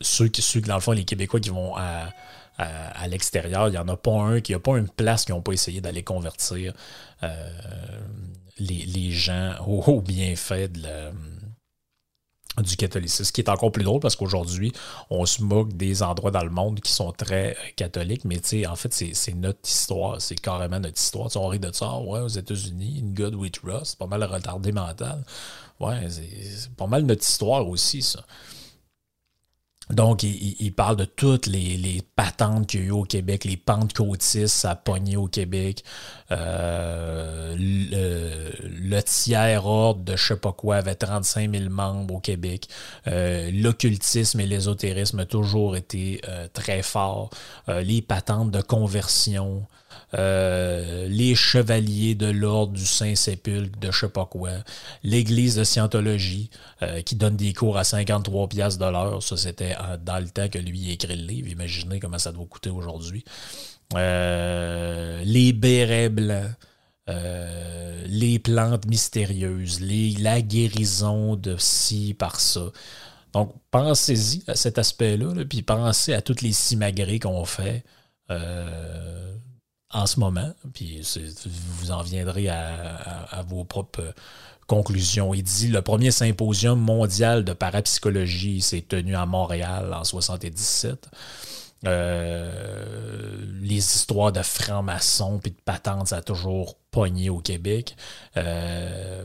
ceux, 0.00 0.28
qui, 0.28 0.42
ceux, 0.42 0.60
dans 0.60 0.76
le 0.76 0.80
fond, 0.80 0.92
les 0.92 1.04
Québécois 1.04 1.40
qui 1.40 1.50
vont 1.50 1.76
à, 1.76 2.10
à, 2.58 3.06
l'extérieur. 3.08 3.68
Il 3.68 3.72
n'y 3.72 3.78
en 3.78 3.88
a 3.88 3.96
pas 3.96 4.12
un, 4.12 4.40
qui 4.40 4.54
a 4.54 4.58
pas 4.58 4.76
une 4.76 4.88
place 4.88 5.24
qui 5.24 5.32
n'ont 5.32 5.42
pas 5.42 5.52
essayé 5.52 5.80
d'aller 5.80 6.02
convertir 6.02 6.72
euh, 7.22 7.50
les, 8.58 9.10
gens 9.10 9.54
au, 9.66 10.00
bienfait 10.06 10.68
du 10.68 10.82
catholicisme. 12.76 13.24
Ce 13.24 13.32
qui 13.32 13.42
est 13.42 13.50
encore 13.50 13.72
plus 13.72 13.84
drôle 13.84 14.00
parce 14.00 14.16
qu'aujourd'hui, 14.16 14.72
on 15.10 15.26
se 15.26 15.42
moque 15.42 15.74
des 15.74 16.02
endroits 16.02 16.30
dans 16.30 16.44
le 16.44 16.50
monde 16.50 16.80
qui 16.80 16.92
sont 16.92 17.12
très 17.12 17.56
catholiques, 17.76 18.24
mais 18.24 18.40
en 18.66 18.76
fait, 18.76 18.92
c'est 18.92 19.34
notre 19.34 19.68
histoire. 19.68 20.20
C'est 20.20 20.40
carrément 20.40 20.80
notre 20.80 21.00
histoire. 21.00 21.28
on 21.36 21.48
rit 21.48 21.58
de 21.58 21.72
ça, 21.72 21.90
ah 21.92 22.00
ouais, 22.00 22.20
aux 22.20 22.28
États-Unis, 22.28 23.00
une 23.00 23.14
good 23.14 23.34
with 23.34 23.58
Rust, 23.62 23.98
pas 23.98 24.06
mal 24.06 24.24
retardé 24.24 24.72
mental. 24.72 25.22
Ouais, 25.78 26.08
c'est 26.08 26.74
pas 26.74 26.86
mal 26.86 27.02
notre 27.02 27.22
histoire 27.22 27.68
aussi, 27.68 28.00
ça. 28.00 28.24
Donc, 29.90 30.24
il, 30.24 30.72
parle 30.72 30.96
de 30.96 31.04
toutes 31.04 31.46
les, 31.46 32.02
patentes 32.16 32.66
qu'il 32.66 32.80
y 32.80 32.82
a 32.82 32.86
eu 32.86 32.90
au 32.90 33.04
Québec, 33.04 33.44
les 33.44 33.56
pentecôtistes 33.56 34.64
à 34.64 34.74
pogner 34.74 35.16
au 35.16 35.28
Québec, 35.28 35.84
euh, 36.32 37.54
le, 37.56 39.00
tiers 39.02 39.64
ordre 39.64 40.00
de 40.02 40.16
je 40.16 40.26
sais 40.26 40.36
pas 40.36 40.52
quoi 40.52 40.76
avait 40.76 40.96
35 40.96 41.54
000 41.54 41.70
membres 41.70 42.14
au 42.14 42.20
Québec. 42.20 42.66
Euh, 43.06 43.50
l'occultisme 43.52 44.40
et 44.40 44.46
l'ésotérisme 44.46 45.20
ont 45.20 45.24
toujours 45.24 45.76
été 45.76 46.20
euh, 46.28 46.48
très 46.52 46.82
forts. 46.82 47.30
les 47.68 48.02
patentes 48.02 48.50
de 48.50 48.62
conversion. 48.62 49.66
Euh, 50.14 51.08
les 51.08 51.34
chevaliers 51.34 52.14
de 52.14 52.26
l'ordre 52.26 52.72
du 52.72 52.86
Saint-Sépulcre, 52.86 53.78
de 53.78 53.90
je 53.90 53.98
sais 53.98 54.08
pas 54.08 54.24
quoi, 54.24 54.50
l'église 55.02 55.56
de 55.56 55.64
Scientologie, 55.64 56.48
euh, 56.82 57.02
qui 57.02 57.16
donne 57.16 57.36
des 57.36 57.52
cours 57.52 57.76
à 57.76 57.84
53 57.84 58.48
pièces 58.48 58.78
de 58.78 58.84
l'heure. 58.84 59.22
Ça, 59.22 59.36
c'était 59.36 59.74
euh, 59.80 59.96
dans 59.96 60.18
le 60.18 60.28
temps 60.28 60.48
que 60.48 60.58
lui 60.58 60.92
écrit 60.92 61.16
le 61.16 61.26
livre. 61.26 61.48
Imaginez 61.48 61.98
comment 61.98 62.18
ça 62.18 62.32
doit 62.32 62.46
coûter 62.46 62.70
aujourd'hui. 62.70 63.24
les 63.94 65.52
bérets 65.52 66.08
blancs. 66.08 66.54
les 67.08 68.38
plantes 68.38 68.86
mystérieuses, 68.86 69.80
la 70.20 70.40
guérison 70.40 71.36
de 71.36 71.56
ci 71.58 72.14
par 72.14 72.40
ça. 72.40 72.70
Donc, 73.32 73.54
pensez-y 73.70 74.44
à 74.48 74.54
cet 74.54 74.78
aspect-là, 74.78 75.44
puis 75.48 75.62
pensez 75.62 76.14
à 76.14 76.22
toutes 76.22 76.42
les 76.42 76.52
simagrées 76.52 77.18
qu'on 77.18 77.44
fait 77.44 77.84
en 79.96 80.04
ce 80.04 80.20
moment, 80.20 80.52
puis 80.74 81.00
vous 81.46 81.90
en 81.90 82.02
viendrez 82.02 82.48
à, 82.48 83.42
vos 83.48 83.64
propres 83.64 84.14
conclusions. 84.66 85.32
Il 85.32 85.42
dit 85.42 85.68
le 85.68 85.80
premier 85.80 86.10
symposium 86.10 86.78
mondial 86.78 87.44
de 87.44 87.54
parapsychologie 87.54 88.60
s'est 88.60 88.82
tenu 88.82 89.16
à 89.16 89.24
Montréal 89.24 89.94
en 89.94 90.04
77. 90.04 91.08
Euh, 91.86 93.36
les 93.62 93.76
histoires 93.76 94.32
de 94.32 94.42
francs-maçons 94.42 95.38
puis 95.38 95.52
de 95.52 95.60
patentes, 95.64 96.08
ça 96.08 96.16
a 96.16 96.22
toujours 96.22 96.76
pogné 96.90 97.30
au 97.30 97.38
Québec. 97.38 97.96
Euh, 98.36 99.24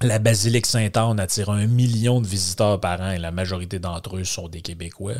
la 0.00 0.18
basilique 0.18 0.66
Saint-Anne 0.66 1.20
attire 1.20 1.50
un 1.50 1.66
million 1.66 2.22
de 2.22 2.26
visiteurs 2.26 2.80
par 2.80 3.00
an 3.02 3.10
et 3.10 3.18
la 3.18 3.30
majorité 3.30 3.78
d'entre 3.78 4.16
eux 4.16 4.24
sont 4.24 4.48
des 4.48 4.62
Québécois. 4.62 5.14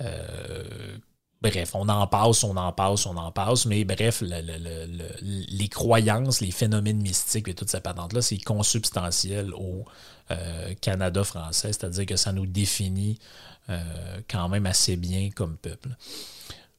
Euh, 0.00 0.98
Bref, 1.40 1.74
on 1.74 1.88
en 1.88 2.06
passe, 2.08 2.42
on 2.42 2.56
en 2.56 2.72
passe, 2.72 3.06
on 3.06 3.16
en 3.16 3.30
passe, 3.30 3.64
mais 3.66 3.84
bref, 3.84 4.22
les 4.22 5.68
croyances, 5.68 6.40
les 6.40 6.50
phénomènes 6.50 7.00
mystiques 7.00 7.46
et 7.46 7.54
toute 7.54 7.70
cette 7.70 7.84
patente-là, 7.84 8.22
c'est 8.22 8.38
consubstantiel 8.38 9.54
au 9.54 9.84
euh, 10.32 10.74
Canada 10.80 11.22
français, 11.22 11.68
c'est-à-dire 11.68 12.06
que 12.06 12.16
ça 12.16 12.32
nous 12.32 12.46
définit 12.46 13.20
euh, 13.70 13.80
quand 14.28 14.48
même 14.48 14.66
assez 14.66 14.96
bien 14.96 15.30
comme 15.30 15.56
peuple. 15.56 15.90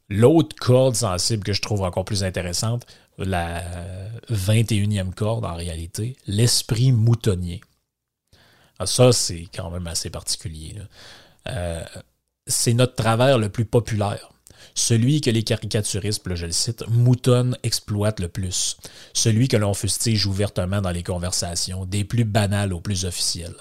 L'autre 0.10 0.56
corde 0.58 0.96
sensible 0.96 1.44
que 1.44 1.54
je 1.54 1.62
trouve 1.62 1.84
encore 1.84 2.04
plus 2.04 2.26
intéressante, 2.26 2.86
la 3.18 3.64
21e 4.30 5.14
corde 5.14 5.46
en 5.46 5.56
réalité, 5.56 6.18
l'esprit 6.28 6.92
moutonnier. 6.92 7.62
Ah, 8.80 8.86
ça, 8.86 9.12
c'est 9.12 9.48
quand 9.54 9.70
même 9.70 9.88
assez 9.88 10.10
particulier. 10.10 10.76
Euh, 11.48 11.84
c'est 12.48 12.74
notre 12.74 12.96
travers 12.96 13.38
le 13.38 13.50
plus 13.50 13.66
populaire. 13.66 14.32
Celui 14.76 15.22
que 15.22 15.30
les 15.30 15.44
caricaturistes, 15.44 16.24
je 16.36 16.46
le 16.46 16.52
cite, 16.52 16.88
moutonnent 16.88 17.58
exploitent 17.64 18.20
le 18.20 18.28
plus. 18.28 18.78
Celui 19.14 19.48
que 19.48 19.58
l'on 19.58 19.74
fustige 19.74 20.26
ouvertement 20.26 20.82
dans 20.82 20.92
les 20.92 21.04
conversations, 21.04 21.86
des 21.86 22.04
plus 22.04 22.26
banales 22.26 22.74
aux 22.74 22.80
plus 22.80 23.06
officielles. 23.06 23.56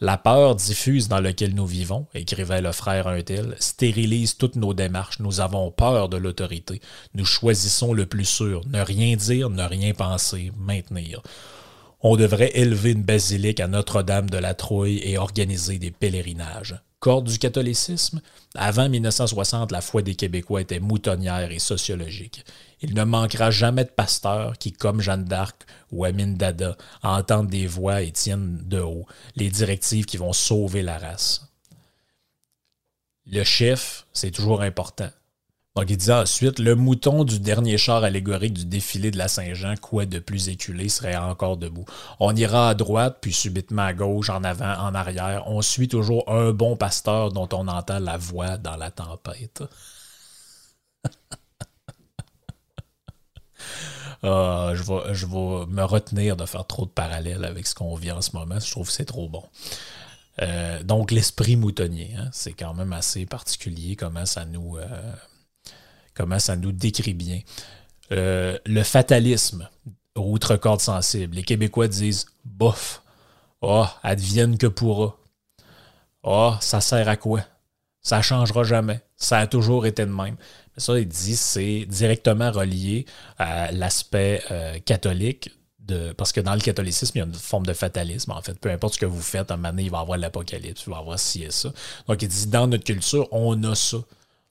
La 0.00 0.18
peur 0.18 0.56
diffuse 0.56 1.08
dans 1.08 1.20
laquelle 1.20 1.54
nous 1.54 1.66
vivons, 1.66 2.06
écrivait 2.14 2.60
le 2.60 2.72
frère 2.72 3.06
un 3.06 3.22
tel, 3.22 3.56
stérilise 3.58 4.36
toutes 4.36 4.56
nos 4.56 4.74
démarches. 4.74 5.20
Nous 5.20 5.40
avons 5.40 5.70
peur 5.70 6.08
de 6.08 6.16
l'autorité. 6.16 6.80
Nous 7.14 7.24
choisissons 7.24 7.92
le 7.92 8.06
plus 8.06 8.24
sûr, 8.24 8.62
ne 8.66 8.80
rien 8.80 9.16
dire, 9.16 9.50
ne 9.50 9.62
rien 9.62 9.94
penser, 9.94 10.50
maintenir. 10.58 11.22
On 12.00 12.16
devrait 12.16 12.50
élever 12.54 12.90
une 12.90 13.02
basilique 13.02 13.60
à 13.60 13.66
Notre-Dame 13.66 14.28
de 14.28 14.36
la 14.36 14.52
Trouille 14.52 14.98
et 14.98 15.16
organiser 15.16 15.78
des 15.78 15.90
pèlerinages 15.90 16.74
du 17.22 17.38
catholicisme, 17.38 18.20
avant 18.54 18.88
1960, 18.88 19.72
la 19.72 19.80
foi 19.82 20.02
des 20.02 20.14
Québécois 20.14 20.62
était 20.62 20.80
moutonnière 20.80 21.50
et 21.50 21.58
sociologique. 21.58 22.44
Il 22.80 22.94
ne 22.94 23.04
manquera 23.04 23.50
jamais 23.50 23.84
de 23.84 23.90
pasteurs 23.90 24.56
qui, 24.58 24.72
comme 24.72 25.00
Jeanne 25.00 25.24
d'Arc 25.24 25.66
ou 25.92 26.04
Amin 26.04 26.28
Dada, 26.28 26.76
entendent 27.02 27.50
des 27.50 27.66
voix 27.66 28.00
et 28.02 28.10
tiennent 28.10 28.58
de 28.64 28.80
haut 28.80 29.06
les 29.36 29.50
directives 29.50 30.06
qui 30.06 30.16
vont 30.16 30.32
sauver 30.32 30.82
la 30.82 30.98
race. 30.98 31.52
Le 33.26 33.44
chef, 33.44 34.06
c'est 34.12 34.30
toujours 34.30 34.62
important. 34.62 35.10
Donc, 35.76 35.90
il 35.90 35.96
disait 35.96 36.12
ensuite 36.12 36.60
Le 36.60 36.76
mouton 36.76 37.24
du 37.24 37.40
dernier 37.40 37.76
char 37.78 38.04
allégorique 38.04 38.54
du 38.54 38.64
défilé 38.64 39.10
de 39.10 39.18
la 39.18 39.26
Saint-Jean, 39.26 39.74
quoi 39.76 40.06
de 40.06 40.20
plus 40.20 40.48
éculé, 40.48 40.88
serait 40.88 41.16
encore 41.16 41.56
debout. 41.56 41.84
On 42.20 42.34
ira 42.36 42.68
à 42.68 42.74
droite, 42.74 43.18
puis 43.20 43.32
subitement 43.32 43.82
à 43.82 43.92
gauche, 43.92 44.30
en 44.30 44.44
avant, 44.44 44.72
en 44.72 44.94
arrière. 44.94 45.44
On 45.48 45.62
suit 45.62 45.88
toujours 45.88 46.30
un 46.30 46.52
bon 46.52 46.76
pasteur 46.76 47.32
dont 47.32 47.48
on 47.52 47.66
entend 47.66 47.98
la 47.98 48.16
voix 48.16 48.56
dans 48.56 48.76
la 48.76 48.90
tempête. 48.90 49.62
Ah, 54.26 54.70
je, 54.74 54.82
vais, 54.82 55.14
je 55.14 55.26
vais 55.26 55.66
me 55.66 55.82
retenir 55.82 56.34
de 56.36 56.46
faire 56.46 56.66
trop 56.66 56.86
de 56.86 56.90
parallèles 56.90 57.44
avec 57.44 57.66
ce 57.66 57.74
qu'on 57.74 57.94
vit 57.94 58.10
en 58.10 58.22
ce 58.22 58.34
moment. 58.34 58.58
Je 58.58 58.70
trouve 58.70 58.86
que 58.86 58.92
c'est 58.94 59.04
trop 59.04 59.28
bon. 59.28 59.42
Euh, 60.40 60.82
donc, 60.82 61.10
l'esprit 61.10 61.56
moutonnier, 61.56 62.14
hein, 62.18 62.30
c'est 62.32 62.54
quand 62.54 62.72
même 62.72 62.94
assez 62.94 63.26
particulier 63.26 63.96
comment 63.96 64.24
ça 64.24 64.46
nous. 64.46 64.78
Euh, 64.78 64.86
comment 66.14 66.38
ça 66.38 66.56
nous 66.56 66.72
décrit 66.72 67.14
bien. 67.14 67.40
Euh, 68.12 68.58
le 68.66 68.82
fatalisme, 68.82 69.68
outre 70.16 70.56
corde 70.56 70.80
sensible. 70.80 71.36
Les 71.36 71.42
Québécois 71.42 71.88
disent 71.88 72.26
bof, 72.44 73.02
oh, 73.60 73.86
advienne 74.02 74.58
que 74.58 74.66
pourra. 74.66 75.16
Oh, 76.22 76.54
ça 76.60 76.80
sert 76.80 77.08
à 77.08 77.16
quoi? 77.16 77.42
Ça 78.00 78.22
changera 78.22 78.64
jamais. 78.64 79.00
Ça 79.16 79.38
a 79.38 79.46
toujours 79.46 79.86
été 79.86 80.04
de 80.04 80.10
même. 80.10 80.36
Mais 80.76 80.82
ça, 80.82 80.98
il 80.98 81.08
dit, 81.08 81.36
c'est 81.36 81.86
directement 81.86 82.50
relié 82.50 83.06
à 83.38 83.72
l'aspect 83.72 84.42
euh, 84.50 84.78
catholique 84.80 85.50
de, 85.78 86.12
parce 86.12 86.32
que 86.32 86.40
dans 86.40 86.54
le 86.54 86.60
catholicisme, 86.60 87.12
il 87.16 87.18
y 87.20 87.22
a 87.22 87.26
une 87.26 87.34
forme 87.34 87.66
de 87.66 87.72
fatalisme. 87.72 88.32
En 88.32 88.42
fait, 88.42 88.58
peu 88.58 88.70
importe 88.70 88.94
ce 88.94 88.98
que 88.98 89.06
vous 89.06 89.20
faites, 89.20 89.50
à 89.50 89.54
un 89.54 89.56
moment 89.56 89.70
donné, 89.70 89.84
il 89.84 89.90
va 89.90 89.98
y 89.98 90.00
avoir 90.00 90.18
l'apocalypse, 90.18 90.84
il 90.86 90.90
va 90.90 90.96
y 90.96 91.00
avoir 91.00 91.18
ci 91.18 91.42
et 91.44 91.50
ça. 91.50 91.72
Donc, 92.08 92.22
il 92.22 92.28
dit, 92.28 92.46
dans 92.46 92.66
notre 92.66 92.84
culture, 92.84 93.28
on 93.32 93.62
a 93.64 93.74
ça. 93.74 93.98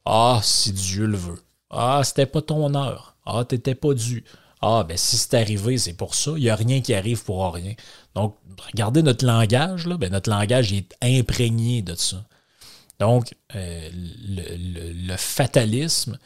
Ah, 0.05 0.39
si 0.43 0.71
Dieu 0.71 1.05
le 1.05 1.17
veut. 1.17 1.39
Ah, 1.73 2.01
c'était 2.03 2.27
pas 2.27 2.41
ton 2.41 2.73
heure. 2.75 3.15
Ah, 3.25 3.43
t'étais 3.45 3.75
pas 3.75 3.93
dû. 3.93 4.23
Ah, 4.61 4.85
ben 4.87 4.95
si 4.95 5.17
c'est 5.17 5.33
arrivé, 5.33 5.77
c'est 5.77 5.93
pour 5.93 6.15
ça. 6.15 6.31
Il 6.37 6.43
n'y 6.43 6.49
a 6.49 6.55
rien 6.55 6.81
qui 6.81 6.93
arrive 6.93 7.23
pour 7.23 7.53
rien. 7.53 7.73
Donc, 8.15 8.37
regardez 8.71 9.01
notre 9.01 9.25
langage, 9.25 9.87
là, 9.87 9.97
ben, 9.97 10.11
notre 10.11 10.29
langage 10.29 10.71
est 10.71 10.95
imprégné 11.01 11.81
de 11.81 11.95
ça. 11.95 12.23
Donc, 12.99 13.35
euh, 13.55 13.89
le, 13.91 15.17
fatalisme, 15.17 16.17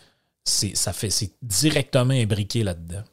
c'est, 0.43 0.76
fait, 0.93 1.10
c'est 1.10 1.32
directement 1.41 2.14
imbriqué 2.14 2.64
là-dedans. 2.64 3.04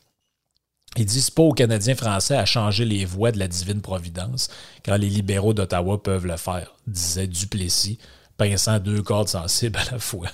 Il 0.97 1.07
dit 1.07 1.20
c'est 1.20 1.35
pas 1.35 1.43
aux 1.43 1.53
Canadiens 1.53 1.95
français 1.95 2.37
à 2.37 2.45
changer 2.45 2.85
les 2.85 3.05
voies 3.05 3.32
de 3.32 3.39
la 3.39 3.49
divine 3.49 3.80
providence 3.80 4.49
quand 4.85 4.97
les 4.97 5.09
libéraux 5.09 5.55
d'Ottawa 5.55 6.03
peuvent 6.03 6.26
le 6.26 6.37
faire, 6.37 6.76
disait 6.87 7.26
Duplessis, 7.26 7.99
pinçant 8.37 8.78
deux 8.78 9.03
cordes 9.03 9.28
sensibles 9.28 9.78
à 9.78 9.93
la 9.93 9.99
fois. 9.99 10.28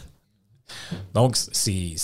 Donc, 1.15 1.37
c'est. 1.37 1.95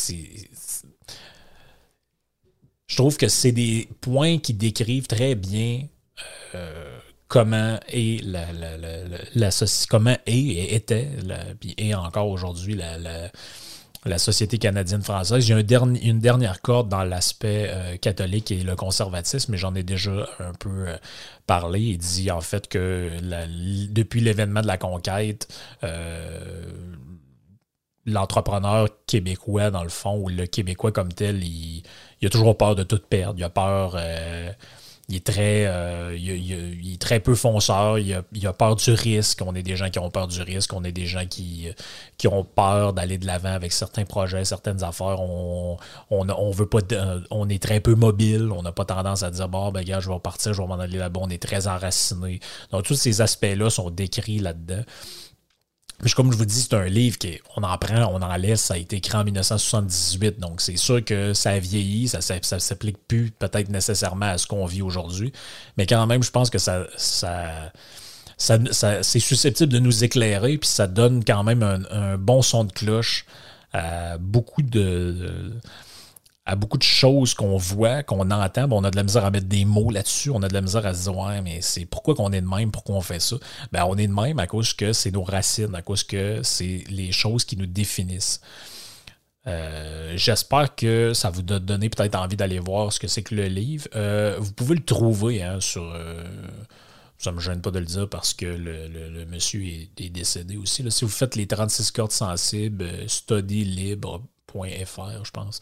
Je 2.86 2.96
trouve 2.96 3.16
que 3.16 3.28
c'est 3.28 3.52
des 3.52 3.88
points 4.00 4.38
qui 4.38 4.54
décrivent 4.54 5.08
très 5.08 5.34
bien 5.34 5.82
euh, 6.54 6.98
comment 7.28 7.78
est 7.88 8.22
la, 8.24 9.50
comment 9.90 10.16
et 10.26 10.74
était, 10.74 11.08
puis 11.60 11.74
est 11.76 11.94
encore 11.94 12.28
aujourd'hui 12.28 12.76
la, 12.76 14.18
société 14.18 14.58
canadienne-française. 14.58 15.48
Il 15.48 15.50
y 15.50 15.74
a 15.74 15.80
une 15.82 16.20
dernière 16.20 16.62
corde 16.62 16.88
dans 16.88 17.02
l'aspect 17.02 17.66
euh, 17.68 17.96
catholique 17.96 18.52
et 18.52 18.62
le 18.62 18.76
conservatisme, 18.76 19.50
mais 19.50 19.58
j'en 19.58 19.74
ai 19.74 19.82
déjà 19.82 20.28
un 20.38 20.52
peu 20.52 20.86
euh, 20.86 20.96
parlé. 21.48 21.80
Il 21.80 21.98
dit 21.98 22.30
en 22.30 22.40
fait 22.40 22.68
que 22.68 23.10
depuis 23.90 24.20
l'événement 24.20 24.62
de 24.62 24.68
la 24.68 24.78
conquête, 24.78 25.48
l'entrepreneur 28.06 28.88
québécois, 29.06 29.70
dans 29.70 29.82
le 29.82 29.88
fond, 29.88 30.16
ou 30.18 30.28
le 30.28 30.46
Québécois 30.46 30.92
comme 30.92 31.12
tel, 31.12 31.42
il, 31.42 31.82
a 32.24 32.28
toujours 32.28 32.56
peur 32.56 32.74
de 32.74 32.82
tout 32.82 33.00
perdre. 33.08 33.38
Il 33.38 33.44
a 33.44 33.50
peur 33.50 33.96
il 35.08 35.14
est 35.14 35.24
très, 35.24 35.66
euh, 35.66 36.16
il, 36.18 36.92
est 36.92 37.00
très 37.00 37.20
peu 37.20 37.36
fonceur, 37.36 37.98
il 37.98 38.12
a, 38.12 38.52
peur 38.52 38.74
du 38.74 38.90
risque. 38.90 39.40
On 39.46 39.54
est 39.54 39.62
des 39.62 39.76
gens 39.76 39.88
qui 39.88 40.00
ont 40.00 40.10
peur 40.10 40.26
du 40.26 40.42
risque, 40.42 40.72
on 40.72 40.82
est 40.82 40.90
des 40.90 41.06
gens 41.06 41.26
qui, 41.26 41.68
ont 42.26 42.42
peur 42.42 42.92
d'aller 42.92 43.16
de 43.16 43.24
l'avant 43.24 43.52
avec 43.52 43.70
certains 43.70 44.04
projets, 44.04 44.44
certaines 44.44 44.82
affaires. 44.82 45.20
On, 45.20 45.76
on 46.10 47.48
est 47.48 47.62
très 47.62 47.78
peu 47.78 47.94
mobile, 47.94 48.50
on 48.50 48.62
n'a 48.62 48.72
pas 48.72 48.84
tendance 48.84 49.22
à 49.22 49.30
dire 49.30 49.48
bon, 49.48 49.70
ben 49.70 49.84
gars, 49.84 50.00
je 50.00 50.10
vais 50.10 50.18
partir, 50.18 50.52
je 50.52 50.60
vais 50.60 50.66
m'en 50.66 50.80
aller 50.80 50.98
là-bas. 50.98 51.20
On 51.22 51.28
est 51.28 51.42
très 51.42 51.68
enraciné. 51.68 52.40
Donc 52.72 52.82
tous 52.82 52.96
ces 52.96 53.20
aspects-là 53.20 53.70
sont 53.70 53.90
décrits 53.90 54.40
là-dedans. 54.40 54.82
Mais 56.02 56.10
comme 56.10 56.30
je 56.30 56.36
vous 56.36 56.44
dis, 56.44 56.60
c'est 56.60 56.74
un 56.74 56.86
livre 56.86 57.16
qu'on 57.18 57.62
en 57.62 57.78
prend, 57.78 58.12
on 58.12 58.20
en 58.20 58.36
laisse. 58.36 58.62
Ça 58.62 58.74
a 58.74 58.76
été 58.76 58.96
écrit 58.96 59.16
en 59.16 59.24
1978. 59.24 60.38
Donc, 60.38 60.60
c'est 60.60 60.76
sûr 60.76 61.02
que 61.04 61.32
ça 61.32 61.50
a 61.50 61.58
vieilli. 61.58 62.08
Ça 62.08 62.18
ne 62.18 62.58
s'applique 62.58 62.98
plus 63.08 63.30
peut-être 63.30 63.70
nécessairement 63.70 64.26
à 64.26 64.38
ce 64.38 64.46
qu'on 64.46 64.66
vit 64.66 64.82
aujourd'hui. 64.82 65.32
Mais 65.78 65.86
quand 65.86 66.06
même, 66.06 66.22
je 66.22 66.30
pense 66.30 66.50
que 66.50 66.58
ça, 66.58 66.86
ça, 66.96 67.70
ça, 68.36 69.02
c'est 69.02 69.20
susceptible 69.20 69.72
de 69.72 69.78
nous 69.78 70.04
éclairer. 70.04 70.58
Puis 70.58 70.68
ça 70.68 70.86
donne 70.86 71.24
quand 71.24 71.44
même 71.44 71.62
un, 71.62 72.18
bon 72.18 72.42
son 72.42 72.64
de 72.64 72.72
cloche 72.72 73.24
à 73.72 74.18
beaucoup 74.18 74.62
de 74.62 75.52
à 76.46 76.54
beaucoup 76.54 76.78
de 76.78 76.84
choses 76.84 77.34
qu'on 77.34 77.56
voit, 77.56 78.04
qu'on 78.04 78.30
entend. 78.30 78.70
on 78.70 78.84
a 78.84 78.90
de 78.92 78.96
la 78.96 79.02
misère 79.02 79.24
à 79.24 79.32
mettre 79.32 79.48
des 79.48 79.64
mots 79.64 79.90
là-dessus. 79.90 80.30
On 80.30 80.42
a 80.42 80.48
de 80.48 80.54
la 80.54 80.60
misère 80.60 80.86
à 80.86 80.94
se 80.94 81.02
dire, 81.02 81.18
ouais, 81.18 81.42
mais 81.42 81.60
c'est 81.60 81.86
pourquoi 81.86 82.14
qu'on 82.14 82.32
est 82.32 82.40
de 82.40 82.46
même, 82.46 82.70
pourquoi 82.70 82.94
on 82.94 83.00
fait 83.00 83.20
ça? 83.20 83.36
Ben, 83.72 83.84
on 83.84 83.96
est 83.96 84.06
de 84.06 84.12
même 84.12 84.38
à 84.38 84.46
cause 84.46 84.72
que 84.72 84.92
c'est 84.92 85.10
nos 85.10 85.24
racines, 85.24 85.74
à 85.74 85.82
cause 85.82 86.04
que 86.04 86.40
c'est 86.44 86.84
les 86.88 87.10
choses 87.10 87.44
qui 87.44 87.56
nous 87.56 87.66
définissent. 87.66 88.40
Euh, 89.48 90.12
j'espère 90.16 90.76
que 90.76 91.12
ça 91.14 91.30
vous 91.30 91.42
a 91.52 91.58
donné 91.58 91.88
peut-être 91.88 92.14
envie 92.14 92.36
d'aller 92.36 92.60
voir 92.60 92.92
ce 92.92 93.00
que 93.00 93.08
c'est 93.08 93.22
que 93.22 93.34
le 93.34 93.46
livre. 93.46 93.88
Euh, 93.96 94.36
vous 94.38 94.52
pouvez 94.52 94.76
le 94.76 94.84
trouver 94.84 95.42
hein, 95.42 95.60
sur. 95.60 95.82
Euh, 95.82 96.22
ça 97.18 97.32
ne 97.32 97.36
me 97.36 97.40
gêne 97.40 97.60
pas 97.60 97.72
de 97.72 97.80
le 97.80 97.86
dire 97.86 98.08
parce 98.08 98.34
que 98.34 98.46
le, 98.46 99.24
monsieur 99.26 99.64
est, 99.64 100.10
décédé 100.10 100.56
aussi. 100.56 100.84
Si 100.90 101.04
vous 101.04 101.10
faites 101.10 101.34
les 101.34 101.46
36 101.46 101.90
cordes 101.90 102.12
sensibles, 102.12 102.86
studylibre.fr, 103.08 105.24
je 105.24 105.30
pense 105.32 105.60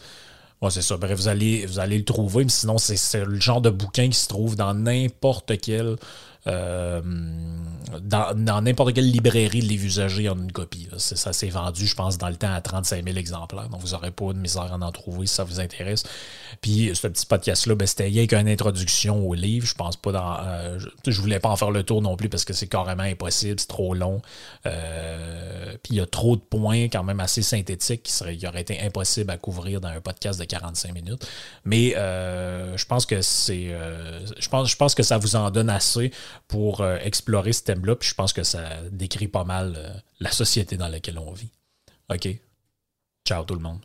c'est 0.71 0.83
ça. 0.83 0.97
Bref, 0.97 1.17
vous 1.17 1.29
allez, 1.29 1.67
vous 1.67 1.79
allez 1.79 1.99
le 1.99 2.05
trouver, 2.05 2.45
mais 2.45 2.51
sinon, 2.51 2.79
c'est 2.79 3.25
le 3.25 3.41
genre 3.41 3.61
de 3.61 3.71
bouquin 3.71 4.09
qui 4.09 4.19
se 4.19 4.29
trouve 4.29 4.57
dans 4.57 4.75
n'importe 4.75 5.59
quel 5.61 5.97
euh, 6.47 7.01
dans 8.03 8.63
n'importe 8.63 8.95
quelle 8.95 9.11
librairie 9.11 9.61
livres 9.61 9.85
usagés 9.85 10.29
en 10.29 10.37
une 10.37 10.53
copie. 10.53 10.89
Ça 10.97 11.33
s'est 11.33 11.49
vendu, 11.49 11.87
je 11.87 11.95
pense, 11.95 12.19
dans 12.19 12.29
le 12.29 12.37
temps 12.37 12.53
à 12.53 12.61
35 12.61 13.05
000 13.05 13.17
exemplaires. 13.17 13.69
Donc, 13.69 13.81
vous 13.81 13.91
n'aurez 13.91 14.11
pas 14.11 14.33
de 14.33 14.39
misère 14.39 14.73
à 14.73 14.77
en 14.77 14.93
trouver 14.93 15.27
si 15.27 15.35
ça 15.35 15.45
vous 15.45 15.61
intéresse. 15.61 16.03
Puis, 16.61 16.91
ce 16.95 17.07
petit 17.07 17.27
podcast-là, 17.27 17.75
ben, 17.75 17.87
c'était 17.87 18.05
rien 18.05 18.27
qu'une 18.27 18.49
introduction 18.49 19.27
au 19.27 19.35
livre. 19.35 19.67
Je 19.67 19.75
pense 19.75 19.97
pas 19.97 20.13
dans. 20.13 20.37
Euh, 20.41 20.79
je, 21.07 21.21
voulais 21.21 21.41
pas 21.41 21.51
en 21.51 21.57
faire 21.57 21.71
le 21.71 21.83
tour 21.83 22.03
non 22.03 22.17
plus 22.17 22.29
parce 22.29 22.45
que 22.45 22.53
c'est 22.53 22.67
carrément 22.67 23.03
impossible, 23.03 23.61
c'est 23.61 23.69
trop 23.69 23.95
long. 23.95 24.21
Euh, 24.67 25.75
puis, 25.83 25.95
il 25.95 25.97
y 25.97 26.01
a 26.01 26.07
trop 26.07 26.37
de 26.37 26.43
points 26.43 26.85
quand 26.85 27.05
même 27.05 27.21
assez 27.21 27.43
synthétiques 27.43 28.03
qui, 28.03 28.13
seraient, 28.13 28.37
qui 28.37 28.47
auraient 28.47 28.63
été 28.63 28.81
impossibles 28.81 29.31
à 29.31 29.37
couvrir 29.37 29.81
dans 29.81 29.89
un 29.89 30.01
podcast 30.01 30.41
de 30.41 30.45
45 30.45 30.93
minutes. 30.95 31.27
Mais 31.65 31.91
je 31.95 32.85
pense 32.87 33.07
que 33.07 33.21
c'est. 33.23 33.75
je, 34.39 34.49
pense, 34.49 34.71
je 34.71 34.77
pense 34.77 34.95
que 34.95 35.03
ça 35.03 35.19
vous 35.19 35.37
en 35.37 35.51
donne 35.51 35.71
assez 35.71 36.11
pour 36.49 36.81
euh, 36.81 36.97
explorer 37.01 37.53
ce 37.53 37.63
thème-là. 37.65 37.97
Puis 37.97 38.09
je 38.09 38.15
pense 38.15 38.33
que 38.33 38.43
ça 38.43 38.83
décrit 38.91 39.29
pas 39.29 39.45
mal 39.45 39.75
euh, 39.77 39.93
la 40.21 40.31
société 40.31 40.77
dans 40.77 40.89
laquelle 40.89 41.19
on 41.19 41.33
vit. 41.33 41.51
OK? 42.11 42.29
Ciao 43.27 43.45
tout 43.45 43.55
le 43.55 43.61
monde. 43.61 43.81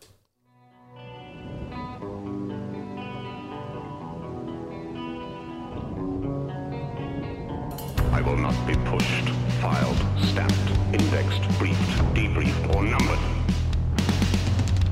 I 8.12 8.22
will 8.22 8.36
not 8.36 8.54
be 8.68 8.76
pushed, 8.90 9.30
filed, 9.62 9.98
stamped, 10.26 10.54
indexed, 10.94 11.48
briefed, 11.58 11.78
debriefed, 12.14 12.76
or 12.76 12.84
numbered. 12.84 13.20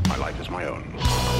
My 0.08 0.16
life 0.16 0.40
is 0.40 0.50
my 0.50 0.66
own. 0.66 1.37